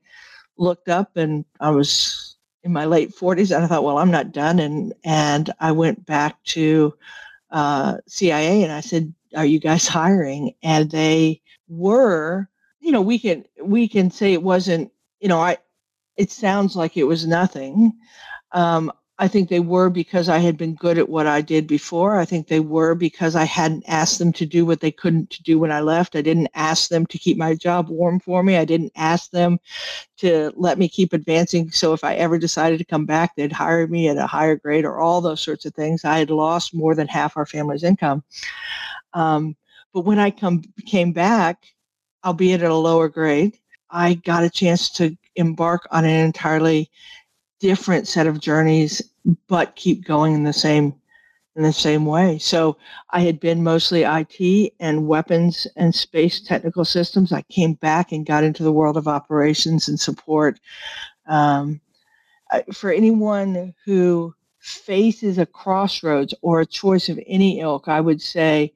looked 0.58 0.90
up 0.90 1.16
and 1.16 1.46
I 1.60 1.70
was 1.70 2.38
in 2.64 2.74
my 2.74 2.86
late 2.86 3.16
40s 3.16 3.56
and 3.56 3.64
I 3.64 3.68
thought, 3.68 3.84
well, 3.84 3.98
I'm 3.98 4.12
not 4.12 4.32
done. 4.32 4.60
And, 4.60 4.94
and 5.04 5.54
I 5.60 5.72
went 5.72 6.06
back 6.06 6.44
to 6.46 6.94
uh, 7.52 7.98
CIA 8.08 8.64
and 8.64 8.72
I 8.72 8.82
said, 8.82 9.14
are 9.36 9.46
you 9.46 9.60
guys 9.60 9.88
hiring? 9.88 10.54
And 10.64 10.92
they 10.92 11.42
were, 11.68 12.50
you 12.80 12.92
know, 12.92 13.02
we 13.02 13.20
can 13.20 13.46
we 13.62 13.88
can 13.88 14.12
say 14.12 14.34
it 14.34 14.44
wasn't, 14.44 14.92
you 15.20 15.28
know, 15.28 15.40
I 15.40 15.58
it 16.16 16.32
sounds 16.32 16.76
like 16.76 16.98
it 16.98 17.06
was 17.06 17.28
nothing. 17.28 17.94
Um, 18.52 18.92
I 19.20 19.28
think 19.28 19.50
they 19.50 19.60
were 19.60 19.90
because 19.90 20.30
I 20.30 20.38
had 20.38 20.58
been 20.58 20.76
good 20.76 21.00
at 21.00 21.10
what 21.10 21.26
I 21.26 21.42
did 21.42 21.66
before. 21.66 22.20
I 22.20 22.26
think 22.26 22.48
they 22.48 22.60
were 22.60 22.94
because 22.94 23.36
I 23.36 23.46
hadn't 23.46 23.84
asked 23.88 24.20
them 24.20 24.32
to 24.34 24.46
do 24.46 24.64
what 24.64 24.80
they 24.80 24.92
couldn't 24.92 25.42
do 25.44 25.58
when 25.58 25.72
I 25.72 25.82
left. 25.82 26.16
I 26.16 26.22
didn't 26.22 26.50
ask 26.54 26.90
them 26.90 27.08
to 27.08 27.18
keep 27.18 27.36
my 27.36 27.56
job 27.56 27.90
warm 27.90 28.20
for 28.20 28.44
me. 28.44 28.58
I 28.58 28.66
didn't 28.66 28.92
ask 28.96 29.32
them 29.32 29.58
to 30.18 30.52
let 30.56 30.78
me 30.78 30.88
keep 30.88 31.14
advancing. 31.14 31.72
So 31.72 31.94
if 31.94 32.04
I 32.04 32.14
ever 32.14 32.38
decided 32.38 32.78
to 32.78 32.86
come 32.86 33.08
back, 33.08 33.36
they'd 33.36 33.52
hire 33.52 33.88
me 33.88 34.08
at 34.08 34.18
a 34.18 34.28
higher 34.28 34.56
grade 34.56 34.86
or 34.86 35.00
all 35.00 35.20
those 35.20 35.42
sorts 35.42 35.66
of 35.66 35.74
things. 35.74 36.06
I 36.06 36.20
had 36.20 36.30
lost 36.30 36.76
more 36.76 36.94
than 36.94 37.08
half 37.08 37.38
our 37.38 37.48
family's 37.48 37.84
income. 37.84 38.24
Um, 39.14 39.56
but 39.94 40.02
when 40.02 40.20
I 40.20 40.32
come 40.32 40.64
came 40.86 41.12
back, 41.12 41.64
albeit 42.24 42.62
at 42.62 42.72
a 42.72 42.76
lower 42.76 43.10
grade, 43.10 43.58
I 43.90 44.16
got 44.16 44.44
a 44.44 44.50
chance 44.50 44.90
to 44.92 45.16
embark 45.36 45.88
on 45.92 46.06
an 46.06 46.26
entirely 46.26 46.90
different 47.60 48.08
set 48.08 48.28
of 48.28 48.40
journeys, 48.40 49.02
but 49.48 49.76
keep 49.76 50.06
going 50.06 50.34
in 50.34 50.44
the 50.44 50.54
same 50.54 50.94
in 51.56 51.64
the 51.64 51.74
same 51.74 52.06
way. 52.06 52.38
So 52.38 52.78
I 53.10 53.22
had 53.22 53.40
been 53.40 53.64
mostly 53.64 54.04
IT 54.04 54.74
and 54.80 55.08
weapons 55.08 55.66
and 55.76 55.94
space 55.94 56.40
technical 56.40 56.86
systems. 56.86 57.32
I 57.32 57.42
came 57.50 57.74
back 57.74 58.12
and 58.12 58.28
got 58.28 58.44
into 58.44 58.62
the 58.62 58.72
world 58.72 58.96
of 58.96 59.08
operations 59.08 59.88
and 59.88 60.00
support. 60.00 60.60
Um, 61.26 61.82
for 62.72 62.92
anyone 62.92 63.74
who 63.86 64.36
faces 64.60 65.40
a 65.40 65.48
crossroads 65.48 66.34
or 66.42 66.62
a 66.62 66.66
choice 66.66 67.10
of 67.10 67.20
any 67.26 67.60
ilk, 67.60 67.88
I 67.88 68.02
would 68.02 68.22
say 68.22 68.72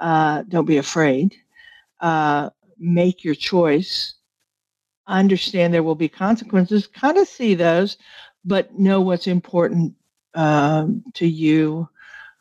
uh, 0.00 0.42
don't 0.48 0.66
be 0.66 0.78
afraid. 0.78 1.34
Uh, 2.00 2.50
make 2.78 3.24
your 3.24 3.34
choice. 3.34 4.14
understand 5.06 5.72
there 5.74 5.82
will 5.82 5.94
be 5.94 6.08
consequences, 6.08 6.86
kind 6.86 7.18
of 7.18 7.28
see 7.28 7.54
those, 7.54 7.98
but 8.44 8.78
know 8.78 9.00
what's 9.00 9.26
important 9.26 9.94
um, 10.34 11.02
to 11.14 11.26
you 11.26 11.88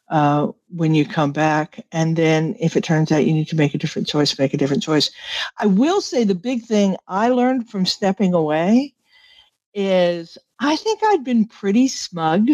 uh, 0.10 0.48
when 0.70 0.94
you 0.94 1.06
come 1.06 1.32
back. 1.32 1.86
And 1.92 2.16
then 2.16 2.56
if 2.60 2.78
it 2.78 2.84
turns 2.84 3.12
out 3.12 3.26
you 3.26 3.34
need 3.34 3.48
to 3.50 3.56
make 3.56 3.74
a 3.74 3.78
different 3.78 4.08
choice, 4.08 4.38
make 4.38 4.54
a 4.54 4.58
different 4.58 4.84
choice. 4.84 5.12
I 5.58 5.66
will 5.66 6.02
say 6.02 6.24
the 6.24 6.36
big 6.36 6.64
thing 6.64 6.96
I 7.08 7.30
learned 7.30 7.70
from 7.70 7.86
stepping 7.86 8.34
away 8.34 8.94
is 9.74 10.38
I 10.60 10.76
think 10.76 11.02
I'd 11.04 11.24
been 11.24 11.46
pretty 11.46 11.88
smug 11.88 12.48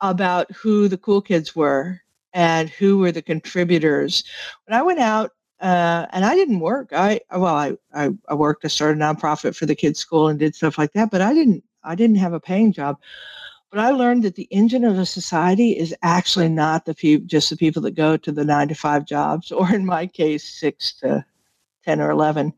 about 0.00 0.50
who 0.52 0.88
the 0.88 0.98
cool 0.98 1.22
kids 1.22 1.54
were 1.54 2.00
and 2.32 2.70
who 2.70 2.98
were 2.98 3.12
the 3.12 3.22
contributors. 3.22 4.24
When 4.66 4.78
I 4.78 4.82
went 4.82 5.00
out, 5.00 5.32
uh, 5.60 6.06
and 6.12 6.24
I 6.24 6.34
didn't 6.34 6.60
work. 6.60 6.90
I 6.92 7.20
well, 7.30 7.54
I, 7.54 7.76
I 7.94 8.10
I 8.28 8.34
worked. 8.34 8.64
I 8.64 8.68
started 8.68 9.00
a 9.00 9.04
nonprofit 9.04 9.54
for 9.54 9.66
the 9.66 9.74
kids' 9.74 9.98
school 9.98 10.28
and 10.28 10.38
did 10.38 10.54
stuff 10.54 10.78
like 10.78 10.92
that. 10.94 11.10
But 11.10 11.20
I 11.20 11.34
didn't 11.34 11.62
I 11.84 11.94
didn't 11.94 12.16
have 12.16 12.32
a 12.32 12.40
paying 12.40 12.72
job. 12.72 12.96
But 13.70 13.80
I 13.80 13.90
learned 13.90 14.24
that 14.24 14.34
the 14.34 14.48
engine 14.50 14.84
of 14.84 14.98
a 14.98 15.06
society 15.06 15.78
is 15.78 15.94
actually 16.02 16.48
not 16.48 16.86
the 16.86 16.94
pe- 16.94 17.18
just 17.18 17.50
the 17.50 17.56
people 17.56 17.82
that 17.82 17.92
go 17.92 18.16
to 18.16 18.32
the 18.32 18.44
nine 18.44 18.68
to 18.68 18.74
five 18.74 19.04
jobs, 19.04 19.52
or 19.52 19.72
in 19.72 19.84
my 19.84 20.06
case, 20.06 20.44
six 20.44 20.94
to 21.00 21.24
ten 21.84 22.00
or 22.00 22.10
eleven 22.10 22.52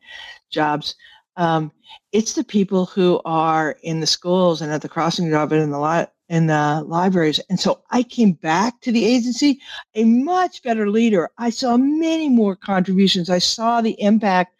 jobs. 0.51 0.95
Um, 1.37 1.73
it's 2.13 2.35
the 2.35 2.45
people 2.45 2.87
who 2.87 3.21
are 3.25 3.77
in 3.83 4.01
the 4.01 4.07
schools 4.07 4.61
and 4.63 4.71
at 4.71 4.83
the 4.83 4.89
crossing 4.89 5.31
job 5.31 5.51
and 5.53 5.63
in 5.63 5.71
the 5.71 5.81
li- 5.81 6.07
in 6.33 6.47
the 6.47 6.83
libraries. 6.87 7.41
And 7.51 7.61
so 7.61 7.83
I 7.91 8.03
came 8.03 8.33
back 8.33 8.81
to 8.81 8.91
the 8.91 9.05
agency 9.05 9.61
a 9.95 10.05
much 10.05 10.63
better 10.63 10.89
leader. 10.89 11.29
I 11.37 11.51
saw 11.51 11.77
many 11.77 12.31
more 12.31 12.57
contributions. 12.57 13.29
I 13.29 13.39
saw 13.39 13.83
the 13.83 14.01
impact 14.01 14.57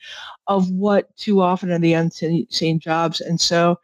of 0.49 0.71
what 0.71 1.17
too 1.17 1.41
often 1.41 1.73
are 1.73 1.79
the 1.79 1.95
unseen 1.95 2.79
jobs. 2.79 3.23
And 3.23 3.41
so 3.41 3.81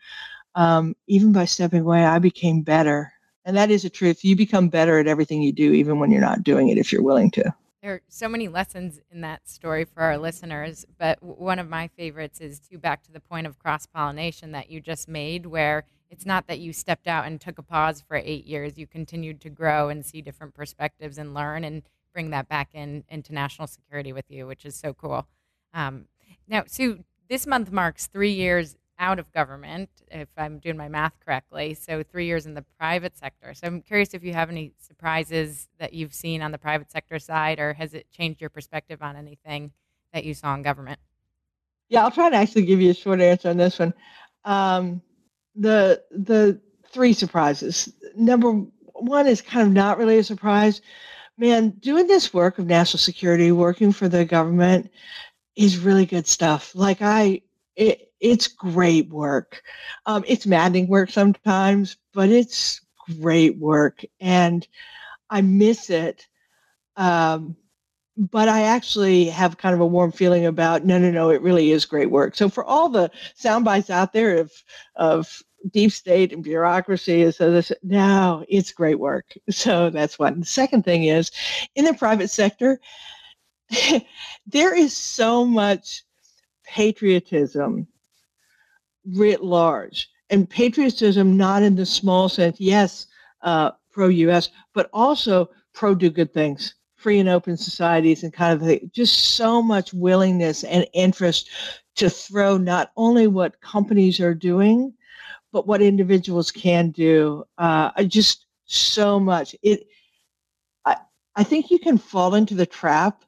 um, 0.54 0.96
even 1.06 1.32
by 1.32 1.46
stepping 1.46 1.80
away, 1.80 2.04
I 2.04 2.18
became 2.18 2.60
better. 2.60 3.10
And 3.46 3.56
that 3.56 3.70
is 3.70 3.86
a 3.86 3.90
truth. 3.90 4.22
You 4.22 4.36
become 4.36 4.68
better 4.68 4.98
at 4.98 5.06
everything 5.06 5.40
you 5.40 5.52
do, 5.52 5.72
even 5.72 5.98
when 5.98 6.10
you're 6.10 6.20
not 6.20 6.44
doing 6.44 6.68
it, 6.68 6.76
if 6.76 6.92
you're 6.92 7.02
willing 7.02 7.30
to. 7.32 7.54
There 7.82 7.94
are 7.94 8.02
so 8.08 8.28
many 8.28 8.48
lessons 8.48 9.00
in 9.10 9.22
that 9.22 9.48
story 9.48 9.86
for 9.86 10.02
our 10.02 10.18
listeners, 10.18 10.84
but 10.98 11.22
one 11.22 11.58
of 11.58 11.70
my 11.70 11.88
favorites 11.88 12.38
is 12.38 12.58
to 12.70 12.76
back 12.76 13.02
to 13.04 13.12
the 13.12 13.20
point 13.20 13.46
of 13.46 13.58
cross 13.58 13.86
pollination 13.86 14.52
that 14.52 14.68
you 14.68 14.82
just 14.82 15.08
made, 15.08 15.46
where 15.46 15.84
it's 16.10 16.26
not 16.26 16.46
that 16.46 16.58
you 16.58 16.72
stepped 16.72 17.06
out 17.06 17.26
and 17.26 17.40
took 17.40 17.58
a 17.58 17.62
pause 17.62 18.02
for 18.06 18.16
eight 18.16 18.46
years. 18.46 18.78
You 18.78 18.86
continued 18.86 19.40
to 19.42 19.50
grow 19.50 19.88
and 19.88 20.04
see 20.04 20.22
different 20.22 20.54
perspectives 20.54 21.18
and 21.18 21.34
learn 21.34 21.64
and 21.64 21.82
bring 22.12 22.30
that 22.30 22.48
back 22.48 22.70
in 22.72 23.04
into 23.08 23.34
national 23.34 23.66
security 23.66 24.12
with 24.12 24.24
you, 24.28 24.46
which 24.46 24.64
is 24.64 24.74
so 24.74 24.94
cool. 24.94 25.26
Um, 25.74 26.06
now, 26.46 26.64
Sue, 26.66 27.04
this 27.28 27.46
month 27.46 27.70
marks 27.70 28.06
three 28.06 28.32
years 28.32 28.76
out 28.98 29.18
of 29.18 29.30
government, 29.32 29.90
if 30.10 30.28
I'm 30.36 30.58
doing 30.58 30.76
my 30.76 30.88
math 30.88 31.12
correctly. 31.24 31.74
So 31.74 32.02
three 32.02 32.26
years 32.26 32.46
in 32.46 32.54
the 32.54 32.64
private 32.78 33.16
sector. 33.16 33.54
So 33.54 33.66
I'm 33.66 33.80
curious 33.80 34.12
if 34.12 34.24
you 34.24 34.32
have 34.32 34.50
any 34.50 34.72
surprises 34.78 35.68
that 35.78 35.92
you've 35.94 36.14
seen 36.14 36.42
on 36.42 36.50
the 36.50 36.58
private 36.58 36.90
sector 36.90 37.18
side, 37.18 37.60
or 37.60 37.74
has 37.74 37.94
it 37.94 38.10
changed 38.10 38.40
your 38.40 38.50
perspective 38.50 39.00
on 39.02 39.14
anything 39.14 39.70
that 40.12 40.24
you 40.24 40.34
saw 40.34 40.54
in 40.54 40.62
government? 40.62 40.98
Yeah, 41.88 42.02
I'll 42.02 42.10
try 42.10 42.28
to 42.28 42.36
actually 42.36 42.66
give 42.66 42.80
you 42.80 42.90
a 42.90 42.94
short 42.94 43.20
answer 43.20 43.50
on 43.50 43.56
this 43.56 43.78
one. 43.78 43.94
Um, 44.44 45.00
the 45.58 46.02
the 46.10 46.60
three 46.90 47.12
surprises. 47.12 47.92
Number 48.16 48.52
one 48.94 49.26
is 49.26 49.42
kind 49.42 49.66
of 49.66 49.72
not 49.72 49.98
really 49.98 50.18
a 50.18 50.24
surprise. 50.24 50.80
Man, 51.36 51.70
doing 51.80 52.06
this 52.06 52.34
work 52.34 52.58
of 52.58 52.66
national 52.66 52.98
security, 52.98 53.52
working 53.52 53.92
for 53.92 54.08
the 54.08 54.24
government, 54.24 54.90
is 55.56 55.78
really 55.78 56.06
good 56.06 56.26
stuff. 56.26 56.72
Like 56.74 57.02
I, 57.02 57.42
it, 57.76 58.12
it's 58.20 58.48
great 58.48 59.08
work. 59.10 59.62
Um, 60.06 60.24
it's 60.26 60.46
maddening 60.46 60.88
work 60.88 61.10
sometimes, 61.10 61.96
but 62.12 62.28
it's 62.28 62.80
great 63.20 63.58
work, 63.58 64.04
and 64.20 64.66
I 65.30 65.42
miss 65.42 65.90
it. 65.90 66.26
Um, 66.96 67.56
but 68.16 68.48
I 68.48 68.62
actually 68.62 69.26
have 69.26 69.58
kind 69.58 69.74
of 69.74 69.80
a 69.80 69.86
warm 69.86 70.10
feeling 70.10 70.46
about 70.46 70.84
no, 70.84 70.98
no, 70.98 71.12
no. 71.12 71.30
It 71.30 71.40
really 71.40 71.70
is 71.70 71.86
great 71.86 72.10
work. 72.10 72.34
So 72.34 72.48
for 72.48 72.64
all 72.64 72.88
the 72.88 73.12
sound 73.36 73.64
bites 73.64 73.90
out 73.90 74.12
there 74.12 74.38
of 74.38 74.52
of 74.96 75.40
deep 75.70 75.92
state 75.92 76.32
and 76.32 76.42
bureaucracy. 76.42 77.22
and 77.22 77.34
So 77.34 77.50
this 77.50 77.72
no, 77.82 78.44
it's 78.48 78.72
great 78.72 78.98
work. 78.98 79.34
So 79.50 79.90
that's 79.90 80.18
one. 80.18 80.40
The 80.40 80.46
second 80.46 80.84
thing 80.84 81.04
is 81.04 81.30
in 81.74 81.84
the 81.84 81.94
private 81.94 82.30
sector, 82.30 82.80
there 84.46 84.74
is 84.74 84.96
so 84.96 85.44
much 85.44 86.02
patriotism 86.64 87.86
writ 89.14 89.42
large. 89.42 90.08
And 90.30 90.48
patriotism 90.48 91.36
not 91.36 91.62
in 91.62 91.74
the 91.74 91.86
small 91.86 92.28
sense, 92.28 92.60
yes, 92.60 93.06
uh, 93.42 93.72
pro 93.90 94.08
US, 94.08 94.50
but 94.74 94.90
also 94.92 95.50
pro 95.72 95.94
do 95.94 96.10
good 96.10 96.34
things, 96.34 96.74
free 96.96 97.18
and 97.18 97.28
open 97.28 97.56
societies 97.56 98.22
and 98.22 98.32
kind 98.32 98.52
of 98.52 98.66
the, 98.66 98.80
just 98.92 99.36
so 99.36 99.62
much 99.62 99.94
willingness 99.94 100.64
and 100.64 100.86
interest 100.92 101.48
to 101.96 102.10
throw 102.10 102.56
not 102.56 102.92
only 102.96 103.26
what 103.26 103.60
companies 103.60 104.20
are 104.20 104.34
doing, 104.34 104.92
but 105.52 105.66
what 105.66 105.82
individuals 105.82 106.50
can 106.50 106.90
do. 106.90 107.44
Uh, 107.56 108.02
just 108.04 108.46
so 108.64 109.18
much. 109.18 109.56
It. 109.62 109.86
I, 110.84 110.96
I 111.36 111.44
think 111.44 111.70
you 111.70 111.78
can 111.78 111.98
fall 111.98 112.34
into 112.34 112.54
the 112.54 112.66
trap 112.66 113.24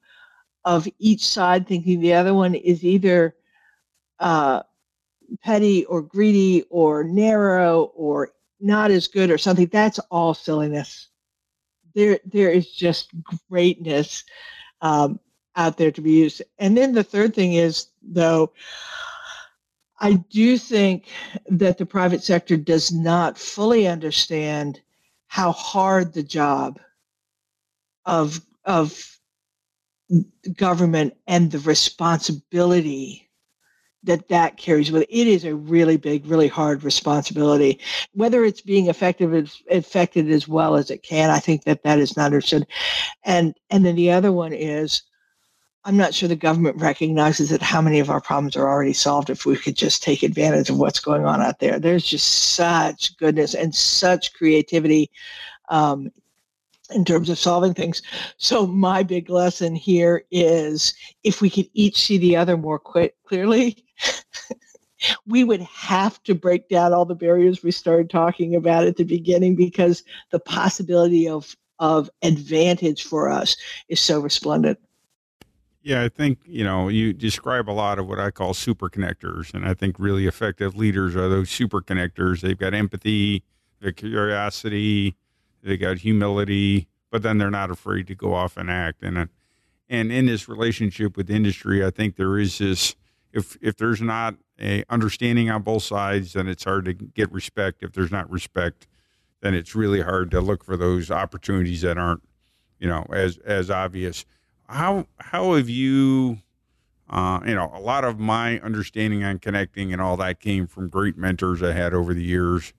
of 0.64 0.86
each 0.98 1.26
side 1.26 1.66
thinking 1.66 2.00
the 2.00 2.14
other 2.14 2.34
one 2.34 2.54
is 2.54 2.84
either 2.84 3.34
uh, 4.18 4.62
petty 5.42 5.84
or 5.86 6.02
greedy 6.02 6.64
or 6.70 7.04
narrow 7.04 7.84
or 7.94 8.32
not 8.60 8.90
as 8.90 9.06
good 9.08 9.30
or 9.30 9.38
something. 9.38 9.66
That's 9.66 9.98
all 10.10 10.34
silliness. 10.34 11.08
There, 11.94 12.20
there 12.24 12.50
is 12.50 12.70
just 12.70 13.10
greatness 13.48 14.24
um, 14.80 15.18
out 15.56 15.76
there 15.76 15.90
to 15.90 16.00
be 16.00 16.12
used. 16.12 16.42
And 16.58 16.76
then 16.76 16.92
the 16.92 17.02
third 17.02 17.34
thing 17.34 17.54
is, 17.54 17.88
though, 18.02 18.52
I 20.00 20.14
do 20.14 20.56
think 20.56 21.06
that 21.48 21.78
the 21.78 21.86
private 21.86 22.22
sector 22.22 22.56
does 22.56 22.90
not 22.90 23.38
fully 23.38 23.86
understand 23.86 24.80
how 25.26 25.52
hard 25.52 26.12
the 26.12 26.22
job 26.22 26.80
of 28.06 28.40
of 28.64 29.18
government 30.56 31.14
and 31.26 31.50
the 31.50 31.60
responsibility 31.60 33.28
that 34.02 34.28
that 34.28 34.56
carries 34.56 34.90
with 34.90 35.04
it. 35.08 35.26
Is 35.28 35.44
a 35.44 35.54
really 35.54 35.98
big, 35.98 36.26
really 36.26 36.48
hard 36.48 36.82
responsibility. 36.82 37.78
Whether 38.14 38.44
it's 38.44 38.62
being 38.62 38.88
effective 38.88 39.54
affected 39.70 40.30
as 40.30 40.48
well 40.48 40.76
as 40.76 40.90
it 40.90 41.02
can, 41.02 41.30
I 41.30 41.38
think 41.38 41.64
that 41.64 41.82
that 41.82 41.98
is 41.98 42.16
not 42.16 42.26
understood. 42.26 42.66
And 43.24 43.54
and 43.68 43.84
then 43.84 43.96
the 43.96 44.10
other 44.10 44.32
one 44.32 44.54
is 44.54 45.02
I'm 45.84 45.96
not 45.96 46.12
sure 46.12 46.28
the 46.28 46.36
government 46.36 46.76
recognizes 46.76 47.48
that 47.50 47.62
how 47.62 47.80
many 47.80 48.00
of 48.00 48.10
our 48.10 48.20
problems 48.20 48.54
are 48.54 48.68
already 48.68 48.92
solved 48.92 49.30
if 49.30 49.46
we 49.46 49.56
could 49.56 49.76
just 49.76 50.02
take 50.02 50.22
advantage 50.22 50.68
of 50.68 50.78
what's 50.78 51.00
going 51.00 51.24
on 51.24 51.40
out 51.40 51.58
there. 51.58 51.78
There's 51.78 52.04
just 52.04 52.54
such 52.54 53.16
goodness 53.16 53.54
and 53.54 53.74
such 53.74 54.34
creativity 54.34 55.10
um, 55.70 56.12
in 56.90 57.04
terms 57.04 57.30
of 57.30 57.38
solving 57.38 57.72
things. 57.72 58.02
So 58.36 58.66
my 58.66 59.02
big 59.02 59.30
lesson 59.30 59.74
here 59.74 60.24
is 60.30 60.92
if 61.24 61.40
we 61.40 61.48
could 61.48 61.68
each 61.72 61.96
see 61.96 62.18
the 62.18 62.36
other 62.36 62.58
more 62.58 62.78
quick, 62.78 63.14
clearly, 63.24 63.82
we 65.26 65.44
would 65.44 65.62
have 65.62 66.22
to 66.24 66.34
break 66.34 66.68
down 66.68 66.92
all 66.92 67.06
the 67.06 67.14
barriers 67.14 67.62
we 67.62 67.70
started 67.70 68.10
talking 68.10 68.54
about 68.54 68.84
at 68.84 68.96
the 68.96 69.04
beginning 69.04 69.56
because 69.56 70.02
the 70.30 70.40
possibility 70.40 71.26
of 71.28 71.56
of 71.78 72.10
advantage 72.20 73.04
for 73.04 73.30
us 73.30 73.56
is 73.88 73.98
so 74.02 74.20
resplendent. 74.20 74.78
Yeah, 75.82 76.02
I 76.02 76.08
think, 76.10 76.40
you 76.44 76.62
know, 76.62 76.88
you 76.88 77.14
describe 77.14 77.70
a 77.70 77.72
lot 77.72 77.98
of 77.98 78.06
what 78.06 78.18
I 78.18 78.30
call 78.30 78.52
super 78.52 78.90
connectors. 78.90 79.54
And 79.54 79.66
I 79.66 79.72
think 79.72 79.98
really 79.98 80.26
effective 80.26 80.76
leaders 80.76 81.16
are 81.16 81.28
those 81.28 81.48
super 81.48 81.80
connectors. 81.80 82.42
They've 82.42 82.58
got 82.58 82.74
empathy, 82.74 83.44
they've 83.80 83.96
curiosity, 83.96 85.16
they've 85.62 85.80
got 85.80 85.98
humility, 85.98 86.86
but 87.10 87.22
then 87.22 87.38
they're 87.38 87.50
not 87.50 87.70
afraid 87.70 88.06
to 88.08 88.14
go 88.14 88.34
off 88.34 88.58
and 88.58 88.70
act. 88.70 89.02
And, 89.02 89.30
and 89.88 90.12
in 90.12 90.26
this 90.26 90.48
relationship 90.48 91.16
with 91.16 91.30
industry, 91.30 91.84
I 91.84 91.90
think 91.90 92.16
there 92.16 92.38
is 92.38 92.58
this, 92.58 92.94
if, 93.32 93.56
if 93.62 93.76
there's 93.76 94.02
not 94.02 94.34
a 94.60 94.84
understanding 94.90 95.50
on 95.50 95.62
both 95.62 95.84
sides, 95.84 96.34
then 96.34 96.46
it's 96.46 96.64
hard 96.64 96.84
to 96.84 96.92
get 96.92 97.32
respect. 97.32 97.82
If 97.82 97.94
there's 97.94 98.12
not 98.12 98.30
respect, 98.30 98.86
then 99.40 99.54
it's 99.54 99.74
really 99.74 100.02
hard 100.02 100.30
to 100.32 100.42
look 100.42 100.62
for 100.62 100.76
those 100.76 101.10
opportunities 101.10 101.80
that 101.80 101.96
aren't, 101.96 102.22
you 102.78 102.86
know, 102.86 103.06
as, 103.10 103.38
as 103.38 103.70
obvious 103.70 104.26
how 104.70 105.06
how 105.18 105.54
have 105.54 105.68
you 105.68 106.38
uh, 107.08 107.40
you 107.46 107.54
know 107.54 107.70
a 107.74 107.80
lot 107.80 108.04
of 108.04 108.18
my 108.18 108.60
understanding 108.60 109.24
on 109.24 109.38
connecting 109.38 109.92
and 109.92 110.00
all 110.00 110.16
that 110.16 110.40
came 110.40 110.66
from 110.66 110.88
great 110.88 111.16
mentors 111.16 111.62
I 111.62 111.72
had 111.72 111.92
over 111.92 112.14
the 112.14 112.22
years 112.22 112.72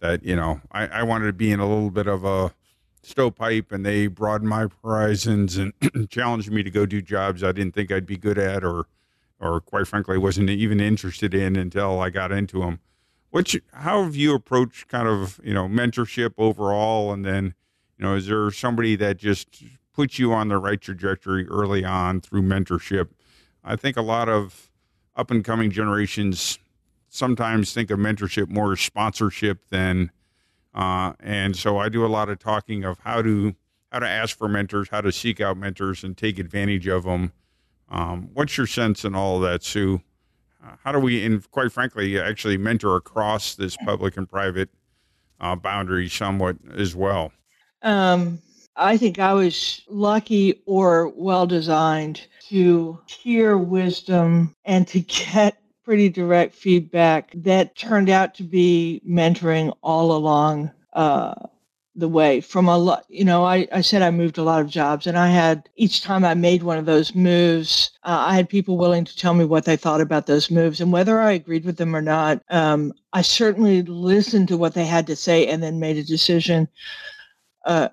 that 0.00 0.24
you 0.24 0.36
know 0.36 0.60
I, 0.72 0.86
I 0.86 1.02
wanted 1.02 1.26
to 1.26 1.32
be 1.32 1.52
in 1.52 1.60
a 1.60 1.68
little 1.68 1.90
bit 1.90 2.06
of 2.06 2.24
a 2.24 2.54
stovepipe 3.02 3.70
and 3.70 3.84
they 3.84 4.06
broadened 4.06 4.48
my 4.48 4.66
horizons 4.82 5.58
and 5.58 5.72
challenged 6.10 6.50
me 6.50 6.62
to 6.62 6.70
go 6.70 6.86
do 6.86 7.02
jobs 7.02 7.44
I 7.44 7.52
didn't 7.52 7.74
think 7.74 7.92
I'd 7.92 8.06
be 8.06 8.16
good 8.16 8.38
at 8.38 8.64
or 8.64 8.86
or 9.40 9.60
quite 9.60 9.86
frankly, 9.86 10.18
wasn't 10.18 10.50
even 10.50 10.80
interested 10.80 11.34
in 11.34 11.56
until 11.56 12.00
I 12.00 12.10
got 12.10 12.32
into 12.32 12.60
them. 12.60 12.80
Which, 13.30 13.60
how 13.72 14.04
have 14.04 14.14
you 14.14 14.34
approached 14.34 14.88
kind 14.88 15.08
of 15.08 15.40
you 15.44 15.52
know 15.52 15.68
mentorship 15.68 16.34
overall, 16.38 17.12
and 17.12 17.24
then 17.24 17.54
you 17.98 18.04
know 18.04 18.14
is 18.14 18.26
there 18.26 18.50
somebody 18.50 18.96
that 18.96 19.16
just 19.16 19.48
puts 19.94 20.18
you 20.18 20.32
on 20.32 20.48
the 20.48 20.58
right 20.58 20.80
trajectory 20.80 21.46
early 21.48 21.84
on 21.84 22.20
through 22.20 22.42
mentorship? 22.42 23.08
I 23.62 23.76
think 23.76 23.96
a 23.96 24.02
lot 24.02 24.28
of 24.28 24.70
up 25.16 25.30
and 25.30 25.44
coming 25.44 25.70
generations 25.70 26.58
sometimes 27.08 27.72
think 27.72 27.90
of 27.90 27.98
mentorship 27.98 28.48
more 28.48 28.72
as 28.72 28.80
sponsorship 28.80 29.68
than, 29.70 30.10
uh, 30.74 31.12
and 31.20 31.56
so 31.56 31.78
I 31.78 31.88
do 31.88 32.04
a 32.04 32.08
lot 32.08 32.28
of 32.28 32.38
talking 32.38 32.84
of 32.84 32.98
how 32.98 33.22
to 33.22 33.54
how 33.92 34.00
to 34.00 34.08
ask 34.08 34.36
for 34.36 34.48
mentors, 34.48 34.88
how 34.88 35.00
to 35.00 35.12
seek 35.12 35.40
out 35.40 35.56
mentors, 35.56 36.02
and 36.02 36.16
take 36.16 36.40
advantage 36.40 36.88
of 36.88 37.04
them. 37.04 37.32
Um, 37.88 38.30
what's 38.34 38.58
your 38.58 38.66
sense 38.66 39.04
in 39.04 39.14
all 39.14 39.36
of 39.36 39.42
that, 39.42 39.62
Sue? 39.62 40.00
Uh, 40.60 40.72
how 40.82 40.90
do 40.90 40.98
we, 40.98 41.24
and 41.24 41.48
quite 41.52 41.70
frankly, 41.70 42.18
actually 42.18 42.56
mentor 42.56 42.96
across 42.96 43.54
this 43.54 43.76
public 43.84 44.16
and 44.16 44.28
private 44.28 44.68
uh, 45.40 45.54
boundary 45.54 46.08
somewhat 46.08 46.56
as 46.76 46.96
well? 46.96 47.30
Um, 47.82 48.40
I 48.76 48.96
think 48.96 49.18
I 49.18 49.34
was 49.34 49.82
lucky 49.88 50.62
or 50.66 51.08
well 51.08 51.46
designed 51.46 52.26
to 52.48 52.98
hear 53.06 53.56
wisdom 53.56 54.54
and 54.64 54.86
to 54.88 55.00
get 55.34 55.58
pretty 55.84 56.08
direct 56.08 56.54
feedback 56.54 57.30
that 57.34 57.76
turned 57.76 58.08
out 58.08 58.34
to 58.34 58.42
be 58.42 59.02
mentoring 59.08 59.72
all 59.82 60.12
along 60.16 60.70
uh, 60.94 61.34
the 61.96 62.08
way 62.08 62.40
from 62.40 62.68
a 62.68 62.76
lot 62.76 63.04
you 63.08 63.24
know 63.24 63.44
I, 63.44 63.68
I 63.70 63.80
said 63.80 64.02
i 64.02 64.10
moved 64.10 64.38
a 64.38 64.42
lot 64.42 64.60
of 64.60 64.68
jobs 64.68 65.06
and 65.06 65.16
i 65.16 65.28
had 65.28 65.68
each 65.76 66.02
time 66.02 66.24
i 66.24 66.34
made 66.34 66.62
one 66.64 66.78
of 66.78 66.86
those 66.86 67.14
moves 67.14 67.92
uh, 68.02 68.24
i 68.26 68.34
had 68.34 68.48
people 68.48 68.76
willing 68.76 69.04
to 69.04 69.16
tell 69.16 69.34
me 69.34 69.44
what 69.44 69.64
they 69.64 69.76
thought 69.76 70.00
about 70.00 70.26
those 70.26 70.50
moves 70.50 70.80
and 70.80 70.90
whether 70.90 71.20
i 71.20 71.30
agreed 71.32 71.64
with 71.64 71.76
them 71.76 71.94
or 71.94 72.02
not 72.02 72.42
um, 72.50 72.92
i 73.12 73.22
certainly 73.22 73.82
listened 73.82 74.48
to 74.48 74.56
what 74.56 74.74
they 74.74 74.84
had 74.84 75.06
to 75.06 75.14
say 75.14 75.46
and 75.46 75.62
then 75.62 75.78
made 75.78 75.96
a 75.96 76.02
decision 76.02 76.66
uh, 77.66 77.88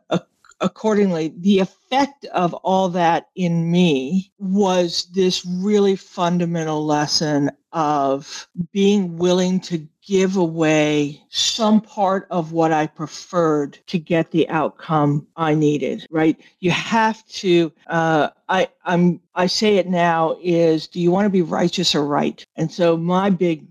accordingly. 0.62 1.34
The 1.40 1.60
effect 1.60 2.26
of 2.26 2.54
all 2.54 2.90
that 2.90 3.28
in 3.36 3.70
me 3.70 4.32
was 4.40 5.08
this 5.14 5.46
really 5.46 5.96
fundamental 5.96 6.86
lesson 6.86 7.52
of 7.74 8.48
being 8.72 9.18
willing 9.18 9.60
to 9.62 9.88
give 10.06 10.36
away 10.36 11.22
some 11.30 11.80
part 11.80 12.28
of 12.32 12.52
what 12.52 12.72
I 12.72 12.88
preferred 12.88 13.78
to 13.88 14.00
get 14.00 14.32
the 14.32 14.50
outcome 14.50 15.28
I 15.36 15.54
needed, 15.54 16.06
right? 16.10 16.40
You 16.60 16.72
have 16.72 17.26
to, 17.28 17.72
uh, 17.88 18.30
I, 18.50 18.68
I'm, 18.84 19.22
I 19.36 19.46
say 19.48 19.78
it 19.78 19.88
now 19.88 20.38
is, 20.42 20.88
do 20.88 21.00
you 21.00 21.12
want 21.12 21.26
to 21.26 21.30
be 21.30 21.44
righteous 21.44 21.96
or 21.96 22.06
right? 22.06 22.46
And 22.56 22.72
so 22.72 22.98
my 22.98 23.30
big 23.30 23.66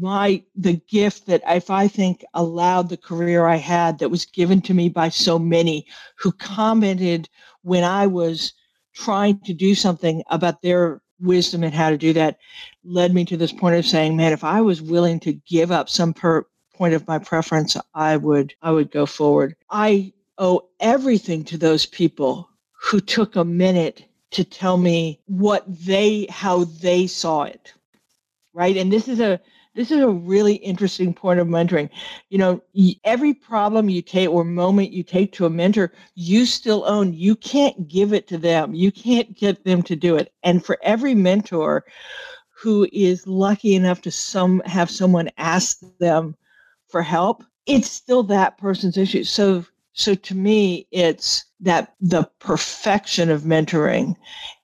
my 0.00 0.42
the 0.54 0.80
gift 0.88 1.26
that 1.26 1.42
if 1.46 1.70
I 1.70 1.88
think 1.88 2.24
allowed 2.34 2.88
the 2.88 2.96
career 2.96 3.46
I 3.46 3.56
had 3.56 3.98
that 3.98 4.10
was 4.10 4.24
given 4.24 4.60
to 4.62 4.74
me 4.74 4.88
by 4.88 5.08
so 5.08 5.38
many 5.38 5.86
who 6.16 6.32
commented 6.32 7.28
when 7.62 7.84
I 7.84 8.06
was 8.06 8.52
trying 8.94 9.40
to 9.40 9.54
do 9.54 9.74
something 9.74 10.22
about 10.30 10.62
their 10.62 11.00
wisdom 11.20 11.62
and 11.62 11.74
how 11.74 11.90
to 11.90 11.98
do 11.98 12.12
that 12.12 12.38
led 12.84 13.14
me 13.14 13.24
to 13.26 13.36
this 13.36 13.52
point 13.52 13.76
of 13.76 13.86
saying, 13.86 14.16
man, 14.16 14.32
if 14.32 14.44
I 14.44 14.60
was 14.60 14.82
willing 14.82 15.20
to 15.20 15.32
give 15.32 15.70
up 15.70 15.88
some 15.88 16.12
per 16.12 16.46
point 16.74 16.94
of 16.94 17.06
my 17.06 17.18
preference, 17.18 17.76
I 17.94 18.16
would 18.16 18.54
I 18.62 18.72
would 18.72 18.90
go 18.90 19.06
forward. 19.06 19.54
I 19.70 20.12
owe 20.38 20.68
everything 20.80 21.44
to 21.44 21.58
those 21.58 21.86
people 21.86 22.48
who 22.72 23.00
took 23.00 23.36
a 23.36 23.44
minute 23.44 24.04
to 24.32 24.44
tell 24.44 24.78
me 24.78 25.20
what 25.26 25.64
they 25.68 26.26
how 26.30 26.64
they 26.64 27.06
saw 27.06 27.44
it. 27.44 27.72
Right? 28.54 28.76
And 28.76 28.92
this 28.92 29.08
is 29.08 29.20
a 29.20 29.40
this 29.74 29.90
is 29.90 30.00
a 30.00 30.08
really 30.08 30.54
interesting 30.56 31.14
point 31.14 31.40
of 31.40 31.46
mentoring. 31.48 31.88
You 32.28 32.38
know, 32.38 32.62
every 33.04 33.32
problem 33.32 33.88
you 33.88 34.02
take 34.02 34.28
or 34.28 34.44
moment 34.44 34.92
you 34.92 35.02
take 35.02 35.32
to 35.32 35.46
a 35.46 35.50
mentor, 35.50 35.92
you 36.14 36.44
still 36.44 36.84
own. 36.86 37.14
You 37.14 37.36
can't 37.36 37.88
give 37.88 38.12
it 38.12 38.26
to 38.28 38.38
them. 38.38 38.74
You 38.74 38.92
can't 38.92 39.36
get 39.36 39.64
them 39.64 39.82
to 39.84 39.96
do 39.96 40.16
it. 40.16 40.32
And 40.42 40.64
for 40.64 40.78
every 40.82 41.14
mentor 41.14 41.84
who 42.50 42.86
is 42.92 43.26
lucky 43.26 43.74
enough 43.74 44.02
to 44.02 44.10
some 44.10 44.60
have 44.66 44.90
someone 44.90 45.30
ask 45.38 45.80
them 45.98 46.36
for 46.88 47.02
help, 47.02 47.42
it's 47.66 47.90
still 47.90 48.22
that 48.24 48.58
person's 48.58 48.96
issue. 48.96 49.24
So 49.24 49.64
so 49.94 50.14
to 50.14 50.34
me, 50.34 50.86
it's 50.90 51.44
that 51.60 51.94
the 52.00 52.28
perfection 52.38 53.30
of 53.30 53.42
mentoring 53.42 54.16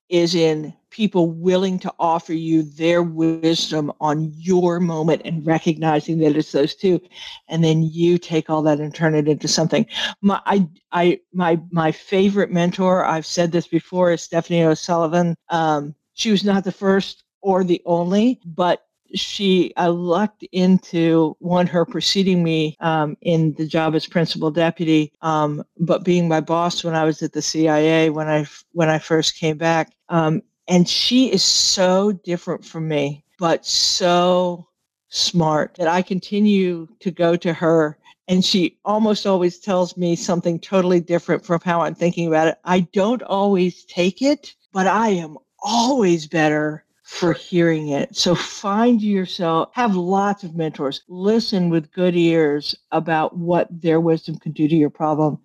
is 0.08 0.34
in 0.34 0.74
people 0.90 1.30
willing 1.30 1.78
to 1.78 1.92
offer 1.98 2.32
you 2.32 2.62
their 2.62 3.02
wisdom 3.02 3.92
on 4.00 4.32
your 4.34 4.80
moment 4.80 5.22
and 5.24 5.46
recognizing 5.46 6.18
that 6.18 6.36
it's 6.36 6.52
those 6.52 6.74
two. 6.74 7.00
And 7.48 7.62
then 7.62 7.82
you 7.82 8.18
take 8.18 8.48
all 8.48 8.62
that 8.62 8.80
and 8.80 8.94
turn 8.94 9.14
it 9.14 9.28
into 9.28 9.48
something. 9.48 9.86
My 10.22 10.40
i, 10.46 10.66
I 10.92 11.20
my 11.32 11.60
my 11.70 11.92
favorite 11.92 12.50
mentor 12.50 13.04
i've 13.04 13.26
said 13.26 13.52
this 13.52 13.68
before 13.68 14.12
is 14.12 14.22
stephanie 14.22 14.62
o'sullivan. 14.64 15.36
Um, 15.50 15.94
she 16.14 16.30
was 16.30 16.44
not 16.44 16.64
the 16.64 16.72
first 16.72 17.24
or 17.42 17.62
the 17.62 17.82
only 17.84 18.40
but 18.44 18.87
she 19.14 19.72
I 19.76 19.86
lucked 19.86 20.44
into 20.52 21.36
one 21.40 21.66
her 21.66 21.84
preceding 21.84 22.42
me 22.42 22.76
um, 22.80 23.16
in 23.22 23.54
the 23.54 23.66
job 23.66 23.94
as 23.94 24.06
principal 24.06 24.50
deputy, 24.50 25.12
um, 25.22 25.64
but 25.78 26.04
being 26.04 26.28
my 26.28 26.40
boss 26.40 26.84
when 26.84 26.94
I 26.94 27.04
was 27.04 27.22
at 27.22 27.32
the 27.32 27.42
CIA 27.42 28.10
when 28.10 28.28
I 28.28 28.46
when 28.72 28.88
I 28.88 28.98
first 28.98 29.36
came 29.36 29.56
back, 29.58 29.92
um, 30.08 30.42
and 30.68 30.88
she 30.88 31.32
is 31.32 31.42
so 31.42 32.12
different 32.12 32.64
from 32.64 32.88
me, 32.88 33.24
but 33.38 33.64
so 33.64 34.68
smart 35.08 35.74
that 35.76 35.88
I 35.88 36.02
continue 36.02 36.86
to 37.00 37.10
go 37.10 37.34
to 37.36 37.52
her 37.54 37.98
and 38.28 38.44
she 38.44 38.78
almost 38.84 39.26
always 39.26 39.58
tells 39.58 39.96
me 39.96 40.14
something 40.14 40.60
totally 40.60 41.00
different 41.00 41.44
from 41.44 41.60
how 41.64 41.80
I'm 41.80 41.94
thinking 41.94 42.28
about 42.28 42.48
it. 42.48 42.58
I 42.64 42.80
don't 42.80 43.22
always 43.22 43.84
take 43.86 44.20
it, 44.20 44.54
but 44.72 44.86
I 44.86 45.08
am 45.08 45.38
always 45.60 46.26
better 46.26 46.84
for 47.08 47.32
hearing 47.32 47.88
it. 47.88 48.14
So 48.14 48.34
find 48.34 49.00
yourself, 49.00 49.70
have 49.72 49.96
lots 49.96 50.44
of 50.44 50.54
mentors, 50.54 51.04
listen 51.08 51.70
with 51.70 51.90
good 51.90 52.14
ears 52.14 52.74
about 52.92 53.34
what 53.34 53.66
their 53.70 53.98
wisdom 53.98 54.36
can 54.36 54.52
do 54.52 54.68
to 54.68 54.76
your 54.76 54.90
problem. 54.90 55.40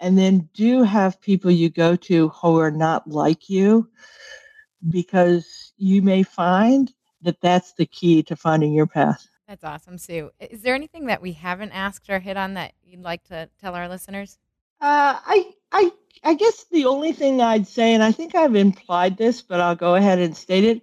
And 0.00 0.18
then 0.18 0.48
do 0.52 0.82
have 0.82 1.20
people 1.20 1.52
you 1.52 1.70
go 1.70 1.94
to 1.94 2.30
who 2.30 2.58
are 2.58 2.72
not 2.72 3.06
like 3.08 3.48
you 3.48 3.88
because 4.88 5.72
you 5.78 6.02
may 6.02 6.24
find 6.24 6.92
that 7.22 7.40
that's 7.40 7.72
the 7.74 7.86
key 7.86 8.24
to 8.24 8.34
finding 8.34 8.72
your 8.72 8.88
path. 8.88 9.28
That's 9.46 9.62
awesome, 9.62 9.98
Sue. 9.98 10.32
Is 10.40 10.62
there 10.62 10.74
anything 10.74 11.06
that 11.06 11.22
we 11.22 11.32
haven't 11.32 11.70
asked 11.70 12.10
or 12.10 12.18
hit 12.18 12.36
on 12.36 12.54
that 12.54 12.72
you'd 12.82 13.04
like 13.04 13.22
to 13.28 13.48
tell 13.60 13.76
our 13.76 13.88
listeners? 13.88 14.38
Uh, 14.80 15.22
I, 15.24 15.52
I, 15.72 15.92
I 16.24 16.34
guess 16.34 16.64
the 16.70 16.86
only 16.86 17.12
thing 17.12 17.40
I'd 17.40 17.66
say, 17.66 17.94
and 17.94 18.02
I 18.02 18.12
think 18.12 18.34
I've 18.34 18.56
implied 18.56 19.16
this, 19.16 19.42
but 19.42 19.60
I'll 19.60 19.76
go 19.76 19.94
ahead 19.94 20.18
and 20.18 20.36
state 20.36 20.64
it. 20.64 20.82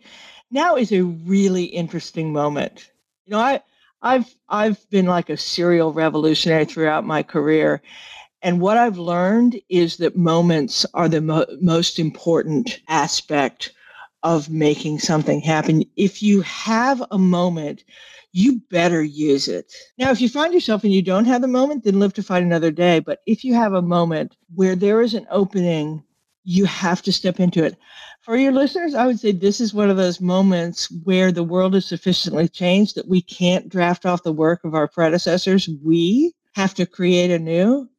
Now 0.52 0.76
is 0.76 0.92
a 0.92 1.02
really 1.04 1.66
interesting 1.66 2.32
moment. 2.32 2.92
You 3.26 3.32
know, 3.32 3.40
I, 3.40 3.62
I've, 4.02 4.36
I've 4.50 4.90
been 4.90 5.06
like 5.06 5.30
a 5.30 5.38
serial 5.38 5.94
revolutionary 5.94 6.66
throughout 6.66 7.06
my 7.06 7.24
career, 7.24 7.82
and 8.42 8.60
what 8.60 8.78
I've 8.78 8.98
learned 8.98 9.60
is 9.70 9.98
that 9.98 10.18
moments 10.18 10.86
are 10.94 11.08
the 11.08 11.22
mo- 11.22 11.46
most 11.62 11.98
important 11.98 12.82
aspect 12.90 13.72
of 14.24 14.50
making 14.50 15.00
something 15.00 15.42
happen. 15.42 15.84
If 15.96 16.24
you 16.24 16.42
have 16.42 17.04
a 17.12 17.18
moment, 17.18 17.84
you 18.32 18.62
better 18.70 19.04
use 19.04 19.48
it. 19.48 19.72
Now, 19.98 20.12
if 20.12 20.20
you 20.20 20.30
find 20.30 20.54
yourself 20.54 20.84
and 20.84 20.94
you 20.94 21.02
don't 21.02 21.26
have 21.26 21.42
the 21.42 21.48
moment, 21.48 21.84
then 21.84 22.00
live 22.00 22.14
to 22.14 22.24
fight 22.24 22.42
another 22.42 22.72
day. 22.72 23.00
But 23.00 23.20
if 23.28 23.44
you 23.44 23.54
have 23.54 23.74
a 23.74 23.82
moment 23.82 24.36
where 24.56 24.76
there 24.76 25.02
is 25.02 25.14
an 25.14 25.28
opening, 25.30 26.04
you 26.44 26.66
have 26.66 27.02
to 27.04 27.14
step 27.14 27.40
into 27.40 27.64
it. 27.64 27.78
For 28.22 28.38
your 28.38 28.54
listeners, 28.54 28.96
I 28.96 29.06
would 29.06 29.20
say 29.20 29.32
this 29.32 29.60
is 29.60 29.74
one 29.74 29.90
of 29.90 29.98
those 29.98 30.22
moments 30.22 30.90
where 31.04 31.32
the 31.32 31.44
world 31.44 31.76
is 31.76 31.86
sufficiently 31.86 32.48
changed 32.48 32.96
that 32.96 33.08
we 33.08 33.22
can't 33.22 33.70
draft 33.70 34.06
off 34.06 34.24
the 34.24 34.32
work 34.32 34.64
of 34.64 34.74
our 34.74 34.88
predecessors. 34.88 35.70
We 35.84 36.34
have 36.56 36.74
to 36.76 36.86
create 36.86 37.32
anew. 37.32 37.90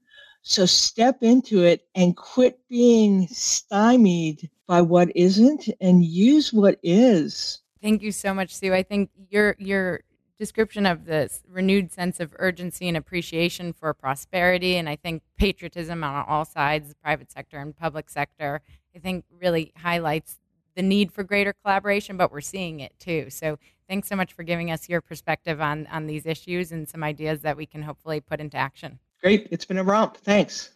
So 0.47 0.67
step 0.67 1.23
into 1.23 1.63
it 1.63 1.87
and 1.95 2.15
quit 2.15 2.61
being 2.69 3.27
stymied 3.29 4.51
by 4.67 4.83
what 4.83 5.11
isn't 5.17 5.71
and 5.81 6.05
use 6.05 6.53
what 6.53 6.79
is. 6.83 7.63
Thank 7.81 8.03
you 8.03 8.13
so 8.13 8.35
much, 8.35 8.55
Sue. 8.55 8.75
I 8.75 8.83
think 8.83 9.09
your 9.31 9.57
your 9.59 10.03
description 10.39 10.85
of 10.85 11.07
this 11.07 11.43
renewed 11.49 11.93
sense 11.93 12.21
of 12.21 12.35
urgency 12.39 12.89
and 12.89 12.97
appreciation 12.97 13.73
for 13.73 13.95
prosperity 13.95 14.77
and 14.77 14.87
I 14.87 14.97
think 14.97 15.23
patriotism 15.39 16.05
on 16.05 16.27
all 16.29 16.45
sides, 16.45 16.91
the 16.91 16.95
private 16.97 17.33
sector 17.33 17.59
and 17.59 17.75
public 17.75 18.11
sector, 18.11 18.61
I 18.95 18.99
think 18.99 19.25
really 19.31 19.73
highlights 19.79 20.41
the 20.77 20.83
need 20.83 21.11
for 21.11 21.25
greater 21.25 21.55
collaboration, 21.55 22.19
but 22.19 22.31
we're 22.31 22.43
seeing 22.43 22.81
it 22.81 22.93
too. 22.99 23.31
So 23.31 23.59
thanks 23.89 24.09
so 24.09 24.17
much 24.17 24.35
for 24.35 24.43
giving 24.43 24.71
us 24.71 24.91
your 24.91 25.01
perspective 25.01 25.63
on 25.63 25.87
on 25.87 26.07
these 26.07 26.27
issues 26.27 26.71
and 26.71 26.87
some 26.87 27.03
ideas 27.03 27.41
that 27.41 27.57
we 27.57 27.65
can 27.65 27.83
hopefully 27.83 28.21
put 28.21 28.41
into 28.41 28.59
action. 28.59 28.99
Great. 29.25 29.49
It's 29.51 29.64
been 29.64 29.79
a 29.79 29.83
romp. 29.83 30.18
Thanks. 30.18 30.70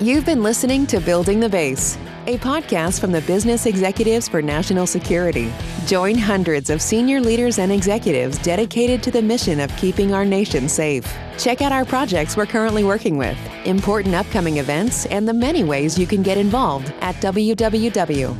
You've 0.00 0.26
been 0.26 0.42
listening 0.42 0.84
to 0.88 0.98
Building 0.98 1.38
the 1.38 1.48
Base 1.48 1.96
a 2.26 2.38
podcast 2.38 3.00
from 3.00 3.10
the 3.12 3.22
Business 3.22 3.66
Executives 3.66 4.28
for 4.28 4.40
National 4.42 4.86
Security. 4.86 5.52
Join 5.86 6.16
hundreds 6.16 6.70
of 6.70 6.80
senior 6.82 7.20
leaders 7.20 7.58
and 7.58 7.72
executives 7.72 8.38
dedicated 8.38 9.02
to 9.02 9.10
the 9.10 9.22
mission 9.22 9.58
of 9.58 9.74
keeping 9.76 10.14
our 10.14 10.24
nation 10.24 10.68
safe. 10.68 11.12
Check 11.38 11.60
out 11.62 11.72
our 11.72 11.84
projects 11.84 12.36
we're 12.36 12.46
currently 12.46 12.84
working 12.84 13.16
with, 13.16 13.38
important 13.64 14.14
upcoming 14.14 14.58
events, 14.58 15.06
and 15.06 15.26
the 15.26 15.34
many 15.34 15.64
ways 15.64 15.98
you 15.98 16.06
can 16.06 16.22
get 16.22 16.38
involved 16.38 16.92
at 17.00 17.16
www.bens.org. 17.16 18.30